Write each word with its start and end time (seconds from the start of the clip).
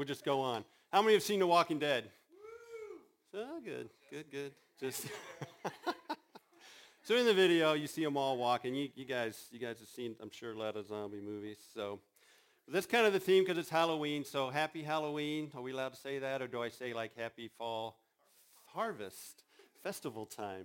we'll 0.00 0.06
just 0.06 0.24
go 0.24 0.40
on. 0.40 0.64
How 0.90 1.02
many 1.02 1.12
have 1.12 1.22
seen 1.22 1.40
The 1.40 1.46
Walking 1.46 1.78
Dead? 1.78 2.10
So 3.30 3.44
good, 3.62 3.90
good, 4.10 4.30
good. 4.30 4.52
Just 4.80 5.06
so 7.02 7.16
in 7.16 7.26
the 7.26 7.34
video, 7.34 7.74
you 7.74 7.86
see 7.86 8.02
them 8.02 8.16
all 8.16 8.38
walking. 8.38 8.74
You, 8.74 8.88
you 8.94 9.04
guys, 9.04 9.48
you 9.50 9.58
guys 9.58 9.78
have 9.78 9.88
seen, 9.88 10.16
I'm 10.22 10.30
sure, 10.30 10.52
a 10.52 10.58
lot 10.58 10.74
of 10.76 10.86
zombie 10.86 11.20
movies. 11.20 11.58
So 11.74 12.00
that's 12.66 12.86
kind 12.86 13.04
of 13.06 13.12
the 13.12 13.20
theme 13.20 13.44
because 13.44 13.58
it's 13.58 13.68
Halloween. 13.68 14.24
So 14.24 14.48
happy 14.48 14.82
Halloween. 14.82 15.50
Are 15.54 15.60
we 15.60 15.72
allowed 15.72 15.92
to 15.92 16.00
say 16.00 16.18
that, 16.18 16.40
or 16.40 16.48
do 16.48 16.62
I 16.62 16.70
say 16.70 16.94
like 16.94 17.14
happy 17.14 17.50
fall 17.58 17.98
harvest 18.72 19.42
festival 19.82 20.24
time? 20.24 20.64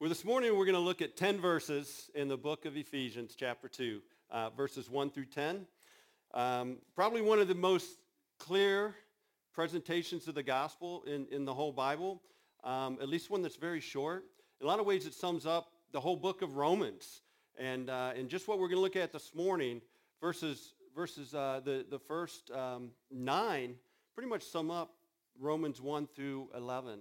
Well, 0.00 0.08
this 0.08 0.24
morning 0.24 0.58
we're 0.58 0.66
going 0.66 0.74
to 0.74 0.80
look 0.80 1.00
at 1.00 1.16
10 1.16 1.40
verses 1.40 2.10
in 2.16 2.26
the 2.26 2.36
book 2.36 2.64
of 2.64 2.76
Ephesians, 2.76 3.36
chapter 3.38 3.68
2, 3.68 4.00
uh, 4.32 4.50
verses 4.50 4.90
1 4.90 5.10
through 5.10 5.26
10. 5.26 5.68
Um, 6.34 6.78
probably 6.96 7.22
one 7.22 7.38
of 7.38 7.46
the 7.46 7.54
most 7.54 7.88
clear 8.40 8.96
presentations 9.52 10.26
of 10.26 10.34
the 10.34 10.42
gospel 10.42 11.04
in, 11.06 11.28
in 11.30 11.44
the 11.44 11.54
whole 11.54 11.70
Bible, 11.70 12.20
um, 12.64 12.98
at 13.00 13.08
least 13.08 13.30
one 13.30 13.40
that's 13.40 13.54
very 13.54 13.78
short. 13.78 14.24
In 14.60 14.66
a 14.66 14.68
lot 14.68 14.80
of 14.80 14.86
ways, 14.86 15.06
it 15.06 15.14
sums 15.14 15.46
up 15.46 15.70
the 15.92 16.00
whole 16.00 16.16
book 16.16 16.42
of 16.42 16.56
Romans. 16.56 17.20
And, 17.56 17.88
uh, 17.88 18.14
and 18.16 18.28
just 18.28 18.48
what 18.48 18.58
we're 18.58 18.66
going 18.66 18.78
to 18.78 18.82
look 18.82 18.96
at 18.96 19.12
this 19.12 19.32
morning, 19.32 19.80
verses, 20.20 20.74
verses 20.92 21.34
uh, 21.34 21.60
the, 21.64 21.86
the 21.88 22.00
first 22.00 22.50
um, 22.50 22.90
nine, 23.12 23.76
pretty 24.16 24.28
much 24.28 24.42
sum 24.42 24.72
up 24.72 24.94
Romans 25.38 25.80
1 25.80 26.08
through 26.16 26.48
11. 26.56 26.98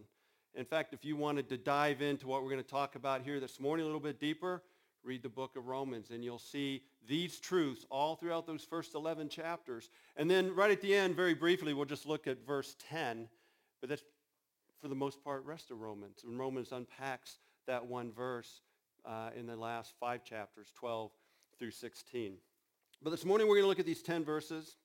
In 0.53 0.65
fact, 0.65 0.93
if 0.93 1.03
you 1.03 1.15
wanted 1.15 1.49
to 1.49 1.57
dive 1.57 2.03
into 2.03 2.27
what 2.27 2.43
we're 2.43 2.51
going 2.51 2.63
to 2.63 2.69
talk 2.69 2.93
about 2.93 3.23
here 3.23 3.39
this 3.39 3.59
morning 3.59 3.83
a 3.83 3.87
little 3.87 3.99
bit 3.99 4.19
deeper, 4.19 4.61
read 5.03 5.21
the 5.21 5.29
book 5.29 5.55
of 5.55 5.67
Romans 5.67 6.09
and 6.09 6.23
you'll 6.23 6.39
see 6.39 6.83
these 7.07 7.39
truths 7.39 7.85
all 7.89 8.15
throughout 8.15 8.47
those 8.47 8.63
first 8.63 8.95
11 8.95 9.29
chapters. 9.29 9.89
And 10.15 10.29
then 10.29 10.55
right 10.55 10.71
at 10.71 10.81
the 10.81 10.95
end, 10.95 11.15
very 11.15 11.33
briefly, 11.33 11.73
we'll 11.73 11.85
just 11.85 12.05
look 12.05 12.27
at 12.27 12.45
verse 12.45 12.75
10. 12.89 13.27
But 13.81 13.89
that's, 13.89 14.03
for 14.81 14.87
the 14.87 14.95
most 14.95 15.23
part, 15.23 15.45
rest 15.45 15.71
of 15.71 15.81
Romans. 15.81 16.23
And 16.25 16.39
Romans 16.39 16.71
unpacks 16.71 17.37
that 17.67 17.85
one 17.85 18.11
verse 18.11 18.61
uh, 19.05 19.29
in 19.37 19.45
the 19.45 19.55
last 19.55 19.93
five 19.99 20.23
chapters, 20.23 20.71
12 20.75 21.11
through 21.59 21.71
16. 21.71 22.35
But 23.01 23.09
this 23.09 23.25
morning 23.25 23.47
we're 23.47 23.55
going 23.55 23.65
to 23.65 23.69
look 23.69 23.79
at 23.79 23.85
these 23.85 24.01
10 24.01 24.23
verses. 24.23 24.77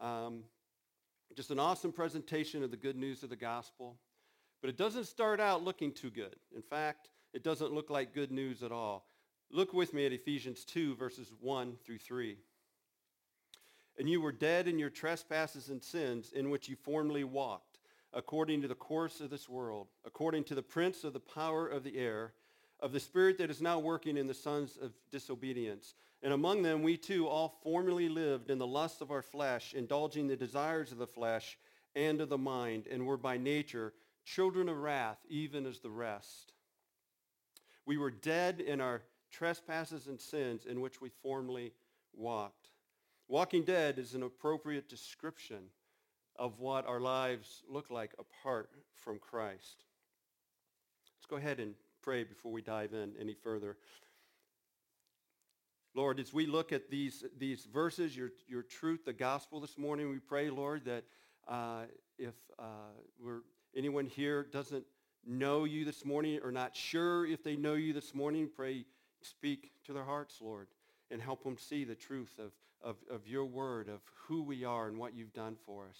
Um, 0.00 0.42
just 1.36 1.50
an 1.50 1.58
awesome 1.58 1.92
presentation 1.92 2.62
of 2.62 2.70
the 2.70 2.76
good 2.76 2.96
news 2.96 3.22
of 3.22 3.30
the 3.30 3.36
gospel. 3.36 3.96
But 4.60 4.70
it 4.70 4.76
doesn't 4.76 5.04
start 5.04 5.40
out 5.40 5.62
looking 5.62 5.92
too 5.92 6.10
good. 6.10 6.36
In 6.54 6.62
fact, 6.62 7.08
it 7.32 7.42
doesn't 7.42 7.72
look 7.72 7.90
like 7.90 8.14
good 8.14 8.30
news 8.30 8.62
at 8.62 8.72
all. 8.72 9.06
Look 9.54 9.74
with 9.74 9.92
me 9.92 10.06
at 10.06 10.12
Ephesians 10.12 10.64
2, 10.64 10.96
verses 10.96 11.30
1 11.38 11.76
through 11.84 11.98
3. 11.98 12.38
And 13.98 14.08
you 14.08 14.22
were 14.22 14.32
dead 14.32 14.66
in 14.66 14.78
your 14.78 14.88
trespasses 14.88 15.68
and 15.68 15.82
sins 15.82 16.32
in 16.32 16.48
which 16.48 16.70
you 16.70 16.76
formerly 16.76 17.22
walked, 17.22 17.78
according 18.14 18.62
to 18.62 18.68
the 18.68 18.74
course 18.74 19.20
of 19.20 19.28
this 19.28 19.50
world, 19.50 19.88
according 20.06 20.44
to 20.44 20.54
the 20.54 20.62
prince 20.62 21.04
of 21.04 21.12
the 21.12 21.20
power 21.20 21.68
of 21.68 21.84
the 21.84 21.98
air, 21.98 22.32
of 22.80 22.92
the 22.92 23.00
spirit 23.00 23.36
that 23.36 23.50
is 23.50 23.60
now 23.60 23.78
working 23.78 24.16
in 24.16 24.26
the 24.26 24.32
sons 24.32 24.78
of 24.80 24.94
disobedience. 25.10 25.96
And 26.22 26.32
among 26.32 26.62
them 26.62 26.82
we 26.82 26.96
too 26.96 27.28
all 27.28 27.58
formerly 27.62 28.08
lived 28.08 28.50
in 28.50 28.56
the 28.56 28.66
lusts 28.66 29.02
of 29.02 29.10
our 29.10 29.20
flesh, 29.20 29.74
indulging 29.74 30.28
the 30.28 30.36
desires 30.36 30.92
of 30.92 30.98
the 30.98 31.06
flesh 31.06 31.58
and 31.94 32.22
of 32.22 32.30
the 32.30 32.38
mind, 32.38 32.86
and 32.90 33.06
were 33.06 33.18
by 33.18 33.36
nature 33.36 33.92
children 34.24 34.70
of 34.70 34.78
wrath, 34.78 35.18
even 35.28 35.66
as 35.66 35.80
the 35.80 35.90
rest. 35.90 36.54
We 37.84 37.98
were 37.98 38.10
dead 38.10 38.60
in 38.60 38.80
our 38.80 39.02
trespasses 39.32 40.06
and 40.06 40.20
sins 40.20 40.66
in 40.66 40.80
which 40.80 41.00
we 41.00 41.10
formerly 41.22 41.72
walked. 42.12 42.68
Walking 43.28 43.64
dead 43.64 43.98
is 43.98 44.14
an 44.14 44.22
appropriate 44.22 44.88
description 44.88 45.64
of 46.36 46.60
what 46.60 46.86
our 46.86 47.00
lives 47.00 47.62
look 47.68 47.90
like 47.90 48.12
apart 48.18 48.70
from 48.94 49.18
Christ. 49.18 49.84
Let's 51.16 51.26
go 51.28 51.36
ahead 51.36 51.60
and 51.60 51.74
pray 52.02 52.24
before 52.24 52.52
we 52.52 52.62
dive 52.62 52.92
in 52.92 53.12
any 53.18 53.34
further. 53.34 53.76
Lord, 55.94 56.18
as 56.20 56.32
we 56.32 56.46
look 56.46 56.72
at 56.72 56.90
these, 56.90 57.24
these 57.38 57.66
verses, 57.66 58.16
your, 58.16 58.30
your 58.48 58.62
truth, 58.62 59.04
the 59.04 59.12
gospel 59.12 59.60
this 59.60 59.76
morning, 59.76 60.10
we 60.10 60.18
pray, 60.18 60.48
Lord, 60.48 60.84
that 60.86 61.04
uh, 61.46 61.82
if 62.18 62.34
uh, 62.58 62.64
we're 63.22 63.40
anyone 63.76 64.06
here 64.06 64.44
doesn't 64.44 64.84
know 65.26 65.64
you 65.64 65.84
this 65.84 66.04
morning 66.04 66.40
or 66.42 66.50
not 66.50 66.74
sure 66.76 67.26
if 67.26 67.44
they 67.44 67.56
know 67.56 67.74
you 67.74 67.92
this 67.92 68.14
morning, 68.14 68.48
pray 68.54 68.84
speak 69.24 69.72
to 69.84 69.92
their 69.92 70.04
hearts, 70.04 70.38
Lord, 70.40 70.68
and 71.10 71.20
help 71.20 71.44
them 71.44 71.58
see 71.58 71.84
the 71.84 71.94
truth 71.94 72.38
of, 72.38 72.52
of, 72.82 72.96
of 73.10 73.26
your 73.26 73.44
word, 73.44 73.88
of 73.88 74.00
who 74.26 74.42
we 74.42 74.64
are 74.64 74.88
and 74.88 74.98
what 74.98 75.14
you've 75.14 75.32
done 75.32 75.56
for 75.66 75.86
us. 75.88 75.98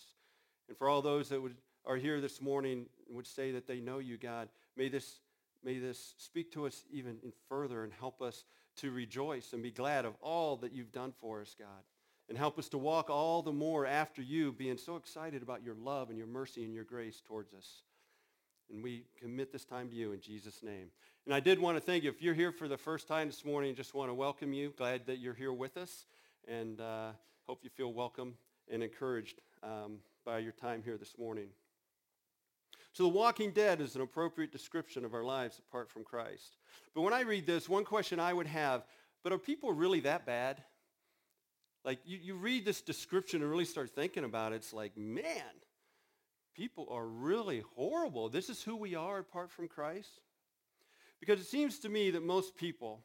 And 0.68 0.76
for 0.76 0.88
all 0.88 1.02
those 1.02 1.28
that 1.28 1.40
would, 1.40 1.56
are 1.84 1.96
here 1.96 2.20
this 2.20 2.40
morning 2.40 2.86
would 3.08 3.26
say 3.26 3.52
that 3.52 3.66
they 3.66 3.80
know 3.80 3.98
you, 3.98 4.16
God, 4.16 4.48
may 4.76 4.88
this, 4.88 5.20
may 5.64 5.78
this 5.78 6.14
speak 6.18 6.52
to 6.52 6.66
us 6.66 6.84
even 6.92 7.18
further 7.48 7.84
and 7.84 7.92
help 7.92 8.22
us 8.22 8.44
to 8.76 8.90
rejoice 8.90 9.52
and 9.52 9.62
be 9.62 9.70
glad 9.70 10.04
of 10.04 10.14
all 10.20 10.56
that 10.56 10.72
you've 10.72 10.92
done 10.92 11.12
for 11.20 11.40
us, 11.40 11.54
God. 11.58 11.68
And 12.28 12.38
help 12.38 12.58
us 12.58 12.68
to 12.70 12.78
walk 12.78 13.10
all 13.10 13.42
the 13.42 13.52
more 13.52 13.84
after 13.84 14.22
you, 14.22 14.52
being 14.52 14.78
so 14.78 14.96
excited 14.96 15.42
about 15.42 15.62
your 15.62 15.74
love 15.74 16.08
and 16.08 16.16
your 16.16 16.26
mercy 16.26 16.64
and 16.64 16.72
your 16.72 16.84
grace 16.84 17.20
towards 17.26 17.52
us. 17.52 17.82
And 18.70 18.82
we 18.82 19.04
commit 19.20 19.52
this 19.52 19.64
time 19.64 19.90
to 19.90 19.94
you 19.94 20.12
in 20.12 20.20
Jesus' 20.20 20.62
name. 20.62 20.88
And 21.24 21.32
I 21.32 21.38
did 21.38 21.60
want 21.60 21.76
to 21.76 21.80
thank 21.80 22.02
you. 22.02 22.10
If 22.10 22.20
you're 22.20 22.34
here 22.34 22.50
for 22.50 22.66
the 22.66 22.76
first 22.76 23.06
time 23.06 23.28
this 23.28 23.44
morning, 23.44 23.76
just 23.76 23.94
want 23.94 24.10
to 24.10 24.14
welcome 24.14 24.52
you. 24.52 24.74
Glad 24.76 25.06
that 25.06 25.18
you're 25.18 25.34
here 25.34 25.52
with 25.52 25.76
us. 25.76 26.06
And 26.48 26.80
uh, 26.80 27.12
hope 27.46 27.60
you 27.62 27.70
feel 27.70 27.92
welcome 27.92 28.34
and 28.68 28.82
encouraged 28.82 29.40
um, 29.62 29.98
by 30.26 30.38
your 30.38 30.50
time 30.50 30.82
here 30.82 30.96
this 30.96 31.16
morning. 31.16 31.46
So 32.92 33.04
the 33.04 33.08
walking 33.08 33.52
dead 33.52 33.80
is 33.80 33.94
an 33.94 34.00
appropriate 34.00 34.50
description 34.50 35.04
of 35.04 35.14
our 35.14 35.22
lives 35.22 35.60
apart 35.60 35.88
from 35.88 36.02
Christ. 36.02 36.56
But 36.92 37.02
when 37.02 37.12
I 37.12 37.20
read 37.20 37.46
this, 37.46 37.68
one 37.68 37.84
question 37.84 38.18
I 38.18 38.32
would 38.32 38.48
have, 38.48 38.84
but 39.22 39.32
are 39.32 39.38
people 39.38 39.72
really 39.72 40.00
that 40.00 40.26
bad? 40.26 40.60
Like 41.84 42.00
you, 42.04 42.18
you 42.20 42.34
read 42.34 42.64
this 42.64 42.80
description 42.80 43.42
and 43.42 43.50
really 43.50 43.64
start 43.64 43.90
thinking 43.90 44.24
about 44.24 44.52
it, 44.52 44.56
it's 44.56 44.72
like, 44.72 44.96
man, 44.96 45.54
people 46.56 46.88
are 46.90 47.06
really 47.06 47.62
horrible. 47.76 48.28
This 48.28 48.50
is 48.50 48.60
who 48.60 48.74
we 48.74 48.96
are 48.96 49.18
apart 49.18 49.52
from 49.52 49.68
Christ. 49.68 50.20
Because 51.22 51.38
it 51.38 51.46
seems 51.46 51.78
to 51.78 51.88
me 51.88 52.10
that 52.10 52.24
most 52.24 52.56
people 52.56 53.04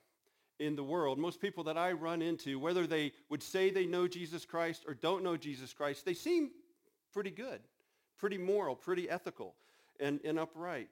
in 0.59 0.75
the 0.75 0.83
world, 0.83 1.19
most 1.19 1.39
people 1.39 1.65
that 1.65 1.77
I 1.77 1.91
run 1.91 2.23
into, 2.23 2.57
whether 2.57 2.87
they 2.87 3.11
would 3.29 3.43
say 3.43 3.69
they 3.69 3.85
know 3.85 4.07
Jesus 4.07 4.43
Christ 4.43 4.85
or 4.87 4.95
don't 4.95 5.23
know 5.23 5.37
Jesus 5.37 5.71
Christ, 5.71 6.03
they 6.03 6.15
seem 6.15 6.49
pretty 7.13 7.29
good, 7.29 7.59
pretty 8.17 8.39
moral, 8.39 8.75
pretty 8.75 9.07
ethical, 9.07 9.53
and, 9.99 10.19
and 10.25 10.39
upright. 10.39 10.89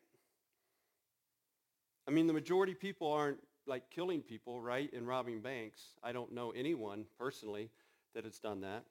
I 2.07 2.11
mean, 2.11 2.27
the 2.27 2.33
majority 2.33 2.73
of 2.73 2.79
people 2.79 3.11
aren't 3.11 3.39
like 3.65 3.89
killing 3.89 4.21
people, 4.21 4.61
right, 4.61 4.93
and 4.93 5.07
robbing 5.07 5.41
banks. 5.41 5.81
I 6.03 6.11
don't 6.11 6.31
know 6.31 6.51
anyone 6.51 7.05
personally 7.17 7.71
that 8.13 8.23
has 8.23 8.37
done 8.37 8.61
that. 8.61 8.83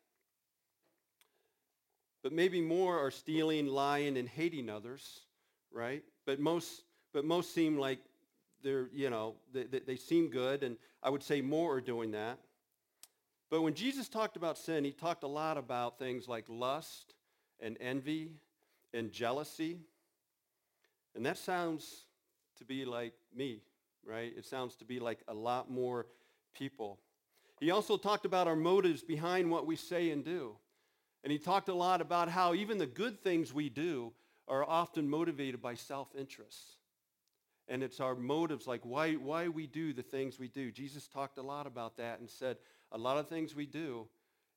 But 2.25 2.33
maybe 2.33 2.61
more 2.61 2.99
are 2.99 3.13
stealing, 3.13 3.69
lying, 3.69 4.17
and 4.17 4.29
hating 4.29 4.69
others, 4.69 5.21
right? 5.71 6.03
But 6.27 6.41
most, 6.41 6.83
but 7.13 7.25
most 7.25 7.55
seem 7.55 7.79
like 7.79 8.01
they're, 8.65 8.89
you 8.93 9.11
know, 9.11 9.35
they, 9.53 9.65
they 9.65 9.97
seem 9.97 10.29
good, 10.29 10.65
and 10.65 10.77
I 11.03 11.11
would 11.11 11.23
say 11.23 11.41
more 11.41 11.75
are 11.75 11.81
doing 11.81 12.11
that. 12.13 12.39
But 13.51 13.63
when 13.63 13.75
Jesus 13.75 14.09
talked 14.09 14.37
about 14.37 14.59
sin, 14.59 14.85
he 14.85 14.91
talked 14.91 15.23
a 15.23 15.29
lot 15.29 15.57
about 15.57 15.99
things 15.99 16.27
like 16.27 16.47
lust 16.49 17.15
and 17.61 17.77
envy 17.81 18.33
and 18.93 19.13
jealousy. 19.13 19.79
And 21.15 21.25
that 21.27 21.39
sounds 21.39 22.07
to 22.59 22.65
be 22.65 22.85
like 22.85 23.13
me, 23.37 23.61
right? 24.05 24.33
It 24.37 24.47
sounds 24.47 24.75
to 24.77 24.85
be 24.85 24.99
like 24.99 25.21
a 25.29 25.35
lot 25.35 25.71
more 25.71 26.07
people. 26.55 26.99
He 27.61 27.71
also 27.71 27.97
talked 27.97 28.25
about 28.25 28.49
our 28.49 28.57
motives 28.57 29.03
behind 29.03 29.51
what 29.51 29.67
we 29.67 29.77
say 29.77 30.11
and 30.11 30.25
do. 30.25 30.57
And 31.23 31.31
he 31.31 31.39
talked 31.39 31.69
a 31.69 31.75
lot 31.75 32.01
about 32.01 32.29
how 32.29 32.55
even 32.55 32.79
the 32.79 32.87
good 32.87 33.23
things 33.23 33.55
we 33.55 33.69
do 33.69 34.13
are 34.49 34.65
often 34.65 35.09
motivated 35.09 35.63
by 35.63 35.75
self-interest. 35.75 36.77
And 37.69 37.83
it's 37.83 38.01
our 38.01 38.15
motives, 38.15 38.67
like 38.67 38.83
why, 38.85 39.15
why 39.15 39.49
we 39.49 39.67
do 39.67 39.93
the 39.93 40.03
things 40.03 40.39
we 40.39 40.49
do. 40.49 40.71
Jesus 40.71 41.09
talked 41.09 41.39
a 41.39 41.43
lot 41.43 41.67
about 41.67 41.97
that 41.97 42.21
and 42.21 42.29
said 42.29 42.59
a 42.93 42.99
lot 42.99 43.17
of 43.17 43.29
things 43.29 43.55
we 43.55 43.67
do, 43.67 44.07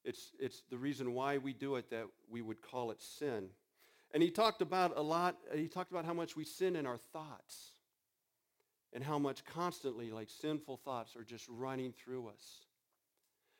it's, 0.03 0.31
it's 0.39 0.63
the 0.69 0.77
reason 0.77 1.13
why 1.13 1.37
we 1.37 1.53
do 1.53 1.75
it 1.75 1.89
that 1.89 2.05
we 2.29 2.41
would 2.41 2.61
call 2.61 2.91
it 2.91 3.01
sin. 3.01 3.47
And 4.13 4.23
he 4.23 4.29
talked 4.29 4.61
about 4.61 4.97
a 4.97 5.01
lot, 5.01 5.37
he 5.53 5.67
talked 5.67 5.91
about 5.91 6.05
how 6.05 6.13
much 6.13 6.35
we 6.35 6.43
sin 6.43 6.75
in 6.75 6.85
our 6.85 6.97
thoughts 6.97 7.71
and 8.93 9.03
how 9.03 9.19
much 9.19 9.43
constantly 9.45 10.11
like 10.11 10.29
sinful 10.29 10.77
thoughts 10.77 11.15
are 11.15 11.23
just 11.23 11.45
running 11.49 11.93
through 11.93 12.27
us. 12.27 12.65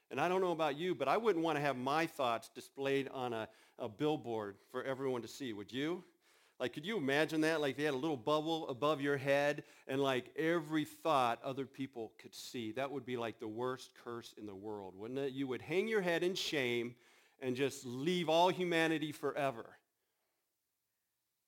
And 0.10 0.22
I 0.22 0.30
don't 0.30 0.40
know 0.40 0.54
about 0.54 0.78
you, 0.78 0.96
but 0.96 1.08
I 1.08 1.18
wouldn't 1.18 1.44
want 1.44 1.58
to 1.58 1.62
have 1.62 1.76
my 1.76 2.06
thoughts 2.06 2.50
displayed 2.56 3.10
on 3.10 3.34
a, 3.34 3.50
a 3.78 3.90
billboard 3.90 4.56
for 4.72 4.84
everyone 4.84 5.22
to 5.22 5.28
see, 5.28 5.52
would 5.52 5.72
you? 5.72 6.04
Like, 6.60 6.74
could 6.74 6.86
you 6.86 6.98
imagine 6.98 7.42
that? 7.42 7.62
Like, 7.62 7.78
they 7.78 7.84
had 7.84 7.94
a 7.94 7.98
little 7.98 8.18
bubble 8.18 8.68
above 8.70 9.00
your 9.00 9.18
head, 9.18 9.64
and 9.88 10.02
like 10.02 10.32
every 10.36 10.86
thought 10.86 11.40
other 11.44 11.66
people 11.66 12.14
could 12.20 12.34
see. 12.34 12.72
That 12.72 12.92
would 12.92 13.06
be 13.06 13.16
like 13.16 13.40
the 13.40 13.48
worst 13.48 13.92
curse 14.04 14.34
in 14.38 14.48
the 14.48 14.56
world, 14.56 14.96
wouldn't 14.98 15.20
it? 15.20 15.34
You 15.34 15.48
would 15.48 15.62
hang 15.62 15.88
your 15.88 16.02
head 16.02 16.24
in 16.24 16.34
shame, 16.34 16.96
and 17.40 17.56
just 17.56 17.86
leave 17.86 18.28
all 18.28 18.50
humanity 18.50 19.12
forever. 19.12 19.66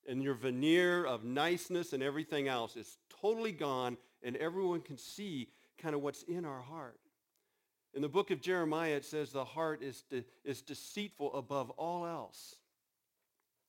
And 0.08 0.22
your 0.22 0.34
veneer 0.34 1.04
of 1.04 1.24
niceness 1.24 1.92
and 1.92 2.02
everything 2.02 2.46
else 2.46 2.76
is 2.76 2.98
totally 3.20 3.52
gone, 3.52 3.96
and 4.22 4.36
everyone 4.36 4.80
can 4.80 4.96
see 4.96 5.48
kind 5.78 5.94
of 5.94 6.02
what's 6.02 6.22
in 6.22 6.44
our 6.44 6.60
heart. 6.60 7.00
In 7.94 8.02
the 8.02 8.08
book 8.08 8.30
of 8.30 8.40
Jeremiah, 8.40 8.94
it 8.94 9.04
says 9.04 9.32
the 9.32 9.44
heart 9.44 9.82
is, 9.82 10.02
de- 10.02 10.24
is 10.44 10.62
deceitful 10.62 11.34
above 11.34 11.70
all 11.70 12.06
else. 12.06 12.54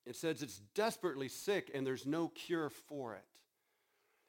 It 0.06 0.16
says 0.16 0.42
it's 0.42 0.60
desperately 0.74 1.28
sick 1.28 1.72
and 1.74 1.86
there's 1.86 2.06
no 2.06 2.30
cure 2.30 2.70
for 2.70 3.16
it. 3.16 3.24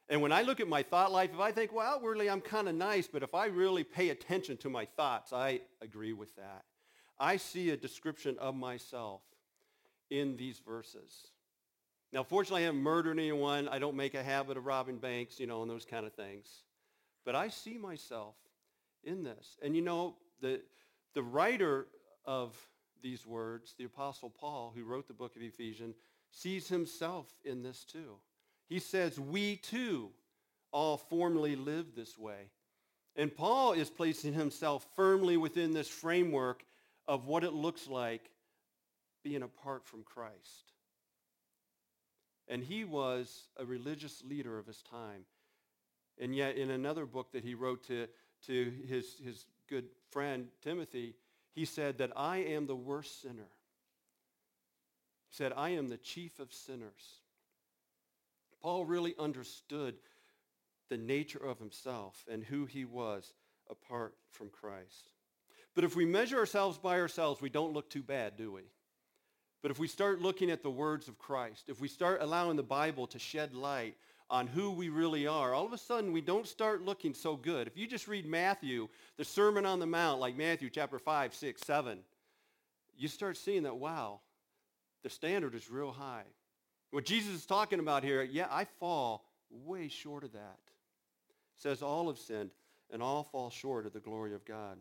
And 0.09 0.21
when 0.21 0.33
I 0.33 0.43
look 0.43 0.61
at 0.61 0.69
my 0.69 0.83
thought 0.83 1.11
life, 1.11 1.31
if 1.33 1.41
I 1.41 1.53
think, 1.53 1.73
well, 1.73 1.87
outwardly 1.87 2.29
I'm 2.29 2.41
kind 2.41 2.69
of 2.69 2.75
nice, 2.75 3.07
but 3.07 3.23
if 3.23 3.35
I 3.35 3.47
really 3.47 3.85
pay 3.85 4.11
attention 4.11 4.57
to 4.59 4.69
my 4.69 4.85
thoughts, 4.85 5.33
I 5.33 5.61
agree 5.81 6.13
with 6.13 6.35
that. 6.37 6.65
I 7.19 7.37
see 7.37 7.71
a 7.71 7.77
description 7.77 8.37
of 8.39 8.55
myself 8.55 9.23
in 10.11 10.37
these 10.37 10.59
verses. 10.59 11.29
Now, 12.13 12.23
fortunately, 12.23 12.63
I 12.63 12.67
haven't 12.67 12.83
murdered 12.83 13.19
anyone. 13.19 13.69
I 13.69 13.79
don't 13.79 13.97
make 13.97 14.15
a 14.15 14.23
habit 14.23 14.59
of 14.59 14.67
robbing 14.67 14.99
banks, 14.99 15.41
you 15.41 15.47
know, 15.47 15.63
and 15.63 15.71
those 15.71 15.87
kind 15.87 16.05
of 16.05 16.13
things. 16.13 16.49
But 17.25 17.35
I 17.35 17.49
see 17.49 17.79
myself 17.79 18.35
in 19.05 19.23
this. 19.23 19.57
And 19.63 19.75
you 19.75 19.83
know, 19.83 20.17
the, 20.41 20.61
the 21.15 21.23
writer 21.23 21.87
of 22.27 22.55
these 23.03 23.27
words, 23.27 23.75
the 23.77 23.85
Apostle 23.85 24.31
Paul, 24.31 24.73
who 24.75 24.85
wrote 24.85 25.09
the 25.09 25.15
book 25.15 25.37
of 25.37 25.43
Ephesians, 25.43 25.97
sees 26.31 26.69
himself 26.69 27.27
in 27.45 27.63
this 27.63 27.85
too. 27.85 28.17
He 28.69 28.79
says, 28.79 29.19
we 29.19 29.57
too 29.57 30.11
all 30.71 30.97
formerly 30.97 31.57
lived 31.57 31.95
this 31.95 32.17
way. 32.17 32.51
And 33.17 33.35
Paul 33.37 33.73
is 33.73 33.91
placing 33.91 34.33
himself 34.33 34.87
firmly 34.97 35.37
within 35.37 35.75
this 35.75 35.89
framework 35.89 36.65
of 37.07 37.27
what 37.27 37.45
it 37.45 37.53
looks 37.53 37.87
like 37.89 38.31
being 39.23 39.43
apart 39.43 39.87
from 39.87 40.03
Christ. 40.03 40.73
And 42.49 42.63
he 42.63 42.85
was 42.85 43.45
a 43.59 43.65
religious 43.65 44.23
leader 44.25 44.59
of 44.59 44.67
his 44.67 44.83
time. 44.83 45.25
And 46.19 46.35
yet 46.35 46.57
in 46.57 46.71
another 46.71 47.07
book 47.07 47.33
that 47.33 47.45
he 47.45 47.55
wrote 47.55 47.87
to, 47.89 48.09
to 48.47 48.73
his, 48.89 49.17
his 49.23 49.45
good 49.69 49.87
friend 50.11 50.49
Timothy, 50.63 51.15
he 51.55 51.65
said 51.65 51.99
that 51.99 52.13
I 52.17 52.39
am 52.39 52.67
the 52.67 52.77
worst 52.77 53.23
sinner. 53.23 53.49
He 55.29 55.37
said, 55.37 55.53
I 55.57 55.71
am 55.71 55.89
the 55.89 55.97
chief 55.97 56.39
of 56.39 56.53
sinners. 56.53 57.21
Paul 58.61 58.85
really 58.85 59.15
understood 59.19 59.97
the 60.89 60.97
nature 60.97 61.39
of 61.39 61.59
himself 61.59 62.25
and 62.31 62.45
who 62.45 62.67
he 62.67 62.85
was 62.85 63.33
apart 63.71 64.15
from 64.31 64.51
Christ. 64.51 65.11
But 65.75 65.85
if 65.85 65.97
we 65.97 66.05
measure 66.05 66.39
ourselves 66.39 66.79
by 66.79 67.01
ourselves, 67.01 67.41
we 67.41 67.49
don't 67.49 67.73
look 67.73 67.89
too 67.89 68.03
bad, 68.03 68.37
do 68.37 68.53
we? 68.53 68.63
But 69.63 69.71
if 69.71 69.79
we 69.79 69.89
start 69.89 70.21
looking 70.21 70.51
at 70.51 70.63
the 70.63 70.71
words 70.71 71.09
of 71.09 71.19
Christ, 71.19 71.69
if 71.69 71.81
we 71.81 71.89
start 71.89 72.21
allowing 72.21 72.57
the 72.57 72.63
Bible 72.63 73.07
to 73.07 73.19
shed 73.19 73.55
light 73.55 73.97
on 74.33 74.47
who 74.47 74.71
we 74.71 74.89
really 74.89 75.27
are, 75.27 75.53
all 75.53 75.67
of 75.67 75.75
a 75.75 75.79
sudden 75.79 76.11
we 76.11 76.23
don't 76.23 76.49
start 76.49 76.83
looking 76.83 77.13
so 77.13 77.37
good. 77.37 77.67
If 77.67 77.77
you 77.77 77.87
just 77.87 78.09
read 78.09 78.27
Matthew, 78.27 78.89
the 79.19 79.25
Sermon 79.25 79.67
on 79.67 79.79
the 79.79 79.87
Mount, 79.87 80.21
like 80.21 80.37
Matthew 80.37 80.71
chapter 80.71 80.99
5, 80.99 81.35
6, 81.35 81.61
7, 81.61 81.99
you 82.97 83.09
start 83.09 83.37
seeing 83.37 83.65
that, 83.65 83.77
wow, 83.77 84.21
the 85.03 85.11
standard 85.11 85.55
is 85.55 85.71
real 85.71 85.93
high. 85.93 86.25
What 86.93 87.05
Jesus 87.05 87.35
is 87.35 87.47
talking 87.47 87.79
about 87.79 88.05
here, 88.05 88.23
yeah, 88.23 88.47
I 88.51 88.65
fall 88.81 89.27
way 89.51 89.89
short 89.89 90.25
of 90.25 90.33
that. 90.33 90.59
It 91.57 91.63
says 91.63 91.83
all 91.83 92.09
have 92.09 92.19
sinned 92.19 92.53
and 92.91 93.03
all 93.03 93.25
fall 93.25 93.51
short 93.51 93.85
of 93.85 93.93
the 93.93 94.01
glory 94.01 94.35
of 94.35 94.47
God. 94.47 94.79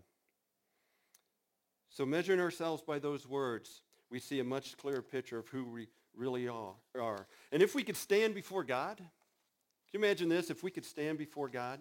So 1.90 2.06
measuring 2.06 2.40
ourselves 2.40 2.82
by 2.82 3.00
those 3.00 3.28
words, 3.28 3.82
we 4.10 4.20
see 4.20 4.40
a 4.40 4.46
much 4.46 4.78
clearer 4.78 5.02
picture 5.02 5.40
of 5.40 5.50
who 5.50 5.66
we 5.66 5.90
really 6.16 6.48
are. 6.48 7.28
And 7.52 7.62
if 7.62 7.76
we 7.76 7.84
could 7.84 7.98
stand 7.98 8.34
before 8.34 8.64
God, 8.64 9.02
can 9.92 10.00
you 10.00 10.06
imagine 10.06 10.30
this? 10.30 10.50
If 10.50 10.64
we 10.64 10.72
could 10.72 10.86
stand 10.86 11.18
before 11.18 11.50
God, 11.50 11.80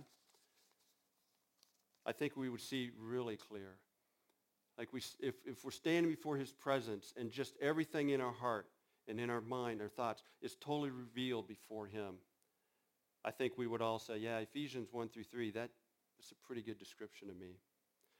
I 2.04 2.12
think 2.12 2.36
we 2.36 2.48
would 2.48 2.60
see 2.60 2.90
really 2.98 3.36
clear. 3.36 3.76
Like 4.76 4.92
we, 4.92 5.00
if, 5.20 5.34
if 5.46 5.64
we're 5.64 5.70
standing 5.70 6.10
before 6.10 6.36
his 6.36 6.52
presence 6.52 7.12
and 7.16 7.30
just 7.30 7.54
everything 7.60 8.10
in 8.10 8.20
our 8.20 8.32
heart 8.32 8.66
and 9.06 9.20
in 9.20 9.30
our 9.30 9.40
mind, 9.40 9.80
our 9.80 9.88
thoughts, 9.88 10.22
is 10.42 10.56
totally 10.56 10.90
revealed 10.90 11.46
before 11.46 11.86
him. 11.86 12.16
I 13.24 13.30
think 13.30 13.56
we 13.56 13.66
would 13.66 13.82
all 13.82 13.98
say, 13.98 14.16
yeah, 14.16 14.38
Ephesians 14.38 14.88
1 14.90 15.08
through 15.10 15.24
3, 15.24 15.50
that 15.52 15.70
is 16.18 16.32
a 16.32 16.46
pretty 16.46 16.62
good 16.62 16.78
description 16.78 17.30
of 17.30 17.38
me. 17.38 17.58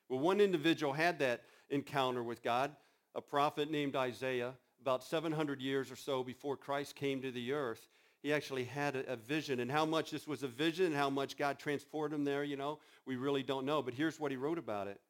Well, 0.09 0.21
one 0.21 0.41
individual 0.41 0.93
had 0.93 1.19
that 1.21 1.43
encounter 1.71 2.23
with 2.23 2.43
God, 2.43 2.73
a 3.15 3.21
prophet 3.21 3.71
named 3.71 3.97
Isaiah, 3.97 4.55
about 4.81 5.03
700 5.03 5.61
years 5.61 5.91
or 5.91 5.97
so 5.97 6.23
before 6.23 6.57
Christ 6.57 6.95
came 6.95 7.23
to 7.23 7.31
the 7.31 7.53
earth. 7.53 7.89
He 8.23 8.33
actually 8.33 8.65
had 8.65 8.97
a, 8.97 9.13
a 9.13 9.17
vision, 9.17 9.61
and 9.61 9.71
how 9.71 9.87
much 9.87 10.11
this 10.11 10.27
was 10.27 10.43
a 10.43 10.49
vision 10.49 10.87
and 10.87 10.97
how 10.97 11.11
much 11.11 11.37
God 11.37 11.59
transported 11.59 12.15
him 12.15 12.25
there, 12.25 12.45
you 12.45 12.57
know, 12.57 12.79
we 13.07 13.17
really 13.17 13.43
don't 13.43 13.65
know. 13.65 13.83
But 13.83 13.95
here's 13.95 14.21
what 14.21 14.31
he 14.31 14.37
wrote 14.37 14.59
about 14.59 14.89
it. 14.89 15.01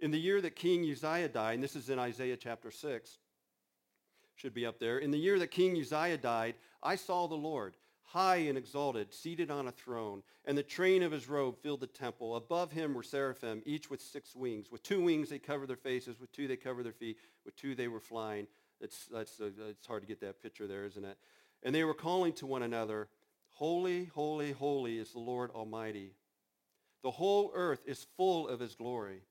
In 0.00 0.10
the 0.10 0.18
year 0.18 0.40
that 0.40 0.56
King 0.56 0.90
Uzziah 0.90 1.28
died, 1.28 1.54
and 1.54 1.62
this 1.62 1.76
is 1.76 1.90
in 1.90 1.98
Isaiah 1.98 2.36
chapter 2.36 2.70
6, 2.70 3.18
should 4.36 4.54
be 4.54 4.66
up 4.66 4.78
there. 4.78 4.98
In 4.98 5.10
the 5.10 5.18
year 5.18 5.38
that 5.38 5.50
King 5.50 5.78
Uzziah 5.78 6.16
died, 6.16 6.54
I 6.82 6.96
saw 6.96 7.28
the 7.28 7.34
Lord, 7.34 7.76
high 8.02 8.36
and 8.36 8.58
exalted, 8.58 9.12
seated 9.12 9.50
on 9.50 9.68
a 9.68 9.72
throne, 9.72 10.22
and 10.44 10.58
the 10.58 10.62
train 10.62 11.02
of 11.02 11.12
his 11.12 11.28
robe 11.28 11.56
filled 11.62 11.80
the 11.80 11.86
temple. 11.86 12.36
Above 12.36 12.72
him 12.72 12.94
were 12.94 13.02
seraphim, 13.02 13.62
each 13.64 13.90
with 13.90 14.00
six 14.00 14.34
wings. 14.34 14.70
With 14.70 14.82
two 14.82 15.02
wings 15.02 15.28
they 15.28 15.38
covered 15.38 15.68
their 15.68 15.76
faces, 15.76 16.18
with 16.20 16.32
two 16.32 16.48
they 16.48 16.56
covered 16.56 16.84
their 16.84 16.92
feet, 16.92 17.16
with 17.44 17.56
two 17.56 17.74
they 17.74 17.88
were 17.88 18.00
flying. 18.00 18.46
It's, 18.80 19.06
that's, 19.06 19.40
uh, 19.40 19.50
it's 19.68 19.86
hard 19.86 20.02
to 20.02 20.08
get 20.08 20.20
that 20.20 20.42
picture 20.42 20.66
there, 20.66 20.84
isn't 20.84 21.04
it? 21.04 21.16
And 21.64 21.74
they 21.74 21.84
were 21.84 21.94
calling 21.94 22.32
to 22.34 22.46
one 22.46 22.62
another, 22.62 23.08
Holy, 23.52 24.06
holy, 24.06 24.52
holy 24.52 24.98
is 24.98 25.12
the 25.12 25.20
Lord 25.20 25.50
Almighty. 25.52 26.12
The 27.02 27.10
whole 27.10 27.52
earth 27.54 27.82
is 27.86 28.06
full 28.16 28.48
of 28.48 28.60
his 28.60 28.74
glory. 28.74 29.22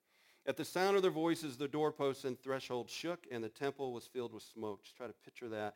At 0.45 0.57
the 0.57 0.65
sound 0.65 0.95
of 0.95 1.01
their 1.01 1.11
voices, 1.11 1.57
the 1.57 1.67
doorposts 1.67 2.25
and 2.25 2.39
thresholds 2.39 2.91
shook, 2.91 3.25
and 3.31 3.43
the 3.43 3.49
temple 3.49 3.93
was 3.93 4.07
filled 4.07 4.33
with 4.33 4.43
smoke. 4.43 4.83
Just 4.83 4.97
try 4.97 5.07
to 5.07 5.13
picture 5.25 5.49
that. 5.49 5.75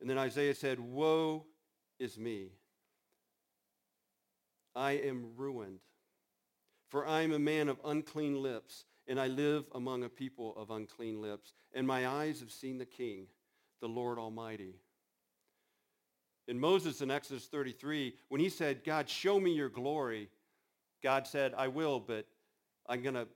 And 0.00 0.08
then 0.08 0.18
Isaiah 0.18 0.54
said, 0.54 0.78
Woe 0.78 1.46
is 1.98 2.18
me. 2.18 2.50
I 4.74 4.92
am 4.92 5.36
ruined, 5.36 5.80
for 6.88 7.06
I 7.06 7.22
am 7.22 7.32
a 7.32 7.38
man 7.38 7.68
of 7.68 7.78
unclean 7.84 8.40
lips, 8.40 8.84
and 9.06 9.20
I 9.20 9.26
live 9.26 9.64
among 9.74 10.02
a 10.02 10.08
people 10.08 10.54
of 10.56 10.70
unclean 10.70 11.20
lips, 11.20 11.52
and 11.74 11.86
my 11.86 12.06
eyes 12.06 12.40
have 12.40 12.50
seen 12.50 12.78
the 12.78 12.86
King, 12.86 13.26
the 13.80 13.88
Lord 13.88 14.18
Almighty. 14.18 14.76
In 16.52 16.60
Moses 16.60 17.00
in 17.00 17.10
Exodus 17.10 17.46
33, 17.46 18.12
when 18.28 18.38
he 18.38 18.50
said, 18.50 18.84
God, 18.84 19.08
show 19.08 19.40
me 19.40 19.54
your 19.54 19.70
glory, 19.70 20.28
God 21.02 21.26
said, 21.26 21.54
I 21.56 21.68
will, 21.68 21.98
but 21.98 22.26
I'm 22.86 23.00
going 23.00 23.14
to 23.14 23.26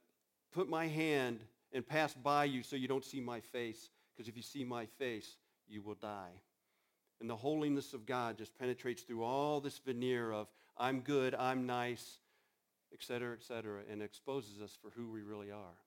put 0.53 0.69
my 0.69 0.87
hand 0.87 1.41
and 1.73 1.89
pass 1.89 2.13
by 2.13 2.45
you 2.45 2.63
so 2.63 2.77
you 2.77 2.87
don't 2.87 3.07
see 3.07 3.23
my 3.23 3.41
face, 3.41 3.89
because 4.15 4.29
if 4.29 4.37
you 4.37 4.43
see 4.43 4.65
my 4.65 4.85
face, 4.99 5.39
you 5.67 5.81
will 5.81 5.95
die. 5.95 6.43
And 7.19 7.31
the 7.31 7.37
holiness 7.37 7.95
of 7.95 8.05
God 8.05 8.37
just 8.37 8.55
penetrates 8.59 9.01
through 9.01 9.25
all 9.25 9.63
this 9.63 9.79
veneer 9.79 10.31
of 10.31 10.49
I'm 10.77 11.01
good, 11.01 11.35
I'm 11.35 11.65
nice, 11.65 12.19
etc., 12.93 13.33
etc., 13.33 13.81
and 13.91 14.03
exposes 14.03 14.61
us 14.61 14.77
for 14.83 14.91
who 14.91 15.11
we 15.11 15.23
really 15.23 15.51
are. 15.51 15.79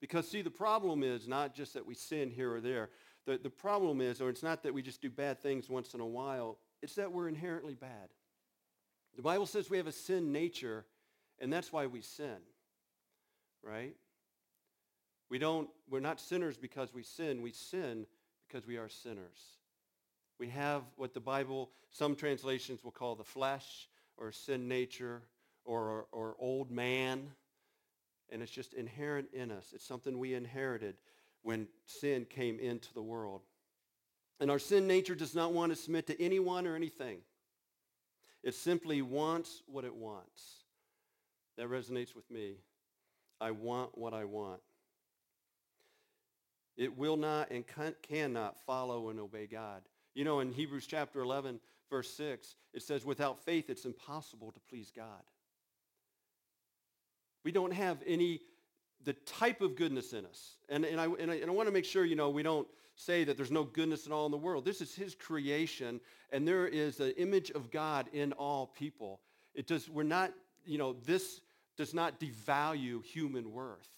Because, 0.00 0.26
see, 0.26 0.40
the 0.40 0.48
problem 0.48 1.02
is 1.02 1.28
not 1.28 1.54
just 1.54 1.74
that 1.74 1.84
we 1.84 1.94
sin 1.94 2.30
here 2.30 2.54
or 2.54 2.62
there. 2.62 2.88
The, 3.26 3.38
the 3.38 3.50
problem 3.50 4.00
is, 4.00 4.20
or 4.20 4.30
it's 4.30 4.42
not 4.42 4.62
that 4.62 4.72
we 4.72 4.82
just 4.82 5.02
do 5.02 5.10
bad 5.10 5.40
things 5.40 5.68
once 5.68 5.94
in 5.94 6.00
a 6.00 6.06
while, 6.06 6.58
it's 6.82 6.94
that 6.94 7.12
we're 7.12 7.28
inherently 7.28 7.74
bad. 7.74 8.08
The 9.16 9.22
Bible 9.22 9.46
says 9.46 9.68
we 9.68 9.76
have 9.76 9.86
a 9.86 9.92
sin 9.92 10.32
nature, 10.32 10.86
and 11.38 11.52
that's 11.52 11.72
why 11.72 11.86
we 11.86 12.00
sin 12.00 12.36
right? 13.62 13.94
We 15.30 15.38
don't, 15.38 15.68
we're 15.88 16.00
not 16.00 16.20
sinners 16.20 16.56
because 16.56 16.94
we 16.94 17.02
sin. 17.02 17.42
We 17.42 17.52
sin 17.52 18.06
because 18.46 18.66
we 18.66 18.76
are 18.76 18.88
sinners. 18.88 19.56
We 20.38 20.48
have 20.48 20.82
what 20.96 21.14
the 21.14 21.20
Bible, 21.20 21.70
some 21.90 22.14
translations 22.14 22.82
will 22.84 22.92
call 22.92 23.14
the 23.14 23.24
flesh 23.24 23.88
or 24.16 24.32
sin 24.32 24.68
nature 24.68 25.22
or, 25.64 26.06
or 26.12 26.36
old 26.38 26.70
man. 26.70 27.30
And 28.30 28.42
it's 28.42 28.52
just 28.52 28.74
inherent 28.74 29.28
in 29.32 29.50
us. 29.50 29.72
It's 29.74 29.84
something 29.84 30.18
we 30.18 30.34
inherited 30.34 30.96
when 31.42 31.68
sin 31.86 32.26
came 32.28 32.58
into 32.58 32.92
the 32.94 33.02
world. 33.02 33.42
And 34.40 34.50
our 34.50 34.58
sin 34.58 34.86
nature 34.86 35.14
does 35.14 35.34
not 35.34 35.52
want 35.52 35.72
to 35.72 35.76
submit 35.76 36.06
to 36.08 36.22
anyone 36.22 36.66
or 36.66 36.76
anything. 36.76 37.18
It 38.42 38.54
simply 38.54 39.02
wants 39.02 39.62
what 39.66 39.84
it 39.84 39.94
wants. 39.94 40.64
That 41.56 41.68
resonates 41.68 42.14
with 42.14 42.30
me. 42.30 42.54
I 43.40 43.50
want 43.50 43.96
what 43.98 44.14
I 44.14 44.24
want. 44.24 44.60
It 46.76 46.96
will 46.96 47.16
not 47.16 47.50
and 47.50 47.66
can, 47.66 47.94
cannot 48.02 48.56
follow 48.64 49.08
and 49.08 49.18
obey 49.18 49.46
God. 49.46 49.82
You 50.14 50.24
know, 50.24 50.40
in 50.40 50.52
Hebrews 50.52 50.86
chapter 50.86 51.20
11, 51.20 51.58
verse 51.90 52.10
6, 52.14 52.56
it 52.72 52.82
says, 52.82 53.04
without 53.04 53.44
faith, 53.44 53.68
it's 53.68 53.84
impossible 53.84 54.52
to 54.52 54.60
please 54.68 54.92
God. 54.94 55.22
We 57.44 57.50
don't 57.50 57.72
have 57.72 57.98
any 58.06 58.40
the 59.04 59.12
type 59.12 59.60
of 59.60 59.76
goodness 59.76 60.12
in 60.12 60.26
us. 60.26 60.56
And, 60.68 60.84
and, 60.84 61.00
I, 61.00 61.06
and, 61.06 61.30
I, 61.30 61.36
and 61.36 61.50
I 61.50 61.54
want 61.54 61.68
to 61.68 61.72
make 61.72 61.84
sure, 61.84 62.04
you 62.04 62.16
know, 62.16 62.30
we 62.30 62.42
don't 62.42 62.66
say 62.94 63.24
that 63.24 63.36
there's 63.36 63.50
no 63.50 63.64
goodness 63.64 64.06
at 64.06 64.12
all 64.12 64.26
in 64.26 64.32
the 64.32 64.38
world. 64.38 64.64
This 64.64 64.80
is 64.80 64.94
his 64.94 65.14
creation, 65.14 66.00
and 66.30 66.46
there 66.46 66.66
is 66.66 67.00
an 67.00 67.12
image 67.16 67.50
of 67.52 67.70
God 67.70 68.08
in 68.12 68.32
all 68.32 68.66
people. 68.66 69.20
It 69.54 69.66
does, 69.66 69.88
we're 69.88 70.02
not, 70.02 70.32
you 70.66 70.78
know, 70.78 70.96
this 71.06 71.40
does 71.76 71.94
not 71.94 72.20
devalue 72.20 73.04
human 73.04 73.52
worth. 73.52 73.88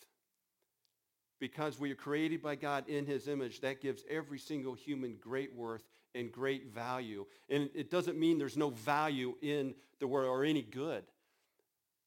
Because 1.41 1.81
we 1.81 1.91
are 1.91 1.97
created 1.97 2.43
by 2.43 2.55
God 2.55 2.87
in 2.89 3.07
his 3.07 3.27
image, 3.27 3.63
that 3.63 3.81
gives 3.81 4.05
every 4.11 4.39
single 4.39 4.75
human 4.75 5.17
great 5.19 5.57
worth 5.57 5.83
and 6.15 6.31
great 6.31 6.67
value. 6.67 7.25
And 7.49 7.71
it 7.75 7.91
doesn't 7.91 8.19
mean 8.19 8.37
there's 8.37 8.59
no 8.59 8.71
value 8.71 9.35
in 9.41 9.75
the 10.01 10.07
world 10.07 10.29
or 10.29 10.45
any 10.45 10.63
good. 10.63 11.05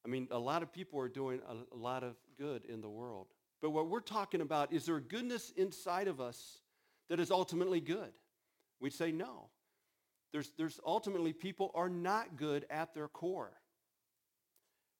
I 0.04 0.08
mean, 0.08 0.28
a 0.30 0.38
lot 0.38 0.62
of 0.62 0.72
people 0.72 1.00
are 1.00 1.08
doing 1.08 1.40
a, 1.48 1.74
a 1.74 1.78
lot 1.78 2.02
of 2.02 2.16
good 2.38 2.64
in 2.66 2.80
the 2.80 2.88
world. 2.88 3.28
But 3.62 3.70
what 3.70 3.88
we're 3.88 4.00
talking 4.00 4.40
about 4.40 4.72
is 4.72 4.86
there 4.86 5.00
goodness 5.00 5.52
inside 5.56 6.08
of 6.08 6.20
us 6.20 6.58
that 7.08 7.20
is 7.20 7.30
ultimately 7.30 7.80
good? 7.80 8.12
We'd 8.80 8.92
say 8.92 9.12
no. 9.12 9.48
There's, 10.32 10.50
there's 10.58 10.80
ultimately 10.84 11.32
people 11.32 11.70
are 11.74 11.88
not 11.88 12.36
good 12.36 12.66
at 12.68 12.92
their 12.92 13.08
core. 13.08 13.52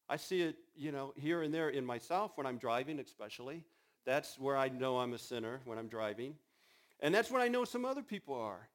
I 0.08 0.16
see 0.16 0.42
it, 0.42 0.56
you 0.76 0.92
know, 0.92 1.12
here 1.16 1.42
and 1.42 1.52
there 1.52 1.70
in 1.70 1.84
myself 1.84 2.32
when 2.36 2.46
I'm 2.46 2.58
driving 2.58 3.00
especially. 3.00 3.64
That's 4.06 4.38
where 4.38 4.56
I 4.56 4.68
know 4.68 4.98
I'm 4.98 5.12
a 5.12 5.18
sinner 5.18 5.60
when 5.64 5.78
I'm 5.78 5.88
driving. 5.88 6.34
And 7.00 7.14
that's 7.14 7.30
when 7.30 7.42
I 7.42 7.48
know 7.48 7.64
some 7.64 7.84
other 7.84 8.02
people 8.02 8.34
are. 8.34 8.68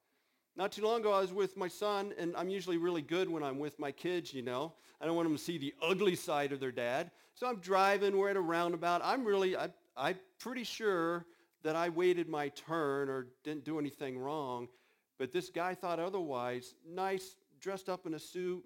Not 0.60 0.72
too 0.72 0.82
long 0.82 1.00
ago, 1.00 1.10
I 1.10 1.22
was 1.22 1.32
with 1.32 1.56
my 1.56 1.68
son, 1.68 2.12
and 2.18 2.36
I'm 2.36 2.50
usually 2.50 2.76
really 2.76 3.00
good 3.00 3.30
when 3.30 3.42
I'm 3.42 3.58
with 3.58 3.78
my 3.78 3.90
kids, 3.90 4.34
you 4.34 4.42
know. 4.42 4.74
I 5.00 5.06
don't 5.06 5.16
want 5.16 5.26
them 5.26 5.34
to 5.34 5.42
see 5.42 5.56
the 5.56 5.72
ugly 5.80 6.14
side 6.14 6.52
of 6.52 6.60
their 6.60 6.70
dad. 6.70 7.10
So 7.34 7.46
I'm 7.46 7.60
driving, 7.60 8.14
we're 8.14 8.28
at 8.28 8.36
a 8.36 8.42
roundabout. 8.42 9.00
I'm 9.02 9.24
really, 9.24 9.56
I, 9.56 9.70
I'm 9.96 10.18
pretty 10.38 10.64
sure 10.64 11.24
that 11.62 11.76
I 11.76 11.88
waited 11.88 12.28
my 12.28 12.50
turn 12.50 13.08
or 13.08 13.28
didn't 13.42 13.64
do 13.64 13.78
anything 13.78 14.18
wrong. 14.18 14.68
But 15.16 15.32
this 15.32 15.48
guy 15.48 15.74
thought 15.74 15.98
otherwise. 15.98 16.74
Nice, 16.86 17.36
dressed 17.58 17.88
up 17.88 18.04
in 18.04 18.12
a 18.12 18.18
suit, 18.18 18.62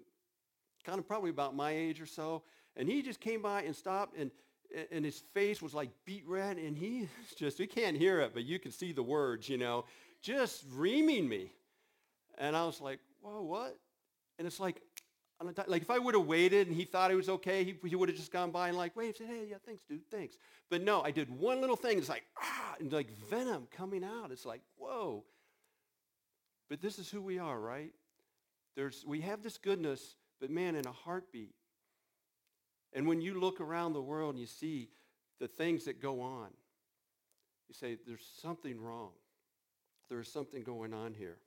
kind 0.83 0.99
of 0.99 1.07
probably 1.07 1.29
about 1.29 1.55
my 1.55 1.71
age 1.71 2.01
or 2.01 2.07
so. 2.07 2.43
And 2.75 2.89
he 2.89 3.03
just 3.03 3.21
came 3.21 3.41
by 3.41 3.61
and 3.61 3.73
stopped, 3.73 4.17
and, 4.17 4.31
and 4.91 5.05
his 5.05 5.23
face 5.33 5.61
was 5.61 5.73
like 5.73 5.91
beet 6.03 6.27
red, 6.27 6.57
and 6.57 6.77
he 6.77 7.07
just, 7.37 7.57
we 7.57 7.67
can't 7.67 7.95
hear 7.95 8.19
it, 8.19 8.33
but 8.33 8.43
you 8.43 8.59
can 8.59 8.73
see 8.73 8.91
the 8.91 9.01
words, 9.01 9.47
you 9.47 9.57
know, 9.57 9.85
just 10.21 10.65
reaming 10.73 11.29
me. 11.29 11.53
And 12.37 12.55
I 12.55 12.65
was 12.65 12.81
like, 12.81 12.99
whoa, 13.21 13.41
what? 13.41 13.77
And 14.37 14.47
it's 14.47 14.59
like, 14.59 14.81
like 15.67 15.81
if 15.81 15.89
I 15.89 15.99
would 15.99 16.15
have 16.15 16.25
waited 16.25 16.67
and 16.67 16.75
he 16.75 16.85
thought 16.85 17.11
it 17.11 17.15
was 17.15 17.29
okay, 17.29 17.63
he, 17.63 17.75
he 17.87 17.95
would 17.95 18.09
have 18.09 18.17
just 18.17 18.31
gone 18.31 18.51
by 18.51 18.69
and 18.69 18.77
like 18.77 18.95
waved, 18.95 19.17
said, 19.17 19.27
hey, 19.27 19.47
yeah, 19.49 19.57
thanks, 19.65 19.83
dude, 19.87 20.01
thanks. 20.09 20.37
But 20.69 20.81
no, 20.81 21.01
I 21.01 21.11
did 21.11 21.29
one 21.29 21.61
little 21.61 21.75
thing. 21.75 21.97
It's 21.97 22.09
like, 22.09 22.23
ah, 22.41 22.75
and 22.79 22.91
like 22.91 23.09
venom 23.29 23.67
coming 23.75 24.03
out. 24.03 24.31
It's 24.31 24.45
like, 24.45 24.61
whoa. 24.77 25.23
But 26.69 26.81
this 26.81 26.99
is 26.99 27.09
who 27.09 27.21
we 27.21 27.39
are, 27.39 27.59
right? 27.59 27.91
There's, 28.75 29.03
we 29.05 29.21
have 29.21 29.43
this 29.43 29.57
goodness, 29.57 30.15
but 30.41 30.49
man, 30.49 30.75
in 30.75 30.85
a 30.85 30.91
heartbeat. 30.91 31.53
And 32.93 33.07
when 33.07 33.21
you 33.21 33.39
look 33.39 33.61
around 33.61 33.93
the 33.93 34.01
world 34.01 34.35
and 34.35 34.39
you 34.39 34.47
see 34.47 34.89
the 35.39 35.47
things 35.47 35.85
that 35.85 36.01
go 36.01 36.21
on, 36.21 36.49
you 37.67 37.73
say, 37.73 37.97
there's 38.07 38.25
something 38.41 38.79
wrong. 38.79 39.11
There's 40.09 40.31
something 40.31 40.63
going 40.63 40.93
on 40.93 41.13
here. 41.13 41.37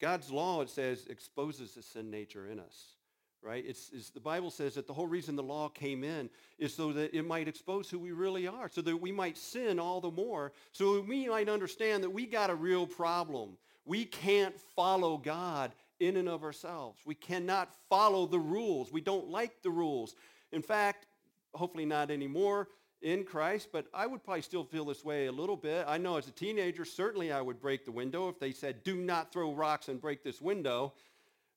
God's 0.00 0.30
law, 0.30 0.60
it 0.62 0.70
says, 0.70 1.06
exposes 1.08 1.74
the 1.74 1.82
sin 1.82 2.10
nature 2.10 2.48
in 2.48 2.60
us, 2.60 2.96
right? 3.42 3.64
It's, 3.66 3.90
it's, 3.92 4.10
the 4.10 4.20
Bible 4.20 4.50
says 4.50 4.74
that 4.74 4.86
the 4.86 4.92
whole 4.92 5.06
reason 5.06 5.36
the 5.36 5.42
law 5.42 5.68
came 5.68 6.04
in 6.04 6.28
is 6.58 6.74
so 6.74 6.92
that 6.92 7.16
it 7.16 7.26
might 7.26 7.48
expose 7.48 7.88
who 7.88 7.98
we 7.98 8.12
really 8.12 8.46
are, 8.46 8.68
so 8.68 8.82
that 8.82 8.96
we 8.96 9.12
might 9.12 9.38
sin 9.38 9.78
all 9.78 10.00
the 10.00 10.10
more, 10.10 10.52
so 10.72 11.00
we 11.00 11.28
might 11.28 11.48
understand 11.48 12.04
that 12.04 12.10
we 12.10 12.26
got 12.26 12.50
a 12.50 12.54
real 12.54 12.86
problem. 12.86 13.56
We 13.84 14.04
can't 14.04 14.58
follow 14.74 15.16
God 15.16 15.72
in 16.00 16.16
and 16.16 16.28
of 16.28 16.42
ourselves. 16.42 17.00
We 17.06 17.14
cannot 17.14 17.72
follow 17.88 18.26
the 18.26 18.38
rules. 18.38 18.92
We 18.92 19.00
don't 19.00 19.28
like 19.28 19.62
the 19.62 19.70
rules. 19.70 20.14
In 20.52 20.62
fact, 20.62 21.06
hopefully 21.54 21.86
not 21.86 22.10
anymore, 22.10 22.68
in 23.06 23.22
Christ, 23.22 23.68
but 23.72 23.86
I 23.94 24.04
would 24.04 24.24
probably 24.24 24.42
still 24.42 24.64
feel 24.64 24.84
this 24.84 25.04
way 25.04 25.26
a 25.26 25.32
little 25.32 25.56
bit. 25.56 25.84
I 25.86 25.96
know 25.96 26.16
as 26.16 26.26
a 26.26 26.32
teenager, 26.32 26.84
certainly 26.84 27.30
I 27.30 27.40
would 27.40 27.60
break 27.60 27.84
the 27.84 27.92
window 27.92 28.28
if 28.28 28.40
they 28.40 28.50
said, 28.50 28.82
do 28.82 28.96
not 28.96 29.32
throw 29.32 29.52
rocks 29.52 29.88
and 29.88 30.00
break 30.00 30.24
this 30.24 30.42
window, 30.42 30.92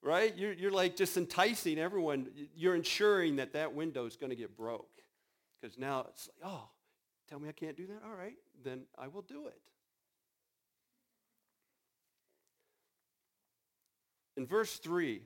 right? 0.04 0.38
You're, 0.38 0.54
you're 0.54 0.72
like 0.72 0.96
just 0.96 1.18
enticing 1.18 1.80
everyone. 1.80 2.28
You're 2.56 2.76
ensuring 2.76 3.38
that 3.38 3.54
that 3.54 3.74
window 3.74 4.06
is 4.06 4.16
going 4.16 4.30
to 4.30 4.36
get 4.36 4.56
broke. 4.56 4.92
Because 5.60 5.80
now 5.80 6.06
it's 6.10 6.30
like, 6.40 6.52
oh, 6.52 6.70
tell 7.28 7.40
me 7.40 7.50
I 7.50 7.52
can't 7.52 7.76
do 7.76 7.88
that? 7.88 8.04
All 8.06 8.16
right, 8.16 8.38
then 8.64 8.84
I 8.96 9.08
will 9.08 9.24
do 9.24 9.48
it. 9.48 9.60
In 14.38 14.46
verse 14.46 14.78
3 14.78 15.24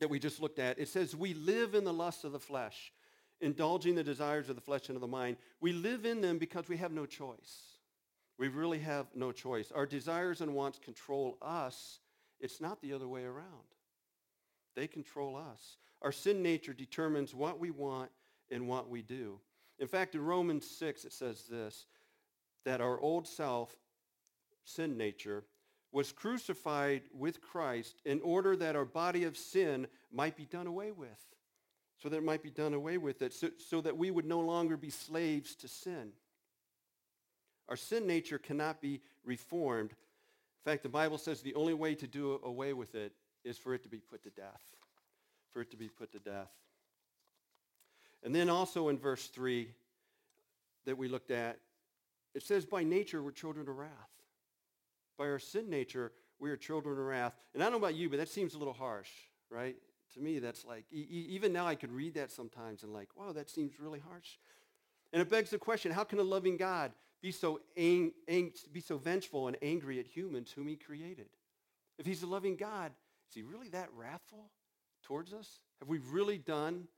that 0.00 0.10
we 0.10 0.18
just 0.18 0.38
looked 0.38 0.58
at, 0.58 0.78
it 0.78 0.88
says, 0.88 1.16
we 1.16 1.32
live 1.32 1.74
in 1.74 1.84
the 1.84 1.94
lust 1.94 2.24
of 2.24 2.32
the 2.32 2.38
flesh 2.38 2.92
indulging 3.40 3.94
the 3.94 4.04
desires 4.04 4.48
of 4.48 4.54
the 4.54 4.60
flesh 4.60 4.88
and 4.88 4.96
of 4.96 5.00
the 5.00 5.06
mind. 5.06 5.36
We 5.60 5.72
live 5.72 6.04
in 6.04 6.20
them 6.20 6.38
because 6.38 6.68
we 6.68 6.76
have 6.76 6.92
no 6.92 7.06
choice. 7.06 7.78
We 8.38 8.48
really 8.48 8.78
have 8.80 9.06
no 9.14 9.32
choice. 9.32 9.72
Our 9.72 9.86
desires 9.86 10.40
and 10.40 10.54
wants 10.54 10.78
control 10.78 11.38
us. 11.42 12.00
It's 12.40 12.60
not 12.60 12.80
the 12.80 12.92
other 12.92 13.08
way 13.08 13.24
around. 13.24 13.46
They 14.76 14.86
control 14.86 15.36
us. 15.36 15.76
Our 16.02 16.12
sin 16.12 16.42
nature 16.42 16.72
determines 16.72 17.34
what 17.34 17.58
we 17.58 17.70
want 17.70 18.10
and 18.50 18.66
what 18.66 18.88
we 18.88 19.02
do. 19.02 19.40
In 19.78 19.88
fact, 19.88 20.14
in 20.14 20.24
Romans 20.24 20.68
6, 20.68 21.04
it 21.04 21.12
says 21.12 21.44
this, 21.50 21.86
that 22.64 22.80
our 22.80 22.98
old 23.00 23.26
self, 23.26 23.74
sin 24.64 24.96
nature, 24.96 25.44
was 25.92 26.12
crucified 26.12 27.02
with 27.12 27.40
Christ 27.40 28.00
in 28.04 28.20
order 28.22 28.56
that 28.56 28.76
our 28.76 28.84
body 28.84 29.24
of 29.24 29.36
sin 29.36 29.86
might 30.12 30.36
be 30.36 30.44
done 30.44 30.66
away 30.66 30.92
with 30.92 31.08
so 32.02 32.08
that 32.08 32.16
it 32.16 32.24
might 32.24 32.42
be 32.42 32.50
done 32.50 32.74
away 32.74 32.98
with 32.98 33.22
it, 33.22 33.32
so, 33.32 33.50
so 33.58 33.80
that 33.80 33.96
we 33.96 34.10
would 34.10 34.24
no 34.24 34.40
longer 34.40 34.76
be 34.76 34.90
slaves 34.90 35.54
to 35.56 35.68
sin. 35.68 36.12
Our 37.68 37.76
sin 37.76 38.06
nature 38.06 38.38
cannot 38.38 38.80
be 38.80 39.00
reformed. 39.24 39.90
In 39.90 40.70
fact, 40.70 40.82
the 40.82 40.88
Bible 40.88 41.18
says 41.18 41.42
the 41.42 41.54
only 41.54 41.74
way 41.74 41.94
to 41.94 42.06
do 42.06 42.40
away 42.42 42.72
with 42.72 42.94
it 42.94 43.12
is 43.44 43.58
for 43.58 43.74
it 43.74 43.82
to 43.82 43.88
be 43.88 43.98
put 43.98 44.22
to 44.24 44.30
death. 44.30 44.62
For 45.52 45.60
it 45.62 45.70
to 45.70 45.76
be 45.76 45.88
put 45.88 46.12
to 46.12 46.18
death. 46.18 46.50
And 48.22 48.34
then 48.34 48.48
also 48.48 48.88
in 48.88 48.98
verse 48.98 49.26
3 49.28 49.68
that 50.86 50.96
we 50.96 51.08
looked 51.08 51.30
at, 51.30 51.58
it 52.34 52.42
says, 52.42 52.64
by 52.64 52.82
nature 52.82 53.22
we're 53.22 53.30
children 53.30 53.68
of 53.68 53.76
wrath. 53.76 53.90
By 55.18 55.28
our 55.28 55.38
sin 55.38 55.68
nature, 55.68 56.12
we 56.38 56.50
are 56.50 56.56
children 56.56 56.98
of 56.98 57.04
wrath. 57.04 57.34
And 57.52 57.62
I 57.62 57.66
don't 57.66 57.72
know 57.72 57.86
about 57.86 57.94
you, 57.94 58.08
but 58.08 58.18
that 58.18 58.28
seems 58.28 58.54
a 58.54 58.58
little 58.58 58.72
harsh, 58.72 59.10
right? 59.50 59.76
To 60.14 60.20
me, 60.20 60.38
that's 60.38 60.64
like, 60.64 60.84
e- 60.92 61.26
even 61.30 61.52
now 61.52 61.66
I 61.66 61.74
could 61.74 61.92
read 61.92 62.14
that 62.14 62.30
sometimes 62.30 62.82
and 62.82 62.92
like, 62.92 63.08
wow, 63.16 63.32
that 63.32 63.50
seems 63.50 63.78
really 63.78 64.00
harsh. 64.00 64.38
And 65.12 65.20
it 65.20 65.28
begs 65.28 65.50
the 65.50 65.58
question, 65.58 65.92
how 65.92 66.04
can 66.04 66.18
a 66.18 66.24
loving 66.24 66.56
God 66.56 66.92
be 67.22 67.32
so, 67.32 67.60
ang- 67.76 68.12
ang- 68.28 68.52
be 68.72 68.80
so 68.80 68.98
vengeful 68.98 69.48
and 69.48 69.56
angry 69.62 69.98
at 69.98 70.06
humans 70.06 70.52
whom 70.52 70.68
he 70.68 70.76
created? 70.76 71.28
If 71.98 72.06
he's 72.06 72.22
a 72.22 72.26
loving 72.26 72.56
God, 72.56 72.92
is 73.28 73.34
he 73.34 73.42
really 73.42 73.68
that 73.70 73.88
wrathful 73.94 74.50
towards 75.02 75.32
us? 75.32 75.60
Have 75.80 75.88
we 75.88 75.98
really 75.98 76.38
done, 76.38 76.88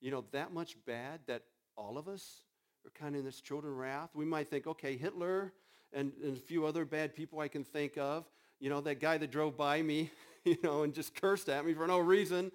you 0.00 0.10
know, 0.10 0.24
that 0.32 0.52
much 0.52 0.76
bad 0.86 1.20
that 1.26 1.42
all 1.76 1.98
of 1.98 2.08
us 2.08 2.42
are 2.84 2.90
kind 2.90 3.14
of 3.14 3.20
in 3.20 3.24
this 3.24 3.40
children 3.40 3.74
wrath? 3.74 4.10
We 4.14 4.24
might 4.24 4.48
think, 4.48 4.66
okay, 4.66 4.96
Hitler 4.96 5.52
and, 5.92 6.12
and 6.22 6.36
a 6.36 6.40
few 6.40 6.66
other 6.66 6.84
bad 6.84 7.14
people 7.14 7.40
I 7.40 7.48
can 7.48 7.64
think 7.64 7.96
of, 7.96 8.28
you 8.60 8.70
know, 8.70 8.80
that 8.82 9.00
guy 9.00 9.18
that 9.18 9.30
drove 9.30 9.56
by 9.56 9.82
me 9.82 10.10
you 10.50 10.56
know, 10.62 10.84
and 10.84 10.94
just 10.94 11.20
cursed 11.20 11.48
at 11.48 11.66
me 11.66 11.74
for 11.74 11.86
no 11.86 11.98
reason. 11.98 12.52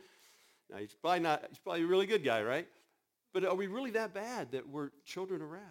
Now, 0.69 0.77
he's 0.77 0.95
probably 0.95 1.19
not, 1.19 1.43
he's 1.49 1.59
probably 1.59 1.83
a 1.83 1.87
really 1.87 2.05
good 2.05 2.23
guy, 2.23 2.41
right? 2.41 2.67
But 3.33 3.45
are 3.45 3.55
we 3.55 3.67
really 3.67 3.91
that 3.91 4.13
bad 4.13 4.51
that 4.53 4.67
we're 4.67 4.91
children 5.05 5.41
of 5.41 5.51
wrath? 5.51 5.61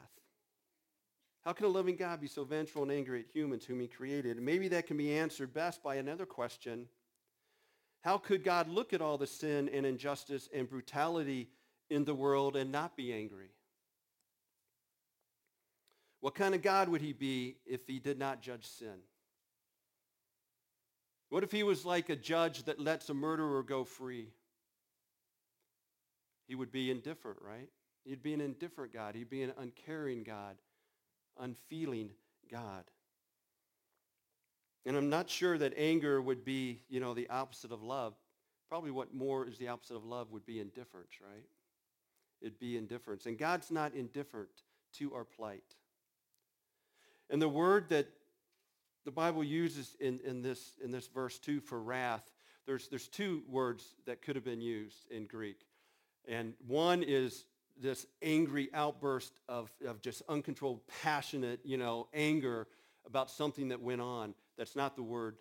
How 1.43 1.55
can 1.55 1.65
a 1.65 1.69
loving 1.69 1.97
God 1.97 2.21
be 2.21 2.27
so 2.27 2.45
vengeful 2.45 2.83
and 2.83 2.93
angry 2.93 3.21
at 3.21 3.35
humans 3.35 3.65
whom 3.65 3.81
he 3.81 3.89
created? 3.89 4.41
Maybe 4.41 4.69
that 4.69 4.87
can 4.87 4.99
be 4.99 5.17
answered 5.17 5.55
best 5.55 5.83
by 5.83 5.95
another 5.95 6.27
question. 6.27 6.87
How 8.03 8.19
could 8.19 8.45
God 8.45 8.69
look 8.69 8.93
at 8.93 9.01
all 9.01 9.17
the 9.17 9.27
sin 9.27 9.71
and 9.73 9.87
injustice 9.87 10.51
and 10.55 10.69
brutality 10.69 11.49
in 11.89 12.05
the 12.05 12.15
world 12.15 12.57
and 12.57 12.71
not 12.71 12.97
be 12.97 13.15
angry? 13.15 13.53
What 16.21 16.35
kind 16.35 16.55
of 16.55 16.61
God 16.61 16.91
would 16.91 17.01
he 17.01 17.15
be 17.15 17.57
if 17.65 17.87
he 17.87 17.99
did 17.99 18.19
not 18.19 18.43
judge 18.43 18.67
sin? 18.67 18.99
What 21.31 21.43
if 21.43 21.51
he 21.51 21.63
was 21.63 21.85
like 21.85 22.09
a 22.09 22.17
judge 22.17 22.65
that 22.65 22.79
lets 22.79 23.09
a 23.09 23.15
murderer 23.15 23.63
go 23.63 23.85
free? 23.85 24.29
He 26.47 26.55
would 26.55 26.73
be 26.73 26.91
indifferent, 26.91 27.39
right? 27.41 27.69
He'd 28.05 28.23
be 28.23 28.35
an 28.35 28.41
indifferent 28.41 28.93
God. 28.93 29.15
He'd 29.15 29.31
be 29.31 29.43
an 29.43 29.53
uncaring 29.59 30.23
God, 30.23 30.57
unfeeling 31.39 32.11
God. 32.51 32.85
And 34.85 34.97
I'm 34.97 35.09
not 35.09 35.31
sure 35.31 35.57
that 35.59 35.73
anger 35.77 36.21
would 36.21 36.45
be, 36.45 36.83
you 36.89 37.01
know, 37.01 37.15
the 37.15 37.29
opposite 37.31 37.71
of 37.71 37.83
love. 37.83 38.15
Probably 38.69 38.91
what 38.91 39.15
more 39.15 39.47
is 39.47 39.59
the 39.59 39.69
opposite 39.69 39.97
of 39.97 40.05
love 40.05 40.33
would 40.33 40.47
be 40.47 40.61
indifference, 40.61 41.13
right? 41.21 41.47
it'd 42.41 42.59
be 42.59 42.77
indifference. 42.77 43.27
And 43.27 43.39
God's 43.39 43.71
not 43.71 43.95
indifferent 43.95 44.49
to 44.95 45.15
our 45.15 45.25
plight. 45.25 45.63
And 47.29 47.41
the 47.41 47.49
word 47.49 47.89
that 47.91 48.09
the 49.05 49.11
Bible 49.11 49.43
uses 49.43 49.97
in, 50.01 50.21
in, 50.25 50.43
this, 50.43 50.73
in 50.83 50.91
this 50.91 51.07
verse 51.07 51.39
2 51.39 51.61
for 51.61 51.81
wrath, 51.81 52.31
there's, 52.67 52.89
there's 52.89 53.09
two 53.09 53.43
words 53.49 53.95
that 54.07 54.23
could 54.23 54.37
have 54.37 54.45
been 54.45 54.61
used 54.61 55.11
in 55.11 55.27
Greek. 55.27 55.67
And 56.29 56.55
one 56.67 57.03
is 57.03 57.45
this 57.81 58.07
angry 58.23 58.69
outburst 58.75 59.33
of, 59.49 59.71
of 59.87 60.03
just 60.03 60.23
uncontrolled, 60.29 60.81
passionate, 61.03 61.61
you 61.65 61.79
know, 61.79 62.09
anger 62.13 62.69
about 63.07 63.31
something 63.31 63.69
that 63.69 63.81
went 63.81 64.01
on. 64.01 64.35
That's 64.59 64.77
not 64.77 64.97
the 64.97 65.03
word 65.03 65.37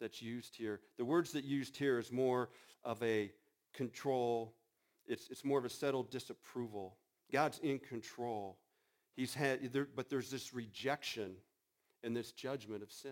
that's 0.00 0.20
used 0.20 0.56
here. 0.56 0.80
The 0.98 1.04
words 1.04 1.32
that 1.32 1.44
used 1.44 1.76
here 1.76 1.98
is 1.98 2.10
more 2.10 2.50
of 2.84 3.02
a 3.02 3.30
control. 3.72 4.52
It's, 5.06 5.28
it's 5.30 5.44
more 5.44 5.58
of 5.58 5.64
a 5.64 5.70
settled 5.70 6.10
disapproval. 6.10 6.96
God's 7.32 7.58
in 7.60 7.78
control. 7.78 8.58
He's 9.14 9.34
had, 9.34 9.70
but 9.94 10.10
there's 10.10 10.30
this 10.30 10.52
rejection 10.52 11.36
and 12.02 12.16
this 12.16 12.32
judgment 12.32 12.82
of 12.82 12.92
sin 12.92 13.10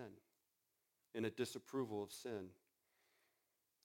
in 1.13 1.25
a 1.25 1.29
disapproval 1.29 2.03
of 2.03 2.11
sin. 2.11 2.49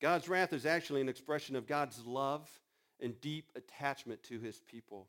God's 0.00 0.28
wrath 0.28 0.52
is 0.52 0.66
actually 0.66 1.00
an 1.00 1.08
expression 1.08 1.56
of 1.56 1.66
God's 1.66 2.04
love 2.04 2.48
and 3.00 3.20
deep 3.20 3.52
attachment 3.54 4.22
to 4.24 4.38
his 4.38 4.60
people 4.60 5.08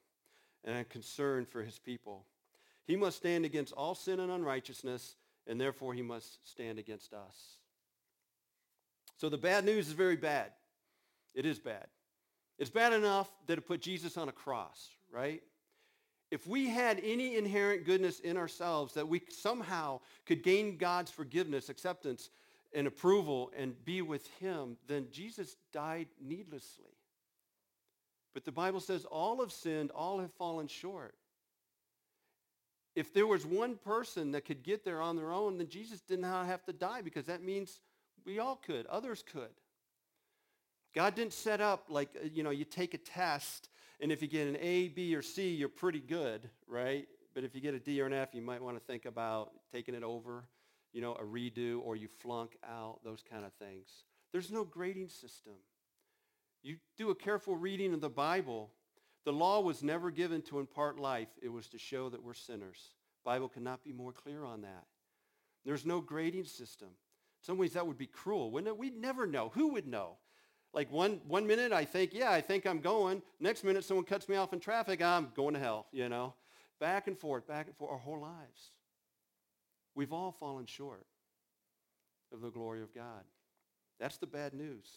and 0.63 0.77
a 0.77 0.83
concern 0.83 1.45
for 1.45 1.63
his 1.63 1.79
people. 1.79 2.25
He 2.85 2.95
must 2.95 3.17
stand 3.17 3.45
against 3.45 3.73
all 3.73 3.95
sin 3.95 4.19
and 4.19 4.31
unrighteousness, 4.31 5.15
and 5.47 5.59
therefore 5.59 5.93
he 5.93 6.01
must 6.01 6.47
stand 6.49 6.77
against 6.77 7.13
us. 7.13 7.57
So 9.17 9.29
the 9.29 9.37
bad 9.37 9.65
news 9.65 9.87
is 9.87 9.93
very 9.93 10.15
bad. 10.15 10.51
It 11.33 11.45
is 11.45 11.59
bad. 11.59 11.87
It's 12.57 12.69
bad 12.69 12.93
enough 12.93 13.29
that 13.47 13.57
it 13.57 13.67
put 13.67 13.81
Jesus 13.81 14.17
on 14.17 14.29
a 14.29 14.33
cross, 14.33 14.89
right? 15.11 15.41
If 16.31 16.47
we 16.47 16.69
had 16.69 17.01
any 17.03 17.35
inherent 17.35 17.85
goodness 17.85 18.21
in 18.21 18.37
ourselves 18.37 18.93
that 18.93 19.07
we 19.07 19.21
somehow 19.29 19.99
could 20.25 20.43
gain 20.43 20.77
God's 20.77 21.11
forgiveness, 21.11 21.67
acceptance, 21.67 22.29
and 22.73 22.87
approval 22.87 23.51
and 23.55 23.75
be 23.83 24.01
with 24.01 24.25
him, 24.39 24.77
then 24.87 25.07
Jesus 25.11 25.57
died 25.73 26.07
needlessly. 26.21 26.95
But 28.33 28.45
the 28.45 28.51
Bible 28.53 28.79
says 28.79 29.03
all 29.03 29.41
have 29.41 29.51
sinned, 29.51 29.91
all 29.91 30.19
have 30.19 30.31
fallen 30.31 30.67
short. 30.67 31.15
If 32.95 33.13
there 33.13 33.27
was 33.27 33.45
one 33.45 33.75
person 33.75 34.31
that 34.31 34.45
could 34.45 34.63
get 34.63 34.85
there 34.85 35.01
on 35.01 35.17
their 35.17 35.31
own, 35.31 35.57
then 35.57 35.67
Jesus 35.67 35.99
did 35.99 36.19
not 36.19 36.45
have 36.45 36.63
to 36.65 36.73
die 36.73 37.01
because 37.01 37.25
that 37.25 37.43
means 37.43 37.79
we 38.25 38.39
all 38.39 38.55
could. 38.55 38.85
Others 38.87 39.23
could. 39.31 39.49
God 40.93 41.15
didn't 41.15 41.33
set 41.33 41.61
up 41.61 41.85
like, 41.89 42.09
uh, 42.15 42.27
you 42.33 42.43
know, 42.43 42.49
you 42.49 42.65
take 42.65 42.93
a 42.93 42.97
test 42.97 43.69
and 44.01 44.11
if 44.11 44.21
you 44.21 44.27
get 44.27 44.47
an 44.47 44.57
A, 44.59 44.87
B, 44.89 45.15
or 45.15 45.21
C, 45.21 45.53
you're 45.53 45.69
pretty 45.69 45.99
good, 45.99 46.49
right? 46.67 47.07
But 47.33 47.43
if 47.43 47.53
you 47.55 47.61
get 47.61 47.73
a 47.73 47.79
D 47.79 48.01
or 48.01 48.07
an 48.07 48.13
F, 48.13 48.29
you 48.33 48.41
might 48.41 48.61
want 48.61 48.77
to 48.77 48.83
think 48.83 49.05
about 49.05 49.51
taking 49.71 49.95
it 49.95 50.03
over, 50.03 50.45
you 50.91 51.01
know, 51.01 51.13
a 51.13 51.23
redo 51.23 51.79
or 51.83 51.95
you 51.95 52.07
flunk 52.07 52.57
out, 52.67 52.99
those 53.03 53.23
kind 53.29 53.45
of 53.45 53.53
things. 53.53 53.87
There's 54.31 54.51
no 54.51 54.63
grading 54.63 55.09
system. 55.09 55.53
You 56.63 56.77
do 56.97 57.11
a 57.11 57.15
careful 57.15 57.55
reading 57.55 57.93
of 57.93 58.01
the 58.01 58.09
Bible. 58.09 58.71
The 59.23 59.33
law 59.33 59.61
was 59.61 59.83
never 59.83 60.09
given 60.09 60.41
to 60.43 60.59
impart 60.59 60.99
life. 60.99 61.29
It 61.41 61.49
was 61.49 61.67
to 61.69 61.77
show 61.77 62.09
that 62.09 62.23
we're 62.23 62.33
sinners. 62.33 62.95
Bible 63.23 63.49
cannot 63.49 63.83
be 63.83 63.93
more 63.93 64.11
clear 64.11 64.43
on 64.43 64.61
that. 64.63 64.85
There's 65.63 65.85
no 65.85 66.01
grading 66.01 66.45
system. 66.45 66.87
In 66.89 67.45
some 67.45 67.57
ways, 67.57 67.73
that 67.73 67.85
would 67.85 67.97
be 67.97 68.07
cruel, 68.07 68.51
wouldn't 68.51 68.67
it? 68.67 68.77
We'd 68.77 68.97
never 68.97 69.27
know. 69.27 69.49
Who 69.49 69.73
would 69.73 69.87
know? 69.87 70.17
Like 70.73 70.91
one, 70.91 71.19
one 71.27 71.45
minute 71.45 71.73
I 71.73 71.85
think, 71.85 72.13
yeah, 72.13 72.31
I 72.31 72.41
think 72.41 72.65
I'm 72.65 72.79
going. 72.79 73.21
Next 73.39 73.63
minute 73.63 73.83
someone 73.83 74.05
cuts 74.05 74.29
me 74.29 74.35
off 74.37 74.53
in 74.53 74.59
traffic, 74.59 75.01
I'm 75.01 75.31
going 75.35 75.53
to 75.53 75.59
hell, 75.59 75.87
you 75.91 76.07
know. 76.07 76.33
Back 76.79 77.07
and 77.07 77.17
forth, 77.17 77.47
back 77.47 77.67
and 77.67 77.75
forth, 77.75 77.91
our 77.91 77.97
whole 77.97 78.21
lives. 78.21 78.71
We've 79.95 80.13
all 80.13 80.31
fallen 80.31 80.65
short 80.65 81.05
of 82.33 82.41
the 82.41 82.49
glory 82.49 82.81
of 82.81 82.93
God. 82.93 83.23
That's 83.99 84.17
the 84.17 84.27
bad 84.27 84.53
news. 84.53 84.87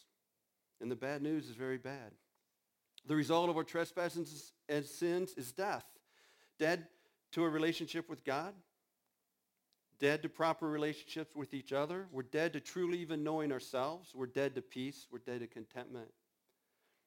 And 0.81 0.91
the 0.91 0.97
bad 0.97 1.23
news 1.23 1.49
is 1.49 1.57
very 1.57 1.79
bad. 1.79 2.13
The 3.07 3.17
result 3.17 3.51
of 3.51 3.57
our 3.57 3.65
trespasses 3.65 4.53
and 4.69 4.85
sins 4.85 5.35
is 5.37 5.53
death. 5.53 5.85
Dead 6.59 6.87
to 7.33 7.45
a 7.45 7.49
relationship 7.49 8.09
with 8.09 8.25
God, 8.25 8.55
dead 9.99 10.23
to 10.23 10.29
proper 10.29 10.69
relationships 10.69 11.35
with 11.35 11.55
each 11.55 11.73
other. 11.73 12.07
We're 12.13 12.23
dead 12.23 12.53
to 12.55 12.61
truly 12.61 12.99
even 12.99 13.25
knowing 13.25 13.53
ourselves. 13.53 14.13
We're 14.15 14.27
dead 14.27 14.55
to 14.57 14.63
peace. 14.63 15.07
We're 15.11 15.19
dead 15.19 15.41
to 15.41 15.47
contentment. 15.47 16.09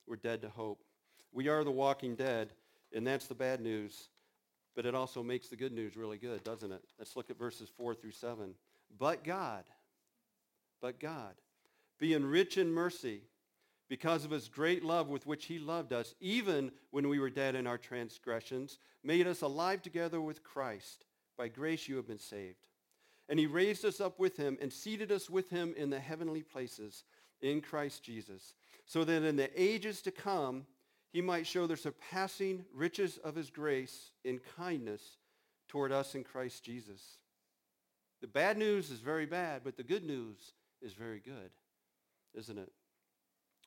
We're 0.08 0.15
dead 0.15 0.41
to 0.43 0.50
hope. 0.50 0.84
We 1.32 1.50
are 1.50 1.63
the 1.63 1.71
walking 1.71 2.15
dead, 2.15 2.54
and 2.93 3.06
that's 3.06 3.28
the 3.28 3.36
bad 3.36 3.62
news. 3.62 4.10
But 4.76 4.86
it 4.86 4.95
also 4.95 5.23
makes 5.23 5.50
the 5.50 5.56
good 5.56 5.73
news 5.73 5.97
really 5.97 6.17
good, 6.17 6.43
doesn't 6.43 6.71
it? 6.71 6.84
Let's 6.97 7.15
look 7.15 7.30
at 7.30 7.38
verses 7.38 7.69
4 7.76 7.95
through 7.95 8.12
7. 8.12 8.54
But 8.97 9.23
God, 9.23 9.65
but 10.82 11.00
God, 11.00 11.34
being 12.00 12.23
rich 12.23 12.58
in 12.58 12.71
mercy, 12.71 13.21
because 13.89 14.26
of 14.26 14.32
his 14.32 14.50
great 14.50 14.84
love 14.84 15.08
with 15.10 15.26
which 15.26 15.45
he 15.45 15.60
loved 15.60 15.93
us, 15.93 16.13
even 16.19 16.71
when 16.91 17.08
we 17.08 17.19
were 17.19 17.30
dead 17.30 17.56
in 17.56 17.67
our 17.67 17.78
transgressions, 17.78 18.80
made 19.04 19.28
us 19.28 19.41
alive 19.41 19.82
together 19.82 20.19
with 20.21 20.43
Christ. 20.43 21.06
By 21.38 21.47
grace 21.47 21.88
you 21.88 21.95
have 21.95 22.08
been 22.08 22.19
saved. 22.19 22.58
And 23.30 23.40
he 23.40 23.46
raised 23.46 23.84
us 23.84 24.00
up 24.00 24.20
with 24.20 24.38
him 24.38 24.58
and 24.62 24.72
seated 24.72 25.12
us 25.12 25.30
with 25.30 25.50
him 25.50 25.74
in 25.76 25.90
the 25.90 26.00
heavenly 26.00 26.44
places 26.44 27.04
in 27.42 27.62
Christ 27.62 28.04
Jesus, 28.04 28.54
so 28.86 29.04
that 29.04 29.24
in 29.24 29.36
the 29.36 29.52
ages 29.62 30.02
to 30.04 30.12
come 30.12 30.66
he 31.12 31.22
might 31.22 31.48
show 31.48 31.68
the 31.68 31.78
surpassing 31.78 32.66
riches 32.74 33.18
of 33.18 33.36
his 33.36 33.50
grace 33.50 34.12
in 34.24 34.40
kindness 34.58 35.18
toward 35.68 35.92
us 35.92 36.16
in 36.16 36.24
Christ 36.24 36.63
Jesus. 36.63 37.18
The 38.22 38.28
bad 38.28 38.58
news 38.58 38.90
is 38.90 39.00
very 39.00 39.26
bad, 39.26 39.62
but 39.63 39.78
the 39.78 39.84
good 39.84 40.06
news 40.06 40.54
is 40.82 40.94
very 40.94 41.20
good, 41.20 41.52
isn't 42.34 42.58
it? 42.58 42.72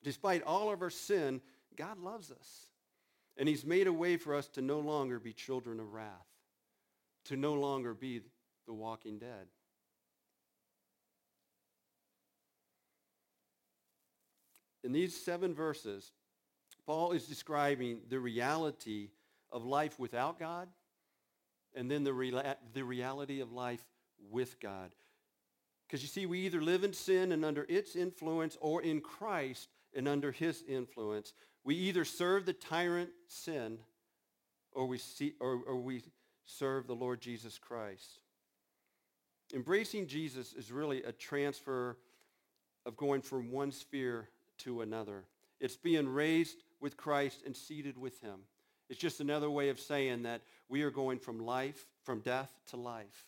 Despite 0.03 0.43
all 0.43 0.71
of 0.71 0.81
our 0.81 0.89
sin, 0.89 1.41
God 1.75 1.99
loves 1.99 2.31
us. 2.31 2.65
And 3.37 3.47
he's 3.47 3.65
made 3.65 3.87
a 3.87 3.93
way 3.93 4.17
for 4.17 4.35
us 4.35 4.47
to 4.49 4.61
no 4.61 4.79
longer 4.79 5.19
be 5.19 5.33
children 5.33 5.79
of 5.79 5.93
wrath, 5.93 6.27
to 7.25 7.37
no 7.37 7.53
longer 7.53 7.93
be 7.93 8.21
the 8.65 8.73
walking 8.73 9.19
dead. 9.19 9.47
In 14.83 14.91
these 14.91 15.15
seven 15.15 15.53
verses, 15.53 16.11
Paul 16.85 17.11
is 17.11 17.27
describing 17.27 17.99
the 18.09 18.19
reality 18.19 19.09
of 19.51 19.63
life 19.63 19.99
without 19.99 20.39
God 20.39 20.67
and 21.75 21.89
then 21.89 22.03
the, 22.03 22.13
rea- 22.13 22.55
the 22.73 22.83
reality 22.83 23.41
of 23.41 23.51
life 23.51 23.83
with 24.29 24.59
God. 24.59 24.91
Because 25.87 26.01
you 26.01 26.07
see, 26.07 26.25
we 26.25 26.39
either 26.39 26.61
live 26.61 26.83
in 26.83 26.93
sin 26.93 27.31
and 27.31 27.45
under 27.45 27.65
its 27.69 27.95
influence 27.95 28.57
or 28.59 28.81
in 28.81 29.01
Christ 29.01 29.69
and 29.93 30.07
under 30.07 30.31
his 30.31 30.63
influence. 30.67 31.33
We 31.63 31.75
either 31.75 32.05
serve 32.05 32.45
the 32.45 32.53
tyrant 32.53 33.09
sin 33.27 33.77
or 34.71 34.85
we, 34.87 34.97
see, 34.97 35.33
or, 35.39 35.61
or 35.67 35.75
we 35.75 36.03
serve 36.45 36.87
the 36.87 36.95
Lord 36.95 37.21
Jesus 37.21 37.57
Christ. 37.57 38.19
Embracing 39.53 40.07
Jesus 40.07 40.53
is 40.53 40.71
really 40.71 41.03
a 41.03 41.11
transfer 41.11 41.97
of 42.85 42.95
going 42.97 43.21
from 43.21 43.51
one 43.51 43.71
sphere 43.71 44.29
to 44.59 44.81
another. 44.81 45.23
It's 45.59 45.75
being 45.75 46.07
raised 46.07 46.63
with 46.79 46.97
Christ 46.97 47.43
and 47.45 47.55
seated 47.55 47.97
with 47.97 48.19
him. 48.21 48.39
It's 48.89 48.99
just 48.99 49.19
another 49.19 49.49
way 49.49 49.69
of 49.69 49.79
saying 49.79 50.23
that 50.23 50.41
we 50.67 50.81
are 50.81 50.91
going 50.91 51.19
from 51.19 51.45
life, 51.45 51.85
from 52.03 52.19
death 52.19 52.51
to 52.67 52.77
life. 52.77 53.25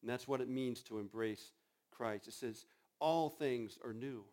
And 0.00 0.10
that's 0.10 0.26
what 0.26 0.40
it 0.40 0.48
means 0.48 0.82
to 0.84 0.98
embrace 0.98 1.52
Christ. 1.90 2.26
It 2.26 2.34
says 2.34 2.64
all 2.98 3.28
things 3.28 3.78
are 3.84 3.92
new. 3.92 4.24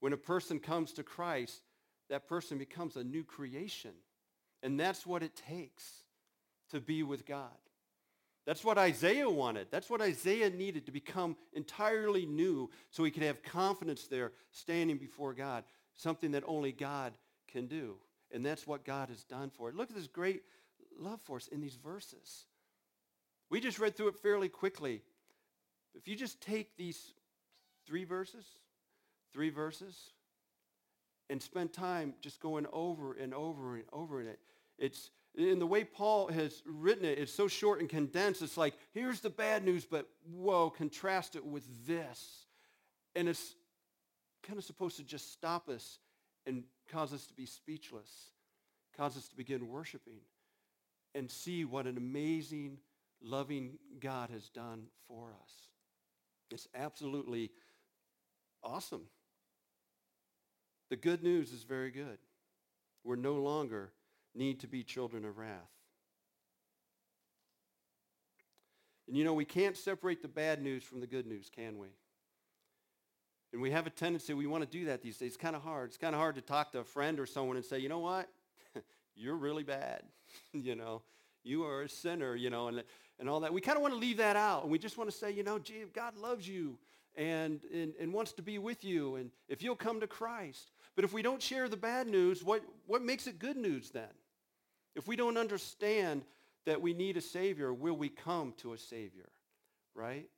When 0.00 0.12
a 0.12 0.18
person 0.18 0.58
comes 0.58 0.92
to 0.94 1.02
Christ, 1.02 1.62
that 2.10 2.28
person 2.28 2.58
becomes 2.58 2.96
a 2.96 3.04
new 3.04 3.24
creation. 3.24 3.92
And 4.62 4.78
that's 4.78 5.06
what 5.06 5.22
it 5.22 5.34
takes 5.34 5.84
to 6.70 6.80
be 6.80 7.02
with 7.02 7.26
God. 7.26 7.50
That's 8.44 8.64
what 8.64 8.78
Isaiah 8.78 9.30
wanted. 9.30 9.68
That's 9.70 9.88
what 9.88 10.00
Isaiah 10.00 10.50
needed 10.50 10.86
to 10.86 10.92
become 10.92 11.36
entirely 11.52 12.26
new 12.26 12.70
so 12.90 13.04
he 13.04 13.10
could 13.10 13.22
have 13.22 13.42
confidence 13.42 14.08
there 14.08 14.32
standing 14.50 14.98
before 14.98 15.32
God, 15.32 15.64
something 15.94 16.32
that 16.32 16.42
only 16.46 16.72
God 16.72 17.12
can 17.46 17.66
do. 17.66 17.96
And 18.32 18.44
that's 18.44 18.66
what 18.66 18.84
God 18.84 19.10
has 19.10 19.22
done 19.24 19.50
for 19.50 19.68
it. 19.68 19.76
Look 19.76 19.90
at 19.90 19.96
this 19.96 20.08
great 20.08 20.42
love 20.98 21.20
for 21.20 21.36
us 21.36 21.48
in 21.48 21.60
these 21.60 21.76
verses. 21.76 22.46
We 23.48 23.60
just 23.60 23.78
read 23.78 23.96
through 23.96 24.08
it 24.08 24.16
fairly 24.16 24.48
quickly. 24.48 25.02
If 25.94 26.08
you 26.08 26.16
just 26.16 26.40
take 26.40 26.76
these 26.76 27.12
three 27.86 28.04
verses, 28.04 28.46
three 29.32 29.50
verses, 29.50 29.96
and 31.30 31.40
spend 31.40 31.72
time 31.72 32.14
just 32.20 32.40
going 32.40 32.66
over 32.72 33.12
and 33.12 33.32
over 33.34 33.76
and 33.76 33.84
over 33.92 34.20
in 34.20 34.26
it, 34.26 34.40
it's 34.78 35.10
in 35.34 35.58
the 35.58 35.66
way 35.66 35.84
Paul 35.84 36.28
has 36.28 36.62
written 36.66 37.04
it, 37.04 37.18
it's 37.18 37.32
so 37.32 37.48
short 37.48 37.80
and 37.80 37.88
condensed. 37.88 38.42
It's 38.42 38.56
like, 38.56 38.74
here's 38.92 39.20
the 39.20 39.30
bad 39.30 39.64
news, 39.64 39.84
but 39.84 40.08
whoa, 40.30 40.70
contrast 40.70 41.36
it 41.36 41.44
with 41.44 41.64
this. 41.86 42.46
And 43.14 43.28
it's 43.28 43.54
kind 44.42 44.58
of 44.58 44.64
supposed 44.64 44.96
to 44.96 45.04
just 45.04 45.32
stop 45.32 45.68
us 45.68 45.98
and 46.46 46.64
cause 46.90 47.12
us 47.12 47.26
to 47.26 47.34
be 47.34 47.46
speechless. 47.46 48.10
cause 48.96 49.16
us 49.16 49.28
to 49.28 49.36
begin 49.36 49.68
worshiping 49.68 50.20
and 51.14 51.30
see 51.30 51.64
what 51.64 51.86
an 51.86 51.96
amazing, 51.96 52.78
loving 53.22 53.78
God 54.00 54.30
has 54.30 54.48
done 54.48 54.84
for 55.08 55.34
us. 55.42 55.52
It's 56.50 56.68
absolutely 56.74 57.50
awesome. 58.62 59.06
The 60.90 60.96
good 60.96 61.22
news 61.22 61.52
is 61.52 61.62
very 61.62 61.90
good. 61.90 62.18
We're 63.04 63.16
no 63.16 63.34
longer 63.34 63.92
need 64.34 64.60
to 64.60 64.66
be 64.66 64.82
children 64.82 65.24
of 65.24 65.38
wrath. 65.38 65.70
And 69.08 69.16
you 69.16 69.24
know, 69.24 69.34
we 69.34 69.44
can't 69.44 69.76
separate 69.76 70.22
the 70.22 70.28
bad 70.28 70.62
news 70.62 70.82
from 70.82 71.00
the 71.00 71.06
good 71.06 71.26
news, 71.26 71.50
can 71.54 71.78
we? 71.78 71.88
And 73.52 73.60
we 73.60 73.70
have 73.70 73.86
a 73.86 73.90
tendency, 73.90 74.32
we 74.32 74.46
want 74.46 74.64
to 74.64 74.78
do 74.78 74.86
that 74.86 75.02
these 75.02 75.18
days. 75.18 75.28
It's 75.28 75.36
kind 75.36 75.54
of 75.54 75.62
hard. 75.62 75.90
It's 75.90 75.98
kind 75.98 76.14
of 76.14 76.20
hard 76.20 76.36
to 76.36 76.40
talk 76.40 76.72
to 76.72 76.78
a 76.78 76.84
friend 76.84 77.20
or 77.20 77.26
someone 77.26 77.56
and 77.56 77.64
say, 77.64 77.78
you 77.78 77.90
know 77.90 77.98
what? 77.98 78.28
You're 79.14 79.36
really 79.36 79.62
bad. 79.62 80.02
you 80.54 80.74
know, 80.74 81.02
you 81.44 81.64
are 81.64 81.82
a 81.82 81.88
sinner, 81.88 82.34
you 82.34 82.48
know, 82.48 82.68
and, 82.68 82.82
and 83.18 83.28
all 83.28 83.40
that. 83.40 83.52
We 83.52 83.60
kind 83.60 83.76
of 83.76 83.82
want 83.82 83.92
to 83.92 84.00
leave 84.00 84.16
that 84.16 84.36
out. 84.36 84.62
And 84.62 84.72
we 84.72 84.78
just 84.78 84.96
want 84.96 85.10
to 85.10 85.16
say, 85.16 85.30
you 85.30 85.42
know, 85.42 85.58
gee, 85.58 85.84
God 85.92 86.16
loves 86.16 86.48
you 86.48 86.78
and, 87.14 87.60
and, 87.74 87.92
and 88.00 88.12
wants 88.14 88.32
to 88.34 88.42
be 88.42 88.56
with 88.56 88.84
you. 88.84 89.16
And 89.16 89.30
if 89.48 89.62
you'll 89.62 89.76
come 89.76 90.00
to 90.00 90.06
Christ. 90.06 90.70
But 90.94 91.04
if 91.04 91.12
we 91.12 91.20
don't 91.20 91.42
share 91.42 91.68
the 91.68 91.76
bad 91.76 92.06
news, 92.06 92.42
what, 92.42 92.62
what 92.86 93.02
makes 93.02 93.26
it 93.26 93.38
good 93.38 93.56
news 93.56 93.90
then? 93.90 94.08
If 94.94 95.06
we 95.06 95.16
don't 95.16 95.36
understand 95.36 96.24
that 96.66 96.80
we 96.80 96.94
need 96.94 97.16
a 97.16 97.20
Savior, 97.20 97.72
will 97.72 97.96
we 97.96 98.08
come 98.08 98.54
to 98.58 98.72
a 98.72 98.78
Savior? 98.78 99.28
Right? 99.94 100.28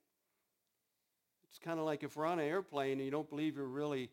It's 1.48 1.58
kind 1.58 1.78
of 1.78 1.84
like 1.84 2.02
if 2.02 2.16
we're 2.16 2.26
on 2.26 2.38
an 2.38 2.46
airplane 2.46 2.92
and 2.92 3.02
you 3.02 3.10
don't 3.10 3.28
believe 3.28 3.56
you're 3.56 3.66
really 3.66 4.10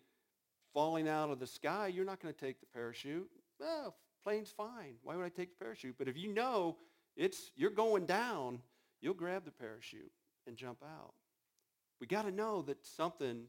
falling 0.74 1.08
out 1.08 1.30
of 1.30 1.40
the 1.40 1.48
sky, 1.48 1.88
you're 1.88 2.06
not 2.06 2.22
going 2.22 2.34
to 2.34 2.40
take 2.40 2.60
the 2.60 2.68
parachute. 2.68 3.30
Well, 3.60 3.96
plane's 4.24 4.52
fine. 4.52 4.96
Why 5.04 5.16
would 5.16 5.26
I 5.26 5.30
take 5.30 5.58
the 5.58 5.64
parachute? 5.64 5.96
But 5.98 6.08
if 6.08 6.18
you 6.18 6.34
know 6.34 6.78
it's 7.16 7.52
you're 7.56 7.72
going 7.72 8.06
down, 8.06 8.60
you'll 9.02 9.14
grab 9.14 9.46
the 9.46 9.52
parachute 9.52 10.12
and 10.48 10.56
jump 10.56 10.84
out. 10.84 11.14
We 12.00 12.08
got 12.08 12.24
to 12.24 12.32
know 12.32 12.62
that 12.64 12.86
something 12.86 13.44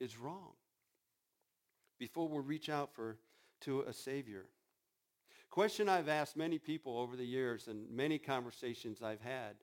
is 0.00 0.18
wrong 0.18 0.52
before 1.98 2.28
we 2.28 2.38
reach 2.40 2.68
out 2.68 2.94
for 2.94 3.16
to 3.62 3.82
a 3.82 3.92
savior. 3.92 4.46
Question 5.52 5.86
I've 5.86 6.08
asked 6.08 6.34
many 6.34 6.58
people 6.58 6.98
over 6.98 7.14
the 7.14 7.26
years 7.26 7.68
and 7.68 7.84
many 7.90 8.18
conversations 8.18 9.02
I've 9.02 9.20
had 9.20 9.54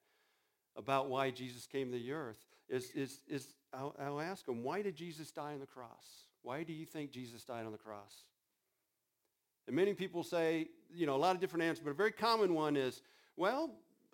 about 0.75 1.10
why 1.10 1.32
Jesus 1.32 1.65
came 1.65 1.91
to 1.91 1.97
the 1.97 2.12
earth 2.12 2.38
is, 2.69 2.91
is, 2.91 3.21
is 3.28 3.56
I'll, 3.73 3.95
I'll 3.99 4.21
ask 4.21 4.45
them, 4.45 4.62
why 4.62 4.84
did 4.84 4.95
Jesus 4.95 5.32
die 5.32 5.54
on 5.54 5.60
the 5.60 5.65
cross? 5.65 6.28
Why 6.43 6.62
do 6.62 6.73
you 6.73 6.86
think 6.86 7.10
Jesus 7.10 7.43
died 7.43 7.65
on 7.65 7.71
the 7.71 7.80
cross? 7.80 8.13
And 9.65 9.75
many 9.75 9.95
people 9.95 10.21
say, 10.21 10.67
you 10.93 11.08
know, 11.08 11.15
a 11.15 11.17
lot 11.17 11.34
of 11.34 11.41
different 11.41 11.63
answers, 11.63 11.84
but 11.84 11.89
a 11.89 11.95
very 11.95 12.12
common 12.12 12.54
one 12.54 12.78
is, 12.78 13.02
well, 13.36 13.71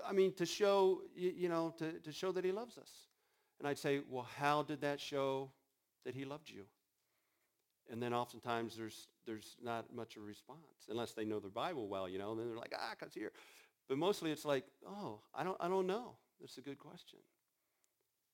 I 0.08 0.14
mean, 0.14 0.32
to 0.36 0.46
show, 0.46 1.02
you 1.14 1.50
know, 1.50 1.74
to, 1.78 1.92
to 2.00 2.12
show 2.14 2.32
that 2.32 2.46
he 2.46 2.54
loves 2.54 2.78
us. 2.78 2.90
And 3.60 3.68
I'd 3.68 3.78
say, 3.78 4.00
well, 4.10 4.28
how 4.38 4.64
did 4.64 4.80
that 4.80 5.02
show 5.02 5.52
that 6.06 6.16
he 6.16 6.24
loved 6.24 6.50
you? 6.50 6.68
And 7.92 8.02
then 8.02 8.14
oftentimes 8.14 8.76
there's, 8.76 9.08
there's 9.26 9.56
not 9.62 9.94
much 9.94 10.16
of 10.16 10.24
a 10.24 10.26
response 10.26 10.60
unless 10.90 11.14
they 11.14 11.26
know 11.26 11.40
their 11.40 11.52
Bible 11.52 11.88
well, 11.88 12.10
you 12.10 12.18
know, 12.18 12.32
and 12.32 12.40
then 12.40 12.48
they're 12.48 12.58
like, 12.58 12.74
ah, 12.76 12.96
because 12.98 13.14
here. 13.14 13.32
But 13.88 13.98
mostly 13.98 14.32
it's 14.32 14.46
like, 14.46 14.66
oh, 14.88 15.20
I 15.34 15.44
don't, 15.44 15.58
I 15.60 15.68
don't 15.68 15.88
know. 15.88 16.16
That's 16.40 16.58
a 16.58 16.62
good 16.62 16.80
question. 16.80 17.20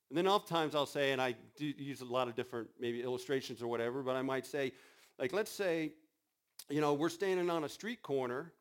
And 0.08 0.16
then 0.16 0.26
oftentimes 0.26 0.74
I'll 0.74 0.86
say, 0.86 1.12
and 1.12 1.20
I 1.20 1.34
do 1.56 1.66
use 1.66 2.00
a 2.00 2.06
lot 2.06 2.28
of 2.28 2.34
different 2.34 2.68
maybe 2.80 3.02
illustrations 3.02 3.62
or 3.62 3.66
whatever, 3.66 4.02
but 4.02 4.16
I 4.16 4.22
might 4.22 4.46
say, 4.46 4.72
like, 5.18 5.32
let's 5.32 5.50
say, 5.50 5.92
you 6.68 6.80
know, 6.80 6.94
we're 6.94 7.08
standing 7.08 7.50
on 7.50 7.64
a 7.64 7.68
street 7.68 8.02
corner 8.02 8.52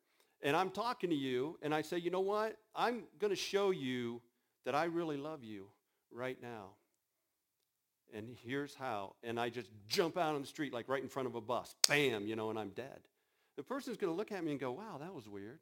and 0.42 0.56
I'm 0.56 0.70
talking 0.70 1.10
to 1.10 1.16
you 1.16 1.58
and 1.62 1.74
I 1.74 1.82
say, 1.82 1.98
you 1.98 2.10
know 2.10 2.22
what? 2.22 2.58
I'm 2.76 3.04
going 3.20 3.32
to 3.32 3.38
show 3.38 3.72
you 3.72 4.22
that 4.66 4.76
I 4.76 4.86
really 4.86 5.18
love 5.18 5.44
you 5.44 5.68
right 6.12 6.42
now 6.42 6.72
and 8.14 8.36
here's 8.44 8.76
how. 8.76 9.16
And 9.24 9.40
I 9.40 9.50
just 9.50 9.70
jump 9.88 10.18
out 10.18 10.36
on 10.36 10.42
the 10.42 10.48
street 10.48 10.74
like 10.74 10.90
right 10.90 11.02
in 11.02 11.10
front 11.10 11.28
of 11.28 11.36
a 11.36 11.42
bus. 11.42 11.76
Bam, 11.88 12.28
you 12.28 12.36
know, 12.36 12.50
and 12.50 12.60
I'm 12.60 12.70
dead. 12.70 13.00
The 13.58 13.64
person's 13.64 13.98
going 13.98 14.12
to 14.12 14.18
look 14.18 14.32
at 14.32 14.44
me 14.44 14.52
and 14.52 14.60
go, 14.60 14.72
wow, 14.72 14.98
that 15.00 15.14
was 15.14 15.28
weird. 15.28 15.60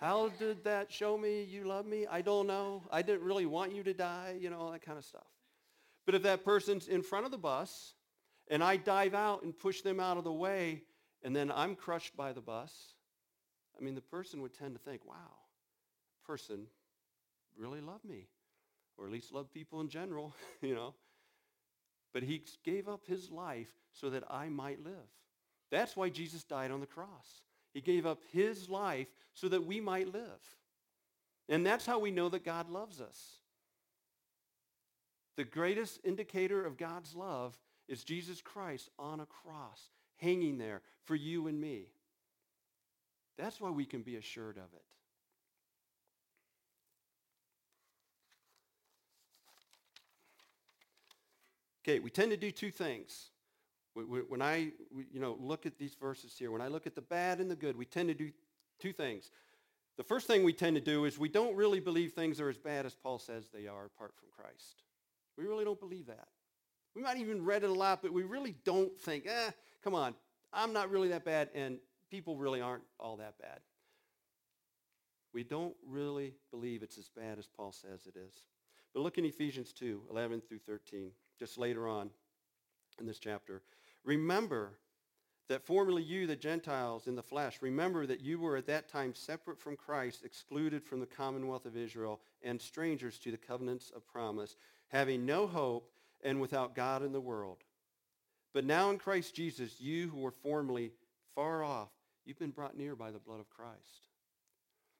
How 0.00 0.30
did 0.38 0.64
that 0.64 0.92
show 0.92 1.16
me 1.16 1.44
you 1.44 1.64
love 1.64 1.86
me? 1.86 2.06
I 2.10 2.22
don't 2.22 2.46
know. 2.46 2.82
I 2.90 3.02
didn't 3.02 3.22
really 3.22 3.46
want 3.46 3.74
you 3.74 3.82
to 3.84 3.94
die, 3.94 4.36
you 4.40 4.50
know, 4.50 4.58
all 4.58 4.72
that 4.72 4.82
kind 4.82 4.98
of 4.98 5.04
stuff. 5.04 5.26
But 6.04 6.16
if 6.16 6.22
that 6.24 6.44
person's 6.44 6.88
in 6.88 7.02
front 7.02 7.24
of 7.24 7.30
the 7.30 7.38
bus 7.38 7.94
and 8.48 8.64
I 8.64 8.76
dive 8.76 9.14
out 9.14 9.44
and 9.44 9.56
push 9.56 9.82
them 9.82 10.00
out 10.00 10.16
of 10.16 10.24
the 10.24 10.32
way 10.32 10.82
and 11.22 11.34
then 11.34 11.52
I'm 11.52 11.76
crushed 11.76 12.16
by 12.16 12.32
the 12.32 12.40
bus, 12.40 12.94
I 13.78 13.84
mean, 13.84 13.94
the 13.94 14.00
person 14.00 14.42
would 14.42 14.54
tend 14.54 14.74
to 14.74 14.80
think, 14.80 15.06
wow, 15.06 15.14
person 16.26 16.66
really 17.56 17.80
loved 17.80 18.04
me 18.04 18.26
or 18.98 19.06
at 19.06 19.12
least 19.12 19.32
loved 19.32 19.52
people 19.52 19.80
in 19.80 19.88
general, 19.88 20.34
you 20.60 20.74
know. 20.74 20.94
But 22.12 22.22
he 22.22 22.42
gave 22.64 22.88
up 22.88 23.02
his 23.06 23.30
life 23.30 23.72
so 23.92 24.10
that 24.10 24.24
I 24.30 24.48
might 24.48 24.84
live. 24.84 24.92
That's 25.70 25.96
why 25.96 26.10
Jesus 26.10 26.44
died 26.44 26.70
on 26.70 26.80
the 26.80 26.86
cross. 26.86 27.42
He 27.72 27.80
gave 27.80 28.04
up 28.04 28.20
his 28.32 28.68
life 28.68 29.08
so 29.34 29.48
that 29.48 29.66
we 29.66 29.80
might 29.80 30.12
live. 30.12 30.56
And 31.48 31.64
that's 31.64 31.86
how 31.86 31.98
we 31.98 32.10
know 32.10 32.28
that 32.28 32.44
God 32.44 32.68
loves 32.68 33.00
us. 33.00 33.36
The 35.36 35.44
greatest 35.44 36.00
indicator 36.04 36.64
of 36.64 36.76
God's 36.76 37.14
love 37.14 37.58
is 37.88 38.04
Jesus 38.04 38.42
Christ 38.42 38.90
on 38.98 39.20
a 39.20 39.26
cross, 39.26 39.88
hanging 40.16 40.58
there 40.58 40.82
for 41.04 41.14
you 41.14 41.46
and 41.46 41.60
me. 41.60 41.86
That's 43.38 43.60
why 43.60 43.70
we 43.70 43.86
can 43.86 44.02
be 44.02 44.16
assured 44.16 44.58
of 44.58 44.72
it. 44.74 44.84
Okay, 51.84 51.98
we 51.98 52.10
tend 52.10 52.30
to 52.30 52.36
do 52.36 52.50
two 52.50 52.70
things. 52.70 53.30
When 53.94 54.40
I, 54.40 54.72
you 55.12 55.20
know, 55.20 55.36
look 55.38 55.66
at 55.66 55.78
these 55.78 55.94
verses 55.94 56.34
here, 56.38 56.50
when 56.50 56.62
I 56.62 56.68
look 56.68 56.86
at 56.86 56.94
the 56.94 57.02
bad 57.02 57.40
and 57.40 57.50
the 57.50 57.56
good, 57.56 57.76
we 57.76 57.84
tend 57.84 58.08
to 58.08 58.14
do 58.14 58.30
two 58.80 58.92
things. 58.92 59.30
The 59.98 60.04
first 60.04 60.26
thing 60.26 60.44
we 60.44 60.54
tend 60.54 60.76
to 60.76 60.80
do 60.80 61.04
is 61.04 61.18
we 61.18 61.28
don't 61.28 61.54
really 61.54 61.80
believe 61.80 62.12
things 62.12 62.40
are 62.40 62.48
as 62.48 62.56
bad 62.56 62.86
as 62.86 62.94
Paul 62.94 63.18
says 63.18 63.48
they 63.52 63.66
are 63.66 63.84
apart 63.84 64.14
from 64.16 64.28
Christ. 64.30 64.82
We 65.36 65.44
really 65.44 65.64
don't 65.64 65.78
believe 65.78 66.06
that. 66.06 66.28
We 66.94 67.02
might 67.02 67.18
even 67.18 67.44
read 67.44 67.64
it 67.64 67.70
a 67.70 67.74
lot, 67.74 68.00
but 68.00 68.12
we 68.12 68.22
really 68.22 68.54
don't 68.64 68.98
think, 68.98 69.26
eh, 69.26 69.50
come 69.82 69.94
on, 69.94 70.14
I'm 70.52 70.72
not 70.72 70.90
really 70.90 71.08
that 71.08 71.24
bad, 71.24 71.50
and 71.54 71.78
people 72.10 72.36
really 72.36 72.60
aren't 72.60 72.84
all 72.98 73.16
that 73.18 73.38
bad. 73.38 73.60
We 75.34 75.42
don't 75.42 75.74
really 75.86 76.34
believe 76.50 76.82
it's 76.82 76.98
as 76.98 77.08
bad 77.08 77.38
as 77.38 77.46
Paul 77.46 77.72
says 77.72 78.06
it 78.06 78.16
is. 78.16 78.34
But 78.94 79.00
look 79.00 79.18
in 79.18 79.24
Ephesians 79.24 79.72
2, 79.72 80.02
11 80.10 80.42
through 80.42 80.58
13 80.58 81.10
just 81.38 81.58
later 81.58 81.88
on 81.88 82.10
in 83.00 83.06
this 83.06 83.18
chapter. 83.18 83.62
Remember 84.04 84.78
that 85.48 85.66
formerly 85.66 86.02
you, 86.02 86.26
the 86.26 86.36
Gentiles 86.36 87.06
in 87.06 87.14
the 87.14 87.22
flesh, 87.22 87.58
remember 87.60 88.06
that 88.06 88.20
you 88.20 88.38
were 88.38 88.56
at 88.56 88.66
that 88.66 88.88
time 88.88 89.14
separate 89.14 89.58
from 89.58 89.76
Christ, 89.76 90.24
excluded 90.24 90.84
from 90.84 91.00
the 91.00 91.06
commonwealth 91.06 91.66
of 91.66 91.76
Israel, 91.76 92.20
and 92.42 92.60
strangers 92.60 93.18
to 93.18 93.30
the 93.30 93.36
covenants 93.36 93.90
of 93.94 94.06
promise, 94.06 94.56
having 94.88 95.26
no 95.26 95.46
hope 95.46 95.90
and 96.22 96.40
without 96.40 96.74
God 96.74 97.02
in 97.02 97.12
the 97.12 97.20
world. 97.20 97.58
But 98.54 98.64
now 98.64 98.90
in 98.90 98.98
Christ 98.98 99.34
Jesus, 99.34 99.80
you 99.80 100.08
who 100.08 100.20
were 100.20 100.30
formerly 100.30 100.92
far 101.34 101.64
off, 101.64 101.90
you've 102.24 102.38
been 102.38 102.50
brought 102.50 102.76
near 102.76 102.94
by 102.94 103.10
the 103.10 103.18
blood 103.18 103.40
of 103.40 103.50
Christ. 103.50 104.08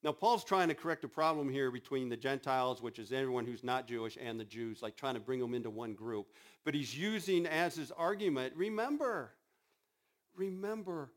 Now, 0.05 0.11
Paul's 0.11 0.43
trying 0.43 0.69
to 0.69 0.75
correct 0.75 1.05
a 1.05 1.09
problem 1.09 1.49
here 1.49 1.71
between 1.71 2.09
the 2.09 2.17
Gentiles, 2.17 2.83
which 2.83 2.99
is 2.99 3.13
everyone 3.13 3.47
who's 3.47 3.63
not 3.63 3.87
Jewish, 3.87 4.19
and 4.21 4.39
the 4.39 4.45
Jews, 4.45 4.83
like 4.83 4.97
trying 4.97 5.15
to 5.15 5.21
bring 5.21 5.39
them 5.39 5.55
into 5.55 5.71
one 5.71 5.95
group. 5.95 6.27
But 6.65 6.75
he's 6.75 6.97
using 6.97 7.47
as 7.47 7.77
his 7.77 7.93
argument, 7.93 8.55
remember, 8.57 9.31
remember 10.35 11.13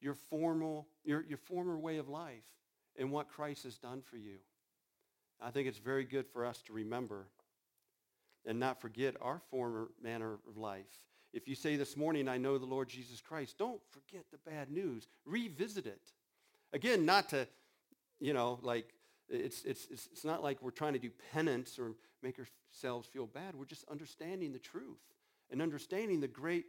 your, 0.00 0.14
formal, 0.14 0.86
your, 1.02 1.24
your 1.26 1.38
former 1.38 1.78
way 1.78 1.96
of 1.96 2.08
life 2.08 2.44
and 2.98 3.10
what 3.10 3.28
Christ 3.28 3.64
has 3.64 3.78
done 3.78 4.02
for 4.02 4.18
you. 4.18 4.36
I 5.40 5.50
think 5.50 5.66
it's 5.66 5.78
very 5.78 6.04
good 6.04 6.26
for 6.26 6.44
us 6.44 6.60
to 6.66 6.72
remember 6.74 7.26
and 8.46 8.60
not 8.60 8.80
forget 8.80 9.16
our 9.20 9.40
former 9.50 9.88
manner 10.02 10.38
of 10.48 10.56
life. 10.56 10.84
If 11.32 11.48
you 11.48 11.54
say 11.54 11.76
this 11.76 11.96
morning, 11.96 12.28
I 12.28 12.38
know 12.38 12.58
the 12.58 12.66
Lord 12.66 12.88
Jesus 12.88 13.20
Christ, 13.20 13.58
don't 13.58 13.80
forget 13.90 14.24
the 14.30 14.50
bad 14.50 14.70
news. 14.70 15.08
Revisit 15.24 15.86
it. 15.86 16.12
Again, 16.72 17.04
not 17.04 17.28
to 17.30 17.48
you 18.20 18.32
know, 18.32 18.58
like 18.62 18.92
it's, 19.28 19.64
it's, 19.64 19.86
it's, 19.90 20.08
it's 20.12 20.24
not 20.24 20.42
like 20.42 20.62
we're 20.62 20.70
trying 20.70 20.92
to 20.94 20.98
do 20.98 21.10
penance 21.32 21.78
or 21.78 21.92
make 22.22 22.38
ourselves 22.38 23.06
feel 23.08 23.26
bad. 23.26 23.54
We're 23.54 23.64
just 23.64 23.84
understanding 23.88 24.52
the 24.52 24.58
truth 24.58 25.00
and 25.50 25.60
understanding 25.60 26.20
the 26.20 26.28
great 26.28 26.64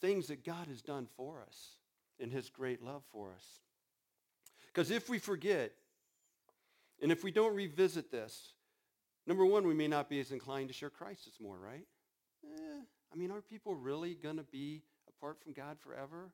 things 0.00 0.28
that 0.28 0.44
God 0.44 0.66
has 0.68 0.82
done 0.82 1.08
for 1.16 1.42
us 1.46 1.76
in 2.18 2.30
his 2.30 2.50
great 2.50 2.82
love 2.82 3.02
for 3.12 3.32
us. 3.32 3.44
Because 4.66 4.90
if 4.90 5.08
we 5.08 5.18
forget, 5.18 5.72
and 7.02 7.10
if 7.10 7.24
we 7.24 7.30
don't 7.30 7.54
revisit 7.54 8.10
this, 8.10 8.52
number 9.26 9.44
one, 9.44 9.66
we 9.66 9.74
may 9.74 9.88
not 9.88 10.08
be 10.08 10.20
as 10.20 10.30
inclined 10.30 10.68
to 10.68 10.74
share 10.74 10.90
Christ 10.90 11.26
as 11.26 11.40
more, 11.40 11.58
right? 11.58 11.86
Eh, 12.44 12.80
I 13.12 13.16
mean, 13.16 13.30
are 13.30 13.40
people 13.40 13.74
really 13.74 14.14
going 14.14 14.36
to 14.36 14.44
be 14.44 14.82
apart 15.08 15.40
from 15.42 15.52
God 15.52 15.78
forever? 15.80 16.30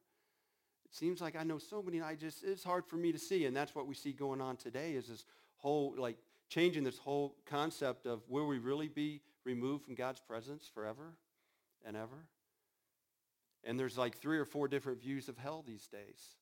Seems 0.94 1.20
like 1.20 1.36
I 1.36 1.42
know 1.42 1.58
so 1.58 1.82
many, 1.82 2.00
I 2.00 2.14
just, 2.14 2.44
it's 2.44 2.62
hard 2.62 2.86
for 2.86 2.96
me 2.96 3.12
to 3.12 3.18
see. 3.18 3.46
And 3.46 3.56
that's 3.56 3.74
what 3.74 3.86
we 3.86 3.94
see 3.94 4.12
going 4.12 4.40
on 4.40 4.56
today 4.56 4.92
is 4.92 5.08
this 5.08 5.24
whole, 5.56 5.94
like, 5.96 6.16
changing 6.48 6.84
this 6.84 6.98
whole 6.98 7.36
concept 7.46 8.06
of 8.06 8.20
will 8.28 8.46
we 8.46 8.58
really 8.58 8.88
be 8.88 9.20
removed 9.44 9.84
from 9.84 9.94
God's 9.94 10.20
presence 10.20 10.70
forever 10.72 11.14
and 11.84 11.96
ever? 11.96 12.28
And 13.64 13.80
there's 13.80 13.98
like 13.98 14.18
three 14.18 14.38
or 14.38 14.44
four 14.44 14.68
different 14.68 15.00
views 15.00 15.28
of 15.28 15.38
hell 15.38 15.64
these 15.66 15.86
days. 15.88 16.36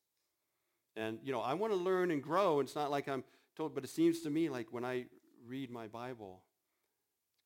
And, 0.95 1.19
you 1.23 1.31
know, 1.31 1.41
I 1.41 1.53
want 1.53 1.73
to 1.73 1.77
learn 1.77 2.11
and 2.11 2.21
grow. 2.21 2.59
And 2.59 2.67
it's 2.67 2.75
not 2.75 2.91
like 2.91 3.07
I'm 3.07 3.23
told, 3.55 3.73
but 3.73 3.83
it 3.83 3.89
seems 3.89 4.21
to 4.21 4.29
me 4.29 4.49
like 4.49 4.67
when 4.71 4.85
I 4.85 5.05
read 5.47 5.71
my 5.71 5.87
Bible, 5.87 6.41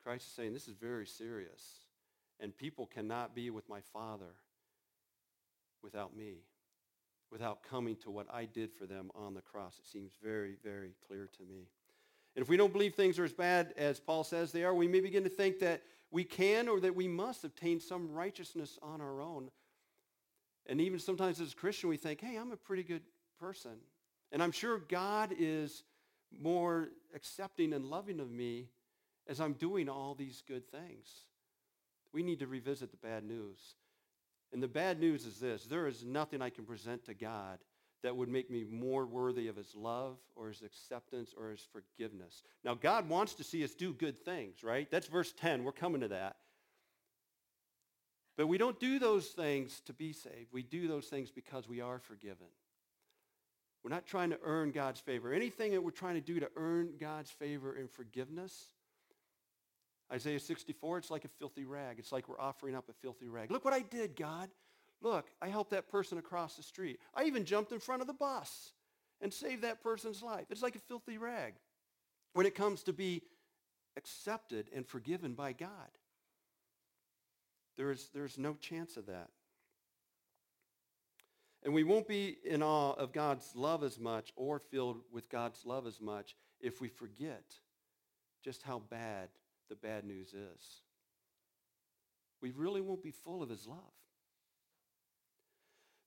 Christ 0.03 0.27
is 0.27 0.33
saying 0.33 0.53
this 0.53 0.67
is 0.67 0.75
very 0.75 1.05
serious. 1.05 1.85
And 2.39 2.55
people 2.55 2.85
cannot 2.85 3.35
be 3.35 3.49
with 3.49 3.69
my 3.69 3.79
Father 3.93 4.35
without 5.81 6.15
me, 6.15 6.43
without 7.31 7.63
coming 7.63 7.95
to 7.97 8.09
what 8.09 8.27
I 8.31 8.45
did 8.45 8.71
for 8.73 8.85
them 8.85 9.11
on 9.15 9.33
the 9.33 9.41
cross. 9.41 9.79
It 9.79 9.87
seems 9.87 10.13
very, 10.23 10.55
very 10.63 10.93
clear 11.07 11.29
to 11.37 11.43
me. 11.43 11.67
And 12.35 12.43
if 12.43 12.49
we 12.49 12.57
don't 12.57 12.71
believe 12.71 12.93
things 12.93 13.17
are 13.19 13.23
as 13.23 13.33
bad 13.33 13.73
as 13.77 13.99
Paul 13.99 14.23
says 14.23 14.51
they 14.51 14.63
are, 14.63 14.73
we 14.73 14.87
may 14.87 14.99
begin 14.99 15.23
to 15.23 15.29
think 15.29 15.59
that 15.59 15.81
we 16.11 16.23
can 16.23 16.67
or 16.69 16.79
that 16.79 16.95
we 16.95 17.07
must 17.07 17.43
obtain 17.43 17.79
some 17.79 18.11
righteousness 18.11 18.77
on 18.81 19.01
our 19.01 19.19
own. 19.21 19.49
And 20.67 20.79
even 20.79 20.99
sometimes 20.99 21.41
as 21.41 21.53
a 21.53 21.55
Christian, 21.55 21.89
we 21.89 21.97
think, 21.97 22.21
hey, 22.21 22.35
I'm 22.35 22.51
a 22.51 22.57
pretty 22.57 22.83
good 22.83 23.01
person. 23.39 23.77
And 24.31 24.43
I'm 24.43 24.51
sure 24.51 24.77
God 24.77 25.33
is 25.37 25.83
more 26.41 26.89
accepting 27.15 27.73
and 27.73 27.85
loving 27.85 28.19
of 28.19 28.29
me 28.29 28.67
as 29.27 29.39
I'm 29.39 29.53
doing 29.53 29.89
all 29.89 30.13
these 30.13 30.43
good 30.47 30.69
things. 30.69 31.23
We 32.13 32.23
need 32.23 32.39
to 32.39 32.47
revisit 32.47 32.91
the 32.91 32.97
bad 32.97 33.23
news. 33.23 33.75
And 34.53 34.63
the 34.63 34.67
bad 34.67 34.99
news 34.99 35.25
is 35.25 35.39
this. 35.39 35.65
There 35.65 35.87
is 35.87 36.05
nothing 36.05 36.41
I 36.41 36.49
can 36.49 36.65
present 36.65 37.05
to 37.05 37.13
God 37.13 37.59
that 38.03 38.15
would 38.15 38.29
make 38.29 38.49
me 38.49 38.63
more 38.63 39.05
worthy 39.05 39.47
of 39.47 39.55
his 39.55 39.75
love 39.75 40.17
or 40.35 40.47
his 40.47 40.61
acceptance 40.61 41.33
or 41.37 41.49
his 41.49 41.67
forgiveness. 41.71 42.43
Now, 42.63 42.75
God 42.75 43.09
wants 43.09 43.33
to 43.35 43.43
see 43.43 43.63
us 43.63 43.73
do 43.73 43.93
good 43.93 44.23
things, 44.23 44.63
right? 44.63 44.89
That's 44.89 45.07
verse 45.07 45.33
10. 45.33 45.63
We're 45.63 45.71
coming 45.71 46.01
to 46.01 46.07
that. 46.09 46.37
But 48.37 48.47
we 48.47 48.59
don't 48.59 48.79
do 48.79 48.99
those 48.99 49.27
things 49.29 49.81
to 49.87 49.93
be 49.93 50.13
saved. 50.13 50.53
We 50.53 50.61
do 50.61 50.87
those 50.87 51.07
things 51.07 51.31
because 51.31 51.67
we 51.67 51.81
are 51.81 51.99
forgiven. 51.99 52.47
We're 53.83 53.89
not 53.89 54.05
trying 54.05 54.29
to 54.29 54.39
earn 54.43 54.71
God's 54.71 54.99
favor. 54.99 55.33
Anything 55.33 55.71
that 55.71 55.81
we're 55.81 55.91
trying 55.91 56.15
to 56.15 56.21
do 56.21 56.39
to 56.39 56.49
earn 56.55 56.93
God's 56.99 57.31
favor 57.31 57.73
and 57.73 57.89
forgiveness, 57.89 58.69
Isaiah 60.11 60.39
64, 60.39 60.99
it's 60.99 61.11
like 61.11 61.25
a 61.25 61.29
filthy 61.39 61.65
rag. 61.65 61.99
It's 61.99 62.11
like 62.11 62.29
we're 62.29 62.39
offering 62.39 62.75
up 62.75 62.87
a 62.89 62.93
filthy 62.93 63.27
rag. 63.27 63.51
Look 63.51 63.65
what 63.65 63.73
I 63.73 63.81
did, 63.81 64.15
God. 64.15 64.49
Look, 65.01 65.27
I 65.41 65.49
helped 65.49 65.71
that 65.71 65.89
person 65.89 66.17
across 66.17 66.55
the 66.55 66.63
street. 66.63 66.99
I 67.13 67.25
even 67.25 67.45
jumped 67.45 67.71
in 67.71 67.79
front 67.79 68.01
of 68.01 68.07
the 68.07 68.13
bus 68.13 68.71
and 69.21 69.33
saved 69.33 69.63
that 69.63 69.83
person's 69.83 70.23
life. 70.23 70.45
It's 70.49 70.63
like 70.63 70.75
a 70.75 70.79
filthy 70.79 71.17
rag 71.17 71.53
when 72.33 72.45
it 72.45 72.55
comes 72.55 72.83
to 72.83 72.93
be 72.93 73.21
accepted 73.97 74.69
and 74.73 74.87
forgiven 74.87 75.33
by 75.33 75.53
God. 75.53 75.69
There's, 77.77 78.09
there's 78.13 78.37
no 78.37 78.53
chance 78.53 78.97
of 78.97 79.07
that. 79.07 79.29
And 81.63 81.73
we 81.73 81.83
won't 81.83 82.07
be 82.07 82.37
in 82.45 82.63
awe 82.63 82.93
of 82.93 83.11
God's 83.11 83.51
love 83.55 83.83
as 83.83 83.99
much 83.99 84.31
or 84.35 84.59
filled 84.59 85.01
with 85.11 85.29
God's 85.29 85.65
love 85.65 85.85
as 85.85 85.99
much 85.99 86.35
if 86.61 86.79
we 86.79 86.87
forget 86.87 87.43
just 88.43 88.63
how 88.63 88.79
bad 88.89 89.29
the 89.69 89.75
bad 89.75 90.05
news 90.05 90.27
is. 90.27 90.81
We 92.41 92.51
really 92.51 92.81
won't 92.81 93.03
be 93.03 93.11
full 93.11 93.41
of 93.41 93.49
his 93.49 93.65
love. 93.67 93.79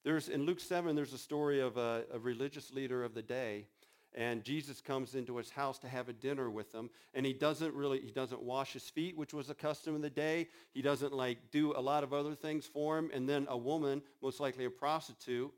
There's, 0.04 0.28
in 0.28 0.46
Luke 0.46 0.60
7, 0.60 0.96
there's 0.96 1.12
a 1.12 1.18
story 1.18 1.60
of 1.60 1.76
a, 1.76 2.04
a 2.12 2.18
religious 2.18 2.72
leader 2.72 3.04
of 3.04 3.14
the 3.14 3.22
day 3.22 3.66
and 4.14 4.42
Jesus 4.42 4.80
comes 4.80 5.14
into 5.14 5.36
his 5.36 5.50
house 5.50 5.78
to 5.78 5.88
have 5.88 6.08
a 6.08 6.12
dinner 6.12 6.50
with 6.50 6.72
them 6.72 6.90
and 7.14 7.24
he 7.24 7.32
doesn't 7.32 7.74
really 7.74 8.00
he 8.00 8.10
doesn't 8.10 8.42
wash 8.42 8.72
his 8.72 8.88
feet 8.88 9.16
which 9.16 9.32
was 9.32 9.50
a 9.50 9.54
custom 9.54 9.94
of 9.94 10.02
the 10.02 10.10
day 10.10 10.48
he 10.72 10.82
doesn't 10.82 11.12
like 11.12 11.38
do 11.50 11.72
a 11.76 11.80
lot 11.80 12.02
of 12.02 12.12
other 12.12 12.34
things 12.34 12.66
for 12.66 12.98
him 12.98 13.10
and 13.12 13.28
then 13.28 13.46
a 13.48 13.56
woman 13.56 14.02
most 14.22 14.40
likely 14.40 14.64
a 14.64 14.70
prostitute 14.70 15.52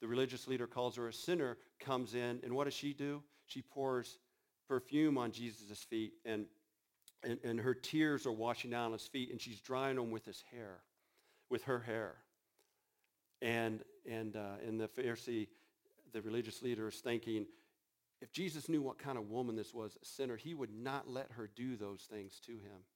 the 0.00 0.08
religious 0.08 0.48
leader 0.48 0.66
calls 0.66 0.96
her 0.96 1.08
a 1.08 1.12
sinner 1.12 1.56
comes 1.78 2.14
in 2.14 2.40
and 2.42 2.52
what 2.52 2.64
does 2.64 2.74
she 2.74 2.92
do 2.92 3.22
she 3.46 3.62
pours 3.62 4.18
perfume 4.68 5.16
on 5.16 5.30
jesus' 5.30 5.84
feet 5.88 6.14
and, 6.24 6.46
and 7.24 7.38
and 7.44 7.60
her 7.60 7.74
tears 7.74 8.26
are 8.26 8.32
washing 8.32 8.70
down 8.70 8.92
his 8.92 9.06
feet 9.06 9.30
and 9.30 9.40
she's 9.40 9.60
drying 9.60 9.96
them 9.96 10.10
with 10.10 10.24
his 10.24 10.42
hair 10.52 10.78
with 11.50 11.64
her 11.64 11.80
hair 11.80 12.16
and 13.40 13.82
and 14.08 14.36
uh, 14.36 14.56
and 14.66 14.80
the 14.80 14.88
pharisee 14.88 15.48
the 16.12 16.22
religious 16.22 16.62
leader 16.62 16.88
is 16.88 16.96
thinking 16.96 17.46
if 18.22 18.30
Jesus 18.30 18.68
knew 18.68 18.80
what 18.80 18.98
kind 18.98 19.18
of 19.18 19.30
woman 19.30 19.56
this 19.56 19.74
was, 19.74 19.98
a 20.00 20.04
sinner, 20.04 20.36
he 20.36 20.54
would 20.54 20.72
not 20.72 21.10
let 21.10 21.32
her 21.32 21.50
do 21.56 21.76
those 21.76 22.02
things 22.08 22.38
to 22.46 22.52
him. 22.52 22.86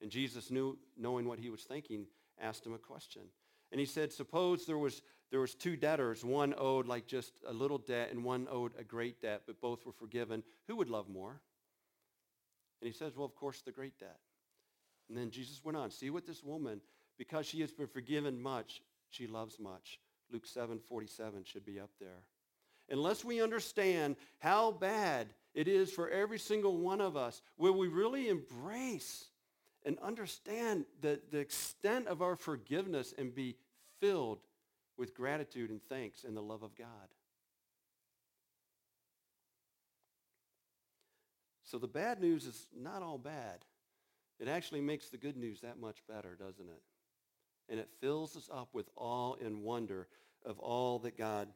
And 0.00 0.10
Jesus 0.10 0.50
knew, 0.50 0.78
knowing 0.96 1.28
what 1.28 1.38
he 1.38 1.50
was 1.50 1.62
thinking, 1.62 2.06
asked 2.40 2.64
him 2.64 2.72
a 2.72 2.78
question. 2.78 3.22
And 3.70 3.78
he 3.78 3.84
said, 3.84 4.10
suppose 4.10 4.64
there 4.64 4.78
was, 4.78 5.02
there 5.30 5.40
was 5.40 5.54
two 5.54 5.76
debtors. 5.76 6.24
One 6.24 6.54
owed 6.56 6.86
like 6.86 7.06
just 7.06 7.34
a 7.46 7.52
little 7.52 7.76
debt 7.76 8.08
and 8.10 8.24
one 8.24 8.48
owed 8.50 8.72
a 8.78 8.82
great 8.82 9.20
debt, 9.20 9.42
but 9.46 9.60
both 9.60 9.84
were 9.84 9.92
forgiven. 9.92 10.42
Who 10.68 10.76
would 10.76 10.88
love 10.88 11.10
more? 11.10 11.42
And 12.80 12.90
he 12.90 12.96
says, 12.96 13.16
well, 13.16 13.26
of 13.26 13.34
course, 13.34 13.60
the 13.60 13.72
great 13.72 13.98
debt. 13.98 14.18
And 15.08 15.16
then 15.16 15.30
Jesus 15.30 15.64
went 15.64 15.76
on, 15.76 15.90
see 15.90 16.10
what 16.10 16.26
this 16.26 16.44
woman, 16.44 16.80
because 17.16 17.46
she 17.46 17.60
has 17.60 17.72
been 17.72 17.86
forgiven 17.86 18.40
much, 18.40 18.82
she 19.10 19.26
loves 19.26 19.58
much. 19.58 19.98
Luke 20.30 20.46
7, 20.46 20.78
47 20.78 21.44
should 21.44 21.64
be 21.64 21.80
up 21.80 21.90
there 21.98 22.22
unless 22.90 23.24
we 23.24 23.42
understand 23.42 24.16
how 24.38 24.72
bad 24.72 25.28
it 25.54 25.68
is 25.68 25.90
for 25.90 26.08
every 26.08 26.38
single 26.38 26.76
one 26.76 27.00
of 27.00 27.16
us, 27.16 27.42
will 27.56 27.74
we 27.74 27.88
really 27.88 28.28
embrace 28.28 29.26
and 29.84 29.98
understand 30.00 30.84
the, 31.00 31.20
the 31.30 31.38
extent 31.38 32.06
of 32.08 32.22
our 32.22 32.36
forgiveness 32.36 33.14
and 33.16 33.34
be 33.34 33.56
filled 34.00 34.40
with 34.96 35.14
gratitude 35.14 35.70
and 35.70 35.80
thanks 35.88 36.24
and 36.24 36.36
the 36.36 36.42
love 36.42 36.62
of 36.62 36.74
God. 36.76 36.86
So 41.70 41.76
the 41.76 41.86
bad 41.86 42.18
news 42.18 42.46
is 42.46 42.66
not 42.74 43.02
all 43.02 43.18
bad. 43.18 43.66
It 44.40 44.48
actually 44.48 44.80
makes 44.80 45.10
the 45.10 45.18
good 45.18 45.36
news 45.36 45.60
that 45.60 45.78
much 45.78 45.98
better, 46.08 46.34
doesn't 46.34 46.66
it? 46.66 46.82
And 47.68 47.78
it 47.78 47.90
fills 48.00 48.36
us 48.38 48.48
up 48.50 48.70
with 48.72 48.88
awe 48.96 49.34
and 49.34 49.62
wonder 49.62 50.08
of 50.46 50.58
all 50.60 50.98
that 51.00 51.18
God 51.18 51.48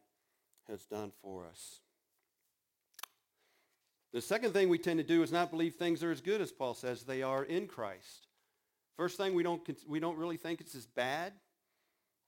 has 0.69 0.85
done 0.85 1.13
for 1.23 1.47
us. 1.47 1.81
The 4.13 4.21
second 4.21 4.53
thing 4.53 4.69
we 4.69 4.77
tend 4.77 4.99
to 4.99 5.05
do 5.05 5.23
is 5.23 5.33
not 5.33 5.51
believe 5.51 5.77
things 5.77 6.03
are 6.03 6.11
as 6.11 6.21
good 6.21 6.43
as 6.43 6.53
Paul 6.53 6.75
says 6.75 7.05
they 7.05 7.23
are 7.23 7.45
in 7.45 7.67
Christ. 7.67 8.27
First 8.99 9.17
thing, 9.17 9.33
we 9.33 9.43
don't, 9.43 9.67
we 9.89 9.99
don't 9.99 10.19
really 10.19 10.37
think 10.37 10.61
it's 10.61 10.75
as 10.75 10.85
bad. 10.85 11.33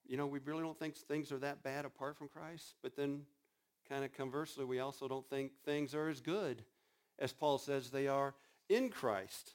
You 0.07 0.17
know, 0.17 0.27
we 0.27 0.39
really 0.39 0.63
don't 0.63 0.79
think 0.79 0.97
things 0.97 1.31
are 1.31 1.39
that 1.41 1.63
bad 1.63 1.85
apart 1.85 2.17
from 2.17 2.29
Christ. 2.29 2.77
But 2.83 2.97
then, 2.97 3.25
kind 3.91 4.07
of 4.07 4.15
conversely, 4.15 4.65
we 4.65 4.79
also 4.79 5.07
don't 5.07 5.29
think 5.29 5.53
things 5.67 5.95
are 5.95 6.09
as 6.09 6.23
good 6.23 6.65
as 7.19 7.33
Paul 7.33 7.59
says 7.59 7.91
they 7.91 8.09
are 8.09 8.35
in 8.69 8.89
Christ. 8.89 9.55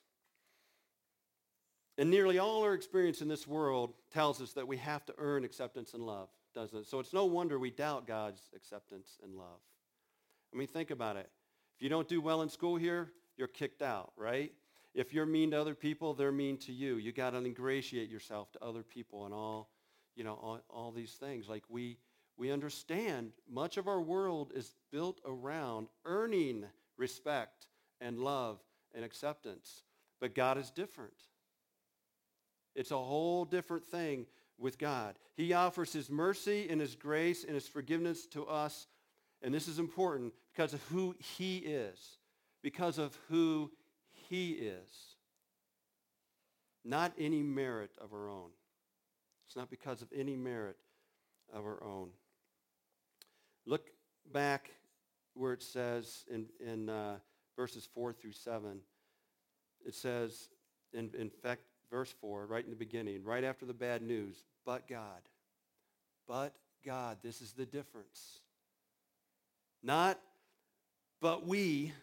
And 1.98 2.10
nearly 2.10 2.40
all 2.40 2.64
our 2.64 2.74
experience 2.74 3.22
in 3.22 3.28
this 3.28 3.46
world 3.46 3.94
tells 4.14 4.42
us 4.42 4.54
that 4.54 4.68
we 4.68 4.78
have 4.78 5.06
to 5.08 5.14
earn 5.18 5.44
acceptance 5.44 5.94
and 5.94 6.04
love 6.04 6.30
doesn't 6.54 6.78
it? 6.78 6.88
So 6.88 7.00
it's 7.00 7.14
no 7.14 7.26
wonder 7.26 7.60
we 7.60 7.72
doubt 7.72 8.08
God's 8.08 8.42
acceptance 8.56 9.18
and 9.24 9.36
love. 9.36 9.60
I 10.54 10.58
mean, 10.58 10.68
think 10.68 10.92
about 10.92 11.16
it. 11.16 11.30
If 11.78 11.84
you 11.84 11.90
don't 11.90 12.08
do 12.08 12.22
well 12.22 12.42
in 12.42 12.50
school 12.50 12.76
here, 12.76 13.12
you're 13.38 13.48
kicked 13.48 13.82
out, 13.82 14.12
right? 14.18 14.52
If 14.94 15.14
you're 15.14 15.26
mean 15.26 15.52
to 15.52 15.62
other 15.62 15.76
people, 15.76 16.14
they're 16.14 16.32
mean 16.32 16.58
to 16.60 16.74
you. 16.74 16.98
You 16.98 17.12
got 17.12 17.32
to 17.32 17.38
ingratiate 17.38 18.10
yourself 18.10 18.52
to 18.54 18.64
other 18.64 18.84
people 18.84 19.26
and 19.26 19.34
all, 19.34 19.70
you 20.16 20.24
know, 20.24 20.34
all, 20.34 20.60
all 20.70 20.92
these 20.92 21.14
things. 21.14 21.48
Like 21.48 21.64
we, 21.70 21.98
we 22.36 22.52
understand 22.52 23.32
much 23.50 23.78
of 23.78 23.88
our 23.88 24.02
world 24.02 24.52
is 24.56 24.74
built 24.92 25.22
around 25.26 25.88
earning 26.06 26.66
respect 27.00 27.66
and 28.02 28.20
love 28.20 28.60
and 28.94 29.04
acceptance. 29.04 29.84
But 30.20 30.36
God 30.36 30.58
is 30.58 30.70
different. 30.70 31.14
It's 32.76 32.92
a 32.92 32.98
whole 32.98 33.46
different 33.46 33.86
thing 33.86 34.26
with 34.58 34.78
God. 34.78 35.16
He 35.36 35.54
offers 35.54 35.94
his 35.94 36.10
mercy 36.10 36.68
and 36.70 36.80
his 36.80 36.96
grace 36.96 37.44
and 37.44 37.56
his 37.56 37.68
forgiveness 37.68 38.28
to 38.28 38.46
us. 38.46 38.88
And 39.42 39.54
this 39.54 39.68
is 39.68 39.80
important 39.80 40.34
because 40.54 40.74
of 40.74 40.84
who 40.84 41.16
he 41.18 41.58
is. 41.58 42.18
Because 42.62 42.98
of 42.98 43.18
who 43.30 43.72
he 44.30 44.52
is. 44.52 45.16
Not 46.84 47.14
any 47.18 47.42
merit 47.42 47.92
of 48.00 48.14
our 48.14 48.30
own. 48.30 48.50
It's 49.48 49.56
not 49.56 49.70
because 49.70 50.02
of 50.02 50.10
any 50.16 50.36
merit 50.36 50.78
of 51.54 51.66
our 51.66 51.82
own. 51.84 52.10
Look 53.66 53.90
back 54.32 54.72
where 55.40 55.54
it 55.54 55.64
says 55.64 56.26
in, 56.30 56.46
in 56.60 56.90
uh, 56.90 57.18
verses 57.56 57.88
4 57.94 58.12
through 58.14 58.34
7. 58.34 58.80
It 59.86 59.96
says, 59.96 60.50
in, 60.94 61.10
in 61.18 61.30
fact, 61.30 61.62
verse 61.90 62.14
4, 62.20 62.46
right 62.46 62.64
in 62.64 62.70
the 62.70 62.76
beginning, 62.76 63.24
right 63.24 63.44
after 63.44 63.66
the 63.66 63.74
bad 63.74 64.02
news, 64.02 64.44
but 64.66 64.88
God. 64.88 65.22
But 66.28 66.54
God. 66.86 67.18
This 67.24 67.42
is 67.42 67.54
the 67.54 67.66
difference. 67.66 68.42
Not, 69.82 70.20
but 71.22 71.48
we 71.48 71.94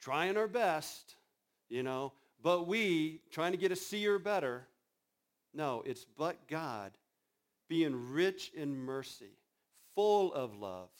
trying 0.00 0.36
our 0.36 0.48
best, 0.48 1.14
you 1.70 1.82
know, 1.82 2.12
but 2.42 2.66
we 2.66 3.20
trying 3.30 3.52
to 3.52 3.58
get 3.58 3.72
a 3.72 3.76
C 3.76 4.06
or 4.06 4.18
better. 4.18 4.66
No, 5.54 5.82
it's 5.86 6.04
but 6.04 6.46
God 6.46 6.92
being 7.68 8.12
rich 8.12 8.50
in 8.54 8.74
mercy, 8.74 9.32
full 9.94 10.32
of 10.32 10.54
love, 10.54 10.90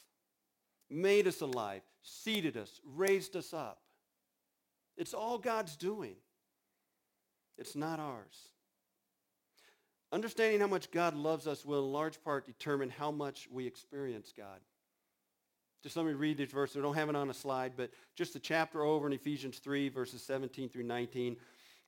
made 0.90 1.26
us 1.26 1.40
alive, 1.40 1.82
seated 2.02 2.56
us, 2.56 2.80
raised 2.84 3.36
us 3.36 3.52
up. 3.52 3.80
It's 4.96 5.14
all 5.14 5.38
God's 5.38 5.76
doing. 5.76 6.16
It's 7.56 7.76
not 7.76 8.00
ours. 8.00 8.48
Understanding 10.10 10.60
how 10.60 10.66
much 10.66 10.90
God 10.90 11.14
loves 11.14 11.46
us 11.46 11.64
will 11.64 11.84
in 11.84 11.92
large 11.92 12.22
part 12.22 12.46
determine 12.46 12.88
how 12.88 13.10
much 13.10 13.48
we 13.50 13.66
experience 13.66 14.32
God. 14.36 14.60
Just 15.82 15.96
let 15.96 16.06
me 16.06 16.12
read 16.12 16.38
these 16.38 16.50
verses. 16.50 16.76
I 16.76 16.80
don't 16.80 16.94
have 16.94 17.08
it 17.08 17.16
on 17.16 17.30
a 17.30 17.34
slide, 17.34 17.72
but 17.76 17.90
just 18.16 18.32
the 18.32 18.40
chapter 18.40 18.82
over 18.82 19.06
in 19.06 19.12
Ephesians 19.12 19.58
3, 19.58 19.90
verses 19.90 20.22
17 20.22 20.70
through 20.70 20.84
19. 20.84 21.36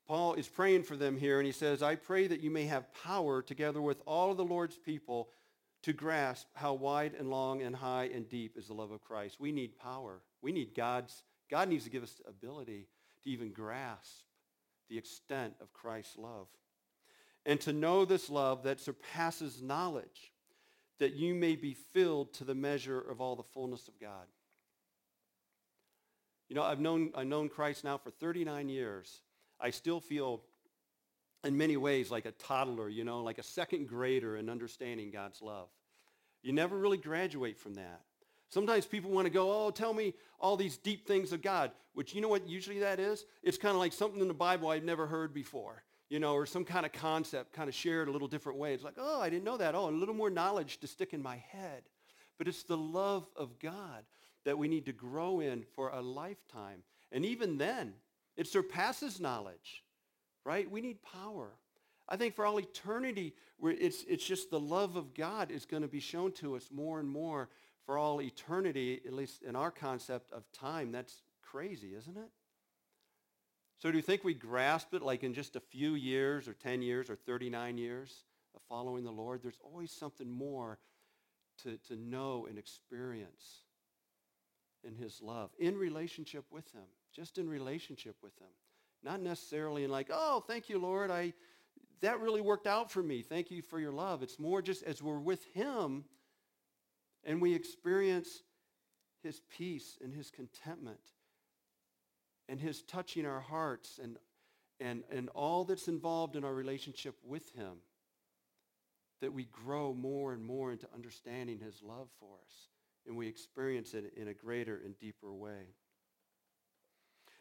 Paul 0.07 0.35
is 0.35 0.49
praying 0.49 0.83
for 0.85 0.97
them 0.97 1.17
here, 1.17 1.39
and 1.39 1.47
he 1.47 1.53
says, 1.53 1.83
I 1.83 1.95
pray 1.95 2.27
that 2.27 2.41
you 2.41 2.51
may 2.51 2.67
have 2.67 2.93
power 3.05 3.43
together 3.43 3.81
with 3.81 4.03
all 4.07 4.31
of 4.31 4.37
the 4.37 4.45
Lord's 4.45 4.77
people 4.77 5.29
to 5.83 5.93
grasp 5.93 6.47
how 6.55 6.75
wide 6.75 7.15
and 7.19 7.31
long 7.31 7.63
and 7.63 7.75
high 7.75 8.11
and 8.13 8.29
deep 8.29 8.57
is 8.57 8.67
the 8.67 8.75
love 8.75 8.91
of 8.91 9.01
Christ. 9.01 9.41
We 9.41 9.53
need 9.53 9.79
power. 9.79 10.21
We 10.43 10.53
need 10.53 10.75
God's, 10.75 11.23
God 11.51 11.69
needs 11.69 11.85
to 11.85 11.91
give 11.91 12.03
us 12.03 12.15
the 12.15 12.29
ability 12.29 12.89
to 13.25 13.31
even 13.31 13.53
grasp 13.53 14.25
the 14.89 14.99
extent 14.99 15.55
of 15.61 15.73
Christ's 15.73 16.19
love. 16.19 16.49
And 17.47 17.61
to 17.63 17.73
know 17.73 18.05
this 18.05 18.29
love 18.29 18.65
that 18.65 18.81
surpasses 18.81 19.63
knowledge, 19.63 20.33
that 20.99 21.15
you 21.15 21.35
may 21.35 21.57
be 21.57 21.73
filled 21.73 22.35
to 22.35 22.45
the 22.45 22.55
measure 22.55 23.01
of 23.01 23.21
all 23.21 23.37
the 23.37 23.43
fullness 23.43 23.89
of 23.89 23.99
God. 23.99 24.27
You 26.51 26.57
know, 26.57 26.63
I've 26.63 26.81
known, 26.81 27.13
I've 27.15 27.29
known 27.29 27.49
Christ 27.49 27.85
now 27.85 27.97
for 27.97 28.11
39 28.11 28.69
years. 28.69 29.23
I 29.59 29.71
still 29.71 30.01
feel 30.01 30.43
in 31.45 31.57
many 31.57 31.77
ways 31.77 32.11
like 32.11 32.27
a 32.27 32.33
toddler, 32.33 32.89
you 32.89 33.05
know, 33.05 33.23
like 33.23 33.39
a 33.39 33.43
second 33.43 33.89
grader 33.89 34.37
in 34.37 34.51
understanding 34.51 35.11
God's 35.11 35.41
love. 35.41 35.69
You 36.43 36.53
never 36.53 36.77
really 36.77 36.97
graduate 36.97 37.59
from 37.59 37.75
that. 37.75 38.03
Sometimes 38.49 38.85
people 38.85 39.11
want 39.11 39.27
to 39.27 39.31
go, 39.31 39.67
oh, 39.67 39.71
tell 39.71 39.95
me 39.95 40.15
all 40.41 40.57
these 40.57 40.77
deep 40.77 41.07
things 41.07 41.33
of 41.33 41.41
God, 41.41 41.71
which 41.95 42.15
you 42.15 42.21
know 42.21 42.29
what 42.29 42.49
usually 42.49 42.81
that 42.81 42.99
is? 42.99 43.25
It's 43.43 43.59
kind 43.59 43.75
of 43.75 43.81
like 43.81 43.93
something 43.93 44.21
in 44.21 44.29
the 44.29 44.35
Bible 44.35 44.69
I've 44.69 44.85
never 44.85 45.07
heard 45.07 45.33
before, 45.33 45.85
you 46.09 46.19
know, 46.19 46.35
or 46.35 46.47
some 46.47 46.65
kind 46.65 46.85
of 46.85 46.93
concept 46.93 47.53
kind 47.53 47.69
of 47.69 47.75
shared 47.75 48.09
a 48.09 48.11
little 48.11 48.27
different 48.27 48.59
way. 48.59 48.75
It's 48.75 48.83
like, 48.83 48.97
oh, 48.99 49.21
I 49.21 49.31
didn't 49.31 49.45
know 49.45 49.57
that. 49.59 49.75
Oh, 49.75 49.89
a 49.89 49.91
little 49.91 50.15
more 50.15 50.31
knowledge 50.31 50.79
to 50.81 50.89
stick 50.89 51.15
in 51.15 51.23
my 51.23 51.37
head. 51.37 51.85
But 52.39 52.49
it's 52.49 52.65
the 52.65 52.77
love 52.77 53.29
of 53.37 53.59
God 53.61 54.05
that 54.45 54.59
we 54.59 54.67
need 54.67 54.87
to 54.87 54.93
grow 54.93 55.41
in 55.41 55.65
for 55.77 55.91
a 55.91 56.01
lifetime. 56.01 56.83
And 57.13 57.25
even 57.25 57.59
then, 57.59 57.93
it 58.37 58.47
surpasses 58.47 59.21
knowledge, 59.21 59.85
right? 60.45 60.71
We 60.71 60.81
need 60.81 61.03
power. 61.03 61.51
I 62.09 62.17
think 62.17 62.35
for 62.35 62.45
all 62.45 62.59
eternity, 62.59 63.35
it's, 63.63 64.05
it's 64.09 64.25
just 64.25 64.51
the 64.51 64.61
love 64.61 64.97
of 64.97 65.15
God 65.15 65.51
is 65.51 65.65
going 65.65 65.83
to 65.83 65.89
be 65.89 66.01
shown 66.01 66.33
to 66.33 66.57
us 66.57 66.69
more 66.73 66.99
and 66.99 67.09
more 67.09 67.49
for 67.87 67.99
all 67.99 68.21
eternity, 68.21 69.01
at 69.07 69.13
least 69.13 69.43
in 69.43 69.57
our 69.57 69.71
concept 69.71 70.33
of 70.33 70.45
time, 70.53 70.93
that's 70.93 71.23
crazy, 71.43 71.95
isn't 71.95 72.17
it? 72.17 72.31
So 73.79 73.91
do 73.91 73.97
you 73.97 74.03
think 74.03 74.25
we 74.25 74.35
grasp 74.35 74.93
it 74.93 75.03
like 75.03 75.25
in 75.25 75.33
just 75.33 75.57
a 75.57 75.61
few 75.61 75.95
years 75.95 76.47
or 76.47 76.53
10 76.53 76.83
years 76.83 77.09
or 77.09 77.17
39 77.17 77.79
years 77.79 78.25
of 78.55 78.61
following 78.69 79.05
the 79.05 79.11
Lord? 79.11 79.43
There's 79.43 79.59
always 79.65 79.91
something 79.91 80.31
more 80.31 80.79
to, 81.63 81.79
to 81.89 81.97
know 81.97 82.47
and 82.49 82.59
experience 82.59 83.63
in 84.85 84.95
his 84.95 85.21
love, 85.23 85.51
in 85.59 85.77
relationship 85.77 86.45
with 86.51 86.71
him, 86.73 86.87
just 87.15 87.39
in 87.39 87.49
relationship 87.49 88.17
with 88.23 88.39
him. 88.39 88.49
Not 89.03 89.21
necessarily 89.21 89.85
in 89.85 89.91
like, 89.91 90.09
oh, 90.13 90.45
thank 90.47 90.69
you, 90.69 90.79
Lord, 90.79 91.11
I, 91.11 91.33
that 92.01 92.21
really 92.21 92.41
worked 92.41 92.67
out 92.67 92.91
for 92.91 93.03
me. 93.03 93.23
Thank 93.23 93.51
you 93.51 93.63
for 93.63 93.81
your 93.81 93.93
love. 93.93 94.23
It's 94.23 94.39
more 94.39 94.63
just 94.63 94.83
as 94.83 95.03
we're 95.03 95.19
with 95.19 95.45
him, 95.53 96.05
and 97.25 97.41
we 97.41 97.55
experience 97.55 98.43
his 99.23 99.41
peace 99.57 99.99
and 100.03 100.13
his 100.13 100.31
contentment 100.31 101.01
and 102.49 102.61
his 102.61 102.83
touching 102.83 103.27
our 103.27 103.41
hearts 103.41 104.01
and, 104.03 104.17
and, 104.81 105.05
and 105.11 105.29
all 105.31 105.65
that's 105.65 105.89
involved 105.89 106.37
in 106.37 106.45
our 106.45 106.55
relationship 106.55 107.15
with 107.23 107.53
him 107.55 107.79
that 109.21 109.33
we 109.33 109.45
grow 109.45 109.93
more 109.93 110.33
and 110.33 110.45
more 110.45 110.73
into 110.73 110.87
understanding 110.95 111.59
his 111.59 111.83
love 111.83 112.09
for 112.19 112.37
us 112.45 112.69
and 113.07 113.17
we 113.17 113.29
experience 113.29 113.95
it 113.95 114.13
in 114.17 114.29
a 114.29 114.35
greater 114.35 114.81
and 114.85 114.99
deeper 114.99 115.33
way. 115.33 115.75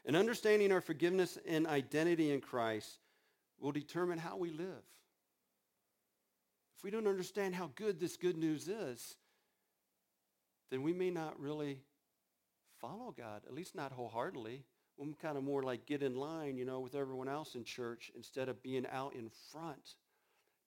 And 0.05 0.15
understanding 0.15 0.71
our 0.71 0.81
forgiveness 0.81 1.37
and 1.47 1.67
identity 1.67 2.31
in 2.31 2.41
Christ 2.41 2.99
will 3.59 3.71
determine 3.71 4.17
how 4.17 4.37
we 4.37 4.49
live. 4.49 4.83
If 6.77 6.83
we 6.83 6.91
don't 6.91 7.07
understand 7.07 7.55
how 7.55 7.71
good 7.75 7.99
this 7.99 8.15
good 8.15 8.37
news 8.37 8.67
is, 8.67 9.15
then 10.71 10.81
we 10.81 10.93
may 10.93 11.09
not 11.09 11.39
really 11.39 11.79
follow 12.79 13.13
God, 13.15 13.41
at 13.45 13.53
least 13.53 13.75
not 13.75 13.91
wholeheartedly. 13.91 14.63
We'll 14.97 15.13
kind 15.21 15.37
of 15.37 15.43
more 15.43 15.63
like 15.63 15.85
get 15.85 16.03
in 16.03 16.15
line, 16.15 16.57
you 16.57 16.65
know, 16.65 16.79
with 16.79 16.95
everyone 16.95 17.27
else 17.27 17.55
in 17.55 17.63
church 17.63 18.11
instead 18.15 18.49
of 18.49 18.63
being 18.63 18.85
out 18.91 19.13
in 19.15 19.29
front 19.51 19.95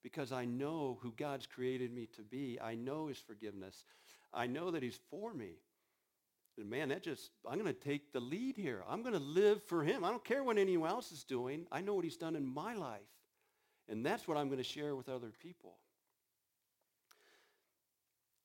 because 0.02 0.32
I 0.32 0.44
know 0.44 0.98
who 1.00 1.12
God's 1.12 1.46
created 1.46 1.92
me 1.92 2.08
to 2.16 2.22
be. 2.22 2.58
I 2.60 2.74
know 2.74 3.06
his 3.06 3.18
forgiveness. 3.18 3.84
I 4.34 4.46
know 4.46 4.70
that 4.70 4.82
he's 4.82 4.98
for 5.10 5.32
me. 5.32 5.56
And 6.58 6.68
man, 6.68 6.90
that 6.90 7.02
just, 7.02 7.30
I'm 7.48 7.58
going 7.58 7.72
to 7.72 7.80
take 7.80 8.12
the 8.12 8.20
lead 8.20 8.56
here. 8.56 8.84
I'm 8.88 9.02
going 9.02 9.14
to 9.14 9.20
live 9.20 9.62
for 9.62 9.82
him. 9.82 10.04
I 10.04 10.10
don't 10.10 10.24
care 10.24 10.44
what 10.44 10.58
anyone 10.58 10.90
else 10.90 11.10
is 11.10 11.24
doing. 11.24 11.66
I 11.72 11.80
know 11.80 11.94
what 11.94 12.04
he's 12.04 12.16
done 12.16 12.36
in 12.36 12.46
my 12.46 12.74
life. 12.74 13.00
And 13.88 14.04
that's 14.04 14.28
what 14.28 14.36
I'm 14.36 14.48
going 14.48 14.58
to 14.58 14.64
share 14.64 14.94
with 14.94 15.08
other 15.08 15.32
people. 15.42 15.76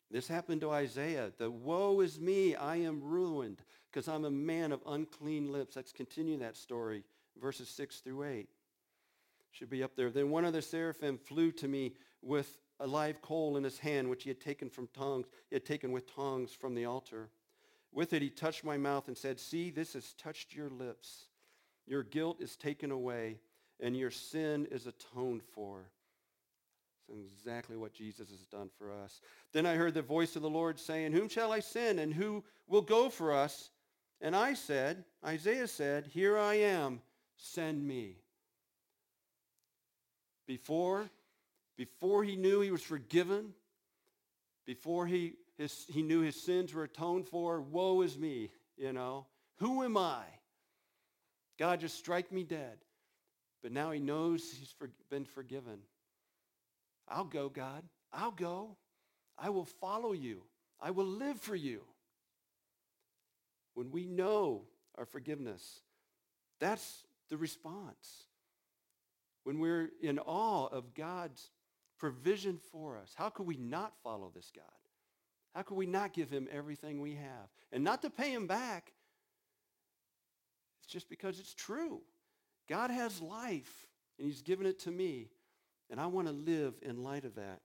This 0.10 0.28
happened 0.28 0.62
to 0.62 0.72
Isaiah. 0.72 1.32
The 1.38 1.52
woe 1.52 2.00
is 2.00 2.20
me, 2.20 2.56
I 2.56 2.78
am 2.78 3.02
ruined 3.04 3.62
because 3.92 4.08
I'm 4.08 4.26
a 4.26 4.32
man 4.32 4.72
of 4.72 4.82
unclean 4.88 5.52
lips. 5.52 5.76
Let's 5.76 5.92
continue 5.92 6.38
that 6.40 6.56
story, 6.56 7.04
verses 7.42 7.68
6 7.70 8.00
through 8.00 8.24
8. 8.24 8.48
Should 9.52 9.70
be 9.70 9.84
up 9.84 9.96
there. 9.96 10.10
Then 10.10 10.30
one 10.30 10.46
of 10.46 10.54
the 10.54 10.62
seraphim 10.62 11.18
flew 11.18 11.52
to 11.54 11.68
me 11.68 11.94
with 12.22 12.58
a 12.80 12.88
live 12.88 13.22
coal 13.22 13.58
in 13.58 13.64
his 13.64 13.80
hand, 13.80 14.10
which 14.10 14.24
he 14.24 14.30
had 14.30 14.40
taken 14.40 14.70
from 14.70 14.88
tongs, 14.94 15.28
he 15.50 15.56
had 15.56 15.66
taken 15.66 15.92
with 15.92 16.14
tongs 16.14 16.52
from 16.52 16.76
the 16.76 16.86
altar. 16.86 17.30
With 17.98 18.14
it 18.14 18.22
he 18.22 18.30
touched 18.30 18.64
my 18.64 18.78
mouth 18.78 19.08
and 19.08 19.18
said, 19.18 19.40
See, 19.40 19.72
this 19.72 19.94
has 19.94 20.14
touched 20.14 20.54
your 20.54 20.70
lips. 20.70 21.30
Your 21.88 22.04
guilt 22.04 22.40
is 22.40 22.56
taken 22.56 22.92
away, 22.92 23.40
and 23.80 23.98
your 23.98 24.12
sin 24.12 24.68
is 24.70 24.86
atoned 24.86 25.42
for. 25.42 25.90
That's 27.10 27.20
exactly 27.20 27.76
what 27.76 27.96
Jesus 27.96 28.30
has 28.30 28.46
done 28.52 28.70
for 28.78 28.92
us. 28.92 29.20
Then 29.52 29.66
I 29.66 29.74
heard 29.74 29.96
the 29.96 30.04
voice 30.04 30.36
of 30.36 30.44
the 30.44 30.50
Lord 30.50 30.80
saying, 30.80 31.12
Whom 31.12 31.28
shall 31.28 31.52
I 31.52 31.60
send, 31.60 32.00
and 32.00 32.14
who 32.14 32.44
will 32.68 32.84
go 32.84 33.10
for 33.10 33.34
us? 33.34 33.72
And 34.22 34.36
I 34.36 34.54
said, 34.54 35.04
Isaiah 35.26 35.68
said, 35.68 36.06
Here 36.06 36.38
I 36.38 36.54
am, 36.54 37.02
send 37.36 37.84
me. 37.84 38.18
Before, 40.46 41.10
before 41.76 42.24
he 42.24 42.36
knew 42.36 42.62
he 42.62 42.70
was 42.70 42.84
forgiven, 42.84 43.56
before 44.68 45.08
he, 45.08 45.34
his, 45.58 45.86
he 45.90 46.02
knew 46.02 46.22
his 46.22 46.36
sins 46.36 46.74
were 46.74 46.84
atoned 46.84 47.28
for, 47.28 47.62
woe 47.62 48.02
is 48.02 48.18
me, 48.18 48.52
you 48.78 48.94
know. 48.94 49.26
Who 49.58 49.84
am 49.84 49.98
I? 49.98 50.24
God, 51.58 51.80
just 51.80 51.98
strike 51.98 52.32
me 52.32 52.44
dead. 52.44 52.78
But 53.64 53.72
now 53.72 53.92
he 53.92 54.00
knows 54.00 54.44
he's 54.52 54.74
for, 54.78 54.92
been 55.10 55.26
forgiven. 55.26 55.80
I'll 57.08 57.26
go, 57.26 57.50
God. 57.50 57.84
I'll 58.14 58.32
go. 58.32 58.78
I 59.38 59.50
will 59.50 59.66
follow 59.66 60.14
you. 60.14 60.44
I 60.80 60.92
will 60.92 61.06
live 61.06 61.40
for 61.40 61.56
you. 61.56 61.82
When 63.74 63.92
we 63.92 64.06
know 64.06 64.64
our 64.96 65.06
forgiveness, 65.06 65.82
that's 66.60 67.06
the 67.30 67.38
response. 67.38 68.26
When 69.44 69.60
we're 69.60 69.90
in 70.02 70.20
awe 70.20 70.68
of 70.68 70.94
God's 70.94 71.50
provision 71.98 72.60
for 72.72 72.98
us, 72.98 73.14
how 73.16 73.30
could 73.30 73.48
we 73.48 73.58
not 73.58 73.94
follow 74.04 74.32
this 74.34 74.52
God? 74.56 74.66
How 75.58 75.64
could 75.64 75.74
we 75.74 75.88
not 75.88 76.14
give 76.14 76.30
him 76.30 76.48
everything 76.52 77.02
we 77.02 77.16
have? 77.16 77.50
And 77.72 77.84
not 77.84 78.04
to 78.04 78.12
pay 78.12 78.32
him 78.32 78.46
back, 78.46 78.94
it's 80.80 80.88
just 80.88 81.10
because 81.10 81.40
it's 81.40 81.56
true. 81.56 82.02
God 82.70 82.92
has 82.92 83.20
life, 83.20 83.88
and 84.20 84.28
he's 84.28 84.44
given 84.44 84.68
it 84.68 84.78
to 84.82 84.92
me. 84.92 85.30
And 85.90 86.00
I 86.00 86.06
want 86.06 86.28
to 86.28 86.34
live 86.34 86.76
in 86.84 87.04
light 87.04 87.26
of 87.26 87.34
that. 87.36 87.62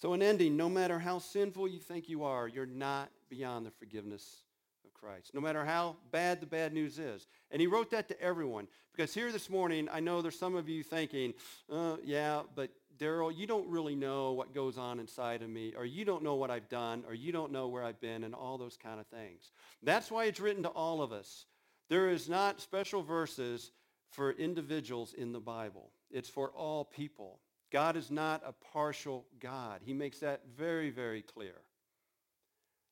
So, 0.00 0.14
in 0.14 0.22
ending, 0.22 0.56
no 0.56 0.70
matter 0.70 0.98
how 0.98 1.18
sinful 1.18 1.68
you 1.68 1.80
think 1.80 2.08
you 2.08 2.24
are, 2.24 2.48
you're 2.48 2.64
not 2.64 3.10
beyond 3.28 3.66
the 3.66 3.70
forgiveness 3.70 4.38
of 4.86 4.94
Christ, 4.94 5.34
no 5.34 5.40
matter 5.42 5.66
how 5.66 5.96
bad 6.10 6.40
the 6.40 6.46
bad 6.46 6.72
news 6.72 6.98
is. 6.98 7.26
And 7.50 7.60
he 7.60 7.66
wrote 7.66 7.90
that 7.90 8.08
to 8.08 8.18
everyone. 8.22 8.68
Because 8.96 9.12
here 9.12 9.30
this 9.30 9.50
morning, 9.50 9.90
I 9.92 10.00
know 10.00 10.22
there's 10.22 10.38
some 10.38 10.54
of 10.54 10.66
you 10.66 10.82
thinking, 10.82 11.34
uh, 11.70 11.96
yeah, 12.02 12.42
but 12.54 12.70
Daryl, 12.98 13.36
you 13.36 13.46
don't 13.46 13.68
really 13.68 13.94
know 13.94 14.32
what 14.32 14.54
goes 14.54 14.78
on 14.78 15.00
inside 15.00 15.42
of 15.42 15.48
me, 15.48 15.74
or 15.76 15.84
you 15.84 16.04
don't 16.04 16.22
know 16.22 16.34
what 16.34 16.50
I've 16.50 16.68
done, 16.68 17.04
or 17.06 17.14
you 17.14 17.32
don't 17.32 17.52
know 17.52 17.68
where 17.68 17.84
I've 17.84 18.00
been, 18.00 18.24
and 18.24 18.34
all 18.34 18.58
those 18.58 18.76
kind 18.76 19.00
of 19.00 19.06
things. 19.06 19.50
That's 19.82 20.10
why 20.10 20.24
it's 20.24 20.40
written 20.40 20.62
to 20.62 20.68
all 20.68 21.02
of 21.02 21.12
us. 21.12 21.46
There 21.88 22.08
is 22.08 22.28
not 22.28 22.60
special 22.60 23.02
verses 23.02 23.72
for 24.10 24.32
individuals 24.32 25.12
in 25.12 25.32
the 25.32 25.40
Bible. 25.40 25.90
It's 26.10 26.28
for 26.28 26.50
all 26.50 26.84
people. 26.84 27.40
God 27.72 27.96
is 27.96 28.10
not 28.10 28.42
a 28.46 28.52
partial 28.72 29.26
God. 29.40 29.80
He 29.84 29.92
makes 29.92 30.20
that 30.20 30.42
very, 30.56 30.90
very 30.90 31.22
clear. 31.22 31.56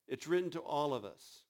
It's 0.09 0.26
written 0.26 0.50
to 0.50 0.61
all 0.61 0.92
of 0.92 1.05
us. 1.05 1.42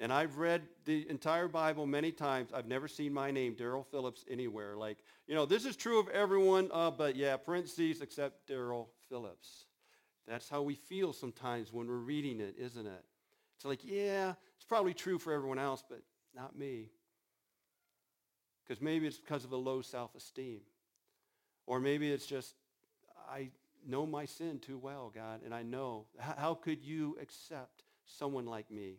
And 0.00 0.12
I've 0.12 0.38
read 0.38 0.62
the 0.84 1.08
entire 1.10 1.48
Bible 1.48 1.84
many 1.84 2.12
times. 2.12 2.52
I've 2.54 2.68
never 2.68 2.86
seen 2.86 3.12
my 3.12 3.32
name, 3.32 3.56
Daryl 3.56 3.84
Phillips, 3.84 4.24
anywhere. 4.30 4.76
Like, 4.76 4.98
you 5.26 5.34
know, 5.34 5.44
this 5.44 5.64
is 5.64 5.74
true 5.74 5.98
of 5.98 6.08
everyone, 6.08 6.70
uh, 6.72 6.90
but 6.92 7.16
yeah, 7.16 7.36
parentheses, 7.36 8.00
except 8.00 8.48
Daryl 8.48 8.86
Phillips. 9.08 9.64
That's 10.28 10.48
how 10.48 10.62
we 10.62 10.74
feel 10.74 11.12
sometimes 11.12 11.72
when 11.72 11.88
we're 11.88 11.96
reading 11.96 12.40
it, 12.40 12.54
isn't 12.58 12.86
it? 12.86 13.04
It's 13.56 13.64
like, 13.64 13.80
yeah, 13.84 14.34
it's 14.56 14.64
probably 14.64 14.94
true 14.94 15.18
for 15.18 15.32
everyone 15.32 15.58
else, 15.58 15.82
but 15.88 16.02
not 16.32 16.56
me. 16.56 16.90
Because 18.64 18.80
maybe 18.80 19.06
it's 19.06 19.18
because 19.18 19.44
of 19.44 19.50
a 19.50 19.56
low 19.56 19.80
self-esteem. 19.80 20.60
Or 21.66 21.80
maybe 21.80 22.12
it's 22.12 22.26
just, 22.26 22.54
I 23.28 23.48
know 23.84 24.06
my 24.06 24.26
sin 24.26 24.60
too 24.60 24.78
well, 24.78 25.10
God, 25.12 25.40
and 25.44 25.52
I 25.52 25.62
know. 25.62 26.06
How 26.18 26.54
could 26.54 26.84
you 26.84 27.16
accept 27.20 27.82
someone 28.04 28.46
like 28.46 28.70
me? 28.70 28.98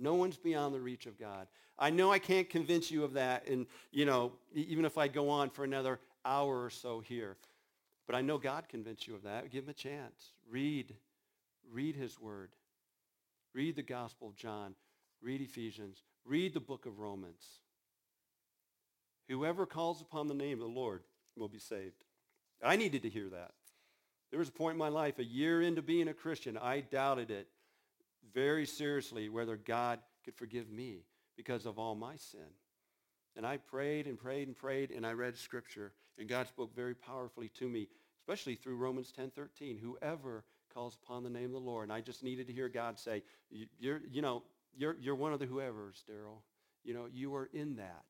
No 0.00 0.14
one's 0.14 0.38
beyond 0.38 0.74
the 0.74 0.80
reach 0.80 1.06
of 1.06 1.18
God. 1.18 1.46
I 1.78 1.90
know 1.90 2.10
I 2.10 2.18
can't 2.18 2.48
convince 2.48 2.90
you 2.90 3.04
of 3.04 3.12
that, 3.12 3.46
and 3.46 3.66
you 3.92 4.06
know, 4.06 4.32
even 4.54 4.84
if 4.84 4.98
I 4.98 5.08
go 5.08 5.28
on 5.28 5.50
for 5.50 5.62
another 5.62 6.00
hour 6.24 6.64
or 6.64 6.70
so 6.70 7.00
here, 7.00 7.36
but 8.06 8.16
I 8.16 8.22
know 8.22 8.38
God 8.38 8.68
convinced 8.68 9.06
you 9.06 9.14
of 9.14 9.22
that. 9.24 9.50
Give 9.50 9.64
him 9.64 9.70
a 9.70 9.74
chance. 9.74 10.32
Read, 10.50 10.94
read 11.70 11.96
His 11.96 12.18
Word. 12.18 12.50
Read 13.54 13.76
the 13.76 13.82
Gospel 13.82 14.28
of 14.28 14.36
John. 14.36 14.74
Read 15.22 15.40
Ephesians. 15.42 16.02
Read 16.24 16.54
the 16.54 16.60
book 16.60 16.86
of 16.86 16.98
Romans. 16.98 17.44
Whoever 19.28 19.66
calls 19.66 20.00
upon 20.00 20.26
the 20.28 20.34
name 20.34 20.54
of 20.54 20.68
the 20.68 20.80
Lord 20.80 21.02
will 21.36 21.48
be 21.48 21.58
saved. 21.58 22.04
I 22.62 22.76
needed 22.76 23.02
to 23.02 23.08
hear 23.08 23.28
that. 23.28 23.52
There 24.30 24.38
was 24.38 24.48
a 24.48 24.52
point 24.52 24.74
in 24.74 24.78
my 24.78 24.88
life, 24.88 25.18
a 25.18 25.24
year 25.24 25.62
into 25.62 25.82
being 25.82 26.08
a 26.08 26.14
Christian, 26.14 26.56
I 26.58 26.80
doubted 26.80 27.30
it 27.30 27.48
very 28.32 28.66
seriously 28.66 29.28
whether 29.28 29.56
God 29.56 30.00
could 30.24 30.34
forgive 30.34 30.70
me 30.70 31.04
because 31.36 31.66
of 31.66 31.78
all 31.78 31.94
my 31.94 32.16
sin. 32.16 32.48
And 33.36 33.46
I 33.46 33.56
prayed 33.56 34.06
and 34.06 34.18
prayed 34.18 34.48
and 34.48 34.56
prayed, 34.56 34.90
and 34.90 35.06
I 35.06 35.12
read 35.12 35.36
Scripture, 35.36 35.92
and 36.18 36.28
God 36.28 36.48
spoke 36.48 36.74
very 36.74 36.94
powerfully 36.94 37.48
to 37.50 37.68
me, 37.68 37.88
especially 38.20 38.56
through 38.56 38.76
Romans 38.76 39.12
10:13. 39.12 39.78
Whoever 39.78 40.44
calls 40.68 40.96
upon 40.96 41.22
the 41.22 41.30
name 41.30 41.46
of 41.46 41.52
the 41.52 41.60
Lord, 41.60 41.84
and 41.84 41.92
I 41.92 42.00
just 42.00 42.22
needed 42.22 42.46
to 42.48 42.52
hear 42.52 42.68
God 42.68 42.98
say, 42.98 43.22
"You're, 43.78 44.02
you 44.06 44.22
know, 44.22 44.44
you're 44.74 44.96
you're 45.00 45.14
one 45.14 45.32
of 45.32 45.38
the 45.38 45.46
whoever's, 45.46 46.04
Daryl. 46.08 46.42
You 46.82 46.94
know, 46.94 47.06
you 47.06 47.34
are 47.34 47.46
in 47.46 47.76
that." 47.76 48.04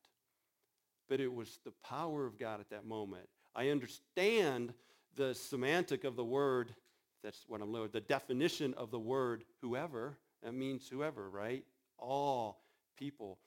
But 1.07 1.19
it 1.19 1.33
was 1.33 1.59
the 1.63 1.71
power 1.83 2.25
of 2.25 2.37
God 2.37 2.59
at 2.59 2.69
that 2.69 2.85
moment. 2.85 3.29
I 3.55 3.69
understand 3.69 4.73
the 5.15 5.35
semantic 5.35 6.03
of 6.03 6.15
the 6.15 6.25
word 6.25 6.75
that's 7.23 7.45
what 7.47 7.61
I'm 7.61 7.71
looking 7.71 7.91
The 7.91 8.01
definition 8.01 8.73
of 8.75 8.91
the 8.91 8.99
word 8.99 9.43
whoever, 9.61 10.17
that 10.43 10.53
means 10.53 10.87
whoever, 10.87 11.29
right? 11.29 11.63
All 11.97 12.61
people. 12.97 13.37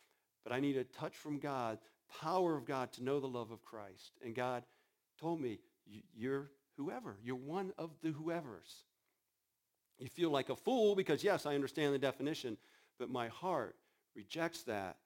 But 0.44 0.52
I 0.52 0.60
need 0.60 0.76
a 0.76 0.84
touch 0.84 1.16
from 1.16 1.38
God, 1.38 1.78
power 2.20 2.56
of 2.56 2.64
God 2.64 2.92
to 2.92 3.02
know 3.02 3.20
the 3.20 3.26
love 3.26 3.50
of 3.50 3.64
Christ. 3.64 4.12
And 4.24 4.34
God 4.34 4.64
told 5.20 5.40
me, 5.40 5.58
you're 6.14 6.50
whoever. 6.76 7.16
You're 7.22 7.36
one 7.36 7.72
of 7.78 7.90
the 8.02 8.10
whoever's. 8.10 8.84
You 9.98 10.08
feel 10.08 10.30
like 10.30 10.50
a 10.50 10.56
fool 10.56 10.94
because, 10.94 11.22
yes, 11.24 11.46
I 11.46 11.54
understand 11.54 11.94
the 11.94 11.98
definition, 11.98 12.56
but 12.98 13.10
my 13.10 13.28
heart 13.28 13.76
rejects 14.14 14.62
that, 14.64 14.96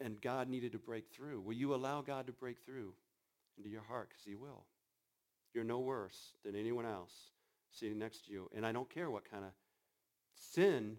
and 0.00 0.20
God 0.20 0.48
needed 0.48 0.72
to 0.72 0.78
break 0.78 1.08
through. 1.12 1.40
Will 1.40 1.54
you 1.54 1.74
allow 1.74 2.00
God 2.00 2.26
to 2.26 2.32
break 2.32 2.58
through 2.64 2.94
into 3.58 3.68
your 3.68 3.82
heart? 3.82 4.08
Because 4.08 4.24
he 4.24 4.34
will. 4.34 4.64
You're 5.52 5.64
no 5.64 5.80
worse 5.80 6.32
than 6.44 6.54
anyone 6.54 6.86
else 6.86 7.12
sitting 7.70 7.98
next 7.98 8.26
to 8.26 8.32
you. 8.32 8.50
And 8.54 8.66
I 8.66 8.72
don't 8.72 8.88
care 8.88 9.10
what 9.10 9.30
kind 9.30 9.44
of 9.44 9.50
sin, 10.34 10.96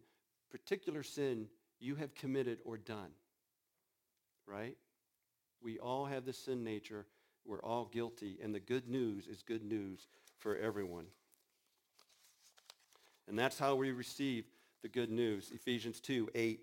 particular 0.49 1.03
sin 1.03 1.47
you 1.79 1.95
have 1.95 2.13
committed 2.15 2.59
or 2.65 2.77
done. 2.77 3.11
Right? 4.45 4.77
We 5.61 5.79
all 5.79 6.05
have 6.05 6.25
the 6.25 6.33
sin 6.33 6.63
nature. 6.63 7.05
We're 7.45 7.63
all 7.63 7.85
guilty. 7.85 8.37
And 8.43 8.53
the 8.53 8.59
good 8.59 8.87
news 8.87 9.27
is 9.27 9.41
good 9.41 9.63
news 9.63 10.07
for 10.37 10.57
everyone. 10.57 11.05
And 13.27 13.37
that's 13.37 13.57
how 13.57 13.75
we 13.75 13.91
receive 13.91 14.45
the 14.81 14.89
good 14.89 15.09
news. 15.09 15.51
Ephesians 15.53 15.99
2, 15.99 16.29
8 16.35 16.59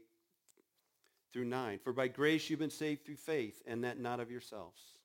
through 1.32 1.44
9. 1.44 1.78
For 1.82 1.92
by 1.92 2.08
grace 2.08 2.50
you've 2.50 2.58
been 2.58 2.70
saved 2.70 3.04
through 3.04 3.16
faith, 3.16 3.62
and 3.66 3.84
that 3.84 3.98
not 3.98 4.20
of 4.20 4.30
yourselves. 4.30 4.97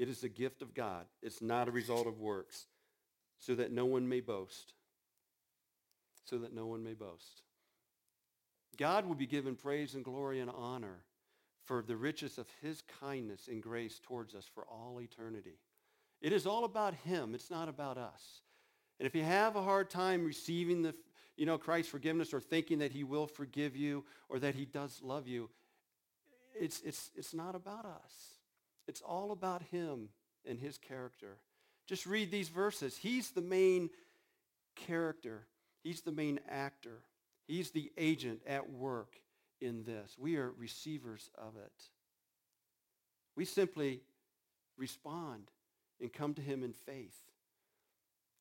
It 0.00 0.08
is 0.08 0.24
a 0.24 0.30
gift 0.30 0.62
of 0.62 0.72
God. 0.72 1.04
It's 1.20 1.42
not 1.42 1.68
a 1.68 1.70
result 1.70 2.06
of 2.06 2.20
works, 2.20 2.64
so 3.38 3.54
that 3.56 3.70
no 3.70 3.84
one 3.84 4.08
may 4.08 4.20
boast. 4.20 4.72
So 6.24 6.38
that 6.38 6.54
no 6.54 6.64
one 6.64 6.82
may 6.82 6.94
boast. 6.94 7.42
God 8.78 9.04
will 9.04 9.14
be 9.14 9.26
given 9.26 9.56
praise 9.56 9.94
and 9.94 10.02
glory 10.02 10.40
and 10.40 10.50
honor 10.50 11.04
for 11.64 11.82
the 11.82 11.98
riches 11.98 12.38
of 12.38 12.46
his 12.62 12.82
kindness 12.98 13.46
and 13.46 13.62
grace 13.62 14.00
towards 14.02 14.34
us 14.34 14.46
for 14.54 14.64
all 14.64 15.02
eternity. 15.02 15.58
It 16.22 16.32
is 16.32 16.46
all 16.46 16.64
about 16.64 16.94
him. 16.94 17.34
It's 17.34 17.50
not 17.50 17.68
about 17.68 17.98
us. 17.98 18.40
And 18.98 19.06
if 19.06 19.14
you 19.14 19.22
have 19.22 19.54
a 19.54 19.62
hard 19.62 19.90
time 19.90 20.24
receiving 20.24 20.80
the, 20.80 20.94
you 21.36 21.44
know, 21.44 21.58
Christ's 21.58 21.90
forgiveness 21.90 22.32
or 22.32 22.40
thinking 22.40 22.78
that 22.78 22.92
he 22.92 23.04
will 23.04 23.26
forgive 23.26 23.76
you 23.76 24.06
or 24.30 24.38
that 24.38 24.54
he 24.54 24.64
does 24.64 25.02
love 25.02 25.28
you, 25.28 25.50
it's, 26.58 26.80
it's, 26.86 27.10
it's 27.14 27.34
not 27.34 27.54
about 27.54 27.84
us. 27.84 28.39
It's 28.90 29.02
all 29.02 29.30
about 29.30 29.62
him 29.70 30.08
and 30.44 30.58
his 30.58 30.76
character. 30.76 31.36
Just 31.86 32.06
read 32.06 32.32
these 32.32 32.48
verses. 32.48 32.96
He's 32.96 33.30
the 33.30 33.40
main 33.40 33.88
character. 34.74 35.46
He's 35.84 36.00
the 36.00 36.10
main 36.10 36.40
actor. 36.48 37.04
He's 37.46 37.70
the 37.70 37.92
agent 37.96 38.40
at 38.48 38.68
work 38.68 39.14
in 39.60 39.84
this. 39.84 40.16
We 40.18 40.38
are 40.38 40.50
receivers 40.58 41.30
of 41.38 41.56
it. 41.56 41.84
We 43.36 43.44
simply 43.44 44.00
respond 44.76 45.52
and 46.00 46.12
come 46.12 46.34
to 46.34 46.42
him 46.42 46.64
in 46.64 46.72
faith 46.72 47.16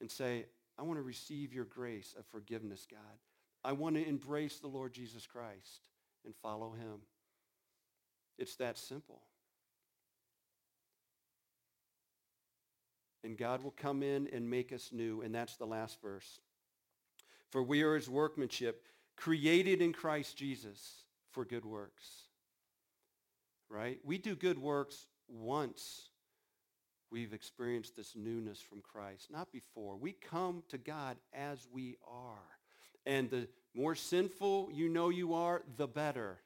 and 0.02 0.10
say, 0.10 0.47
I 0.80 0.82
want 0.82 0.97
to 0.97 1.04
receive 1.04 1.54
your 1.54 1.66
grace 1.66 2.16
of 2.18 2.26
forgiveness, 2.26 2.88
God. 2.89 3.20
I 3.64 3.74
want 3.74 3.97
to 3.97 4.08
embrace 4.08 4.58
the 4.58 4.68
Lord 4.68 4.93
Jesus 4.93 5.28
Christ 5.28 5.82
and 6.26 6.34
follow 6.41 6.72
him. 6.72 7.02
It's 8.39 8.56
that 8.56 8.80
simple. 8.80 9.22
And 13.24 13.38
God 13.38 13.64
will 13.64 13.74
come 13.76 14.04
in 14.04 14.28
and 14.32 14.50
make 14.50 14.72
us 14.72 14.90
new. 14.92 15.22
And 15.22 15.34
that's 15.34 15.58
the 15.58 15.66
last 15.66 16.02
verse. 16.02 16.40
For 17.50 17.64
we 17.64 17.82
are 17.84 17.96
his 17.96 18.10
workmanship, 18.10 18.84
created 19.16 19.82
in 19.82 19.94
Christ 19.94 20.38
Jesus 20.38 21.04
for 21.32 21.46
good 21.46 21.66
works. 21.66 22.06
Right? 23.70 24.00
We 24.04 24.18
do 24.18 24.36
good 24.36 24.60
works 24.60 25.08
once 25.28 26.10
we've 27.12 27.34
experienced 27.34 27.96
this 27.96 28.16
newness 28.16 28.60
from 28.60 28.82
Christ, 28.82 29.32
not 29.32 29.52
before. 29.52 29.96
We 29.98 30.14
come 30.14 30.64
to 30.70 30.78
God 30.78 31.18
as 31.34 31.68
we 31.72 31.98
are. 32.08 32.38
And 33.06 33.30
the 33.30 33.48
more 33.74 33.96
sinful 33.96 34.70
you 34.72 34.90
know 34.90 35.10
you 35.10 35.34
are, 35.34 35.64
the 35.78 35.88
better. 35.88 36.40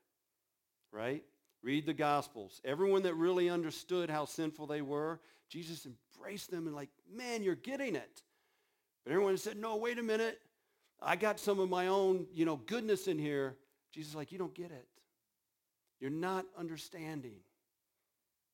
Right? 0.91 1.23
Read 1.63 1.85
the 1.85 1.93
Gospels. 1.93 2.61
Everyone 2.65 3.03
that 3.03 3.15
really 3.15 3.49
understood 3.49 4.09
how 4.09 4.25
sinful 4.25 4.67
they 4.67 4.81
were, 4.81 5.19
Jesus 5.49 5.85
embraced 5.85 6.51
them 6.51 6.67
and 6.67 6.75
like, 6.75 6.89
man, 7.11 7.41
you're 7.41 7.55
getting 7.55 7.95
it. 7.95 8.21
But 9.03 9.13
everyone 9.13 9.37
said, 9.37 9.57
no, 9.57 9.77
wait 9.77 9.97
a 9.97 10.03
minute. 10.03 10.39
I 11.01 11.15
got 11.15 11.39
some 11.39 11.59
of 11.59 11.69
my 11.69 11.87
own, 11.87 12.27
you 12.33 12.45
know, 12.45 12.57
goodness 12.57 13.07
in 13.07 13.17
here. 13.17 13.55
Jesus 13.91 14.13
like, 14.13 14.31
you 14.31 14.37
don't 14.37 14.53
get 14.53 14.71
it. 14.71 14.87
You're 15.99 16.11
not 16.11 16.45
understanding. 16.57 17.39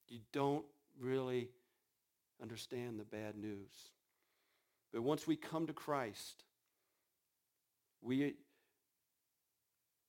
You 0.07 0.20
don't 0.32 0.66
really 0.99 1.49
understand 2.41 2.99
the 2.99 3.05
bad 3.05 3.36
news. 3.36 3.72
But 4.91 5.01
once 5.01 5.28
we 5.28 5.36
come 5.36 5.68
to 5.68 5.74
Christ, 5.74 6.43
we 8.01 8.36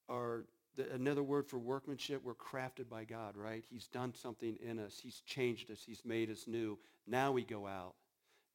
are 0.08 0.44
the, 0.80 0.94
another 0.94 1.22
word 1.22 1.46
for 1.46 1.58
workmanship, 1.58 2.22
we're 2.24 2.34
crafted 2.34 2.88
by 2.88 3.04
God, 3.04 3.36
right? 3.36 3.64
He's 3.70 3.88
done 3.88 4.14
something 4.14 4.56
in 4.62 4.78
us. 4.78 4.98
He's 5.02 5.20
changed 5.20 5.70
us. 5.70 5.82
He's 5.86 6.04
made 6.04 6.30
us 6.30 6.46
new. 6.46 6.78
Now 7.06 7.32
we 7.32 7.44
go 7.44 7.66
out. 7.66 7.94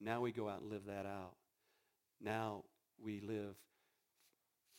Now 0.02 0.22
we 0.22 0.32
go 0.32 0.50
out 0.50 0.62
and 0.62 0.72
live 0.72 0.86
that 0.88 1.06
out. 1.06 1.36
Now 2.22 2.64
we 3.04 3.20
live 3.22 3.56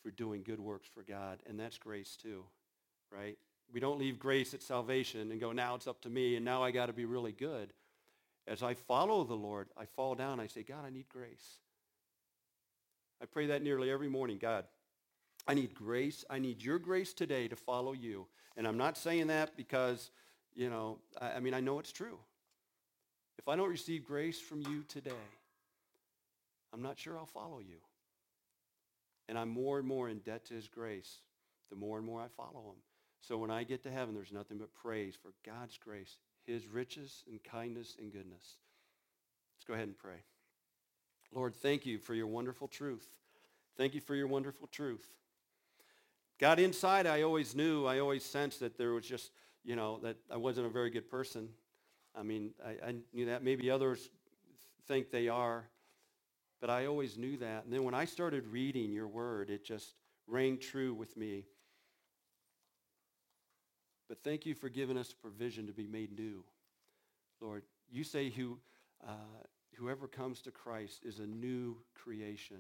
for 0.02 0.10
doing 0.10 0.42
good 0.42 0.60
works 0.60 0.88
for 0.92 1.02
God, 1.02 1.40
and 1.46 1.58
that's 1.58 1.78
grace 1.78 2.16
too, 2.16 2.44
right? 3.10 3.36
We 3.72 3.80
don't 3.80 3.98
leave 3.98 4.18
grace 4.18 4.54
at 4.54 4.62
salvation 4.62 5.32
and 5.32 5.40
go, 5.40 5.52
now 5.52 5.74
it's 5.74 5.86
up 5.86 6.00
to 6.02 6.10
me, 6.10 6.36
and 6.36 6.44
now 6.44 6.62
I 6.62 6.70
got 6.70 6.86
to 6.86 6.92
be 6.92 7.04
really 7.04 7.32
good. 7.32 7.72
as 8.46 8.62
I 8.62 8.74
follow 8.74 9.24
the 9.24 9.34
Lord, 9.34 9.68
I 9.76 9.86
fall 9.86 10.14
down. 10.14 10.38
I 10.38 10.46
say, 10.46 10.62
God, 10.62 10.84
I 10.86 10.90
need 10.90 11.08
grace. 11.08 11.58
I 13.20 13.26
pray 13.26 13.46
that 13.46 13.62
nearly 13.62 13.90
every 13.90 14.08
morning. 14.08 14.38
God, 14.38 14.64
I 15.46 15.54
need 15.54 15.74
grace. 15.74 16.24
I 16.28 16.38
need 16.38 16.62
your 16.62 16.78
grace 16.78 17.12
today 17.12 17.48
to 17.48 17.56
follow 17.56 17.92
you. 17.92 18.26
And 18.56 18.66
I'm 18.66 18.78
not 18.78 18.96
saying 18.96 19.28
that 19.28 19.56
because, 19.56 20.10
you 20.54 20.70
know, 20.70 20.98
I, 21.20 21.32
I 21.32 21.40
mean, 21.40 21.54
I 21.54 21.60
know 21.60 21.78
it's 21.78 21.92
true. 21.92 22.18
If 23.38 23.48
I 23.48 23.56
don't 23.56 23.68
receive 23.68 24.04
grace 24.04 24.40
from 24.40 24.62
you 24.62 24.84
today, 24.88 25.12
I'm 26.72 26.82
not 26.82 26.98
sure 26.98 27.16
I'll 27.16 27.26
follow 27.26 27.60
you. 27.60 27.76
And 29.28 29.38
I'm 29.38 29.48
more 29.48 29.78
and 29.78 29.86
more 29.86 30.08
in 30.08 30.18
debt 30.18 30.46
to 30.46 30.54
his 30.54 30.68
grace 30.68 31.18
the 31.70 31.76
more 31.76 31.98
and 31.98 32.06
more 32.06 32.20
I 32.20 32.28
follow 32.28 32.64
him. 32.70 32.80
So 33.20 33.36
when 33.38 33.50
I 33.50 33.64
get 33.64 33.82
to 33.82 33.90
heaven, 33.90 34.14
there's 34.14 34.32
nothing 34.32 34.58
but 34.58 34.72
praise 34.74 35.16
for 35.20 35.32
God's 35.44 35.78
grace, 35.78 36.16
his 36.44 36.68
riches 36.68 37.24
and 37.28 37.42
kindness 37.42 37.96
and 37.98 38.12
goodness. 38.12 38.56
Let's 39.56 39.64
go 39.66 39.74
ahead 39.74 39.88
and 39.88 39.98
pray. 39.98 40.22
Lord, 41.32 41.54
thank 41.54 41.84
you 41.86 41.98
for 41.98 42.14
your 42.14 42.28
wonderful 42.28 42.68
truth. 42.68 43.08
Thank 43.76 43.94
you 43.94 44.00
for 44.00 44.14
your 44.14 44.28
wonderful 44.28 44.68
truth. 44.68 45.06
God, 46.38 46.58
inside, 46.58 47.06
I 47.06 47.22
always 47.22 47.54
knew, 47.54 47.86
I 47.86 47.98
always 47.98 48.24
sensed 48.24 48.60
that 48.60 48.76
there 48.76 48.92
was 48.92 49.06
just, 49.06 49.30
you 49.64 49.74
know, 49.74 49.98
that 50.02 50.16
I 50.30 50.36
wasn't 50.36 50.66
a 50.66 50.70
very 50.70 50.90
good 50.90 51.10
person. 51.10 51.48
I 52.14 52.22
mean, 52.22 52.50
I, 52.64 52.88
I 52.88 52.94
knew 53.12 53.26
that. 53.26 53.42
Maybe 53.42 53.70
others 53.70 54.10
think 54.86 55.10
they 55.10 55.28
are. 55.28 55.68
But 56.60 56.70
I 56.70 56.86
always 56.86 57.16
knew 57.16 57.36
that. 57.38 57.64
And 57.64 57.72
then 57.72 57.84
when 57.84 57.94
I 57.94 58.04
started 58.04 58.46
reading 58.46 58.92
your 58.92 59.08
word, 59.08 59.50
it 59.50 59.64
just 59.64 59.94
rang 60.26 60.58
true 60.58 60.94
with 60.94 61.16
me. 61.16 61.44
But 64.08 64.22
thank 64.22 64.46
you 64.46 64.54
for 64.54 64.68
giving 64.68 64.96
us 64.96 65.12
provision 65.12 65.66
to 65.66 65.72
be 65.72 65.86
made 65.86 66.16
new. 66.16 66.44
Lord, 67.40 67.64
you 67.90 68.04
say 68.04 68.30
who, 68.30 68.58
uh, 69.06 69.12
whoever 69.74 70.06
comes 70.06 70.40
to 70.42 70.50
Christ 70.50 71.04
is 71.04 71.18
a 71.18 71.26
new 71.26 71.76
creation. 71.94 72.58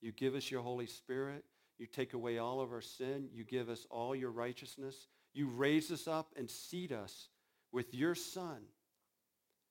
You 0.00 0.12
give 0.12 0.34
us 0.34 0.50
your 0.50 0.62
Holy 0.62 0.86
Spirit. 0.86 1.44
You 1.82 1.88
take 1.88 2.14
away 2.14 2.38
all 2.38 2.60
of 2.60 2.70
our 2.72 2.80
sin. 2.80 3.28
You 3.34 3.42
give 3.42 3.68
us 3.68 3.84
all 3.90 4.14
your 4.14 4.30
righteousness. 4.30 5.08
You 5.34 5.48
raise 5.48 5.90
us 5.90 6.06
up 6.06 6.28
and 6.36 6.48
seat 6.48 6.92
us 6.92 7.26
with 7.72 7.92
your 7.92 8.14
Son. 8.14 8.58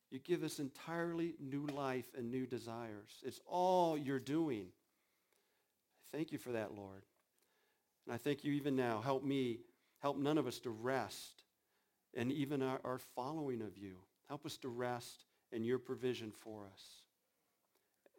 You 0.09 0.19
give 0.19 0.43
us 0.43 0.59
entirely 0.59 1.35
new 1.39 1.65
life 1.67 2.09
and 2.17 2.29
new 2.29 2.45
desires. 2.45 3.13
It's 3.23 3.39
all 3.45 3.97
you're 3.97 4.19
doing. 4.19 4.65
Thank 6.11 6.33
you 6.33 6.37
for 6.37 6.51
that, 6.51 6.75
Lord. 6.75 7.01
And 8.05 8.13
I 8.13 8.17
thank 8.17 8.43
you 8.43 8.51
even 8.51 8.75
now. 8.75 8.99
Help 8.99 9.23
me, 9.23 9.59
help 10.01 10.17
none 10.17 10.37
of 10.37 10.47
us 10.47 10.59
to 10.59 10.69
rest 10.69 11.43
and 12.13 12.29
even 12.29 12.61
our, 12.61 12.81
our 12.83 12.99
following 13.15 13.61
of 13.61 13.77
you. 13.77 13.95
Help 14.27 14.45
us 14.45 14.57
to 14.57 14.67
rest 14.67 15.23
in 15.53 15.63
your 15.63 15.79
provision 15.79 16.33
for 16.43 16.65
us. 16.73 16.83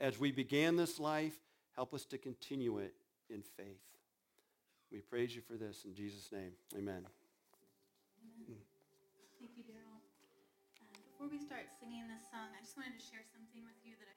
As 0.00 0.18
we 0.18 0.32
began 0.32 0.76
this 0.76 0.98
life, 0.98 1.36
help 1.76 1.92
us 1.92 2.06
to 2.06 2.16
continue 2.16 2.78
it 2.78 2.94
in 3.32 3.40
faith. 3.40 3.80
We 4.92 5.00
praise 5.00 5.32
you 5.32 5.40
for 5.40 5.56
this 5.56 5.88
in 5.88 5.96
Jesus' 5.96 6.28
name. 6.30 6.52
Amen. 6.76 7.08
Amen. 8.44 8.60
Thank 9.40 9.56
you, 9.56 9.64
Daryl. 9.64 10.04
Uh, 10.78 10.92
before 11.08 11.32
we 11.32 11.40
start 11.40 11.72
singing 11.80 12.04
this 12.12 12.28
song, 12.28 12.52
I 12.52 12.60
just 12.60 12.76
wanted 12.76 13.00
to 13.00 13.02
share 13.02 13.24
something 13.32 13.64
with 13.64 13.80
you 13.82 13.96
that 13.96 14.06
I 14.06 14.16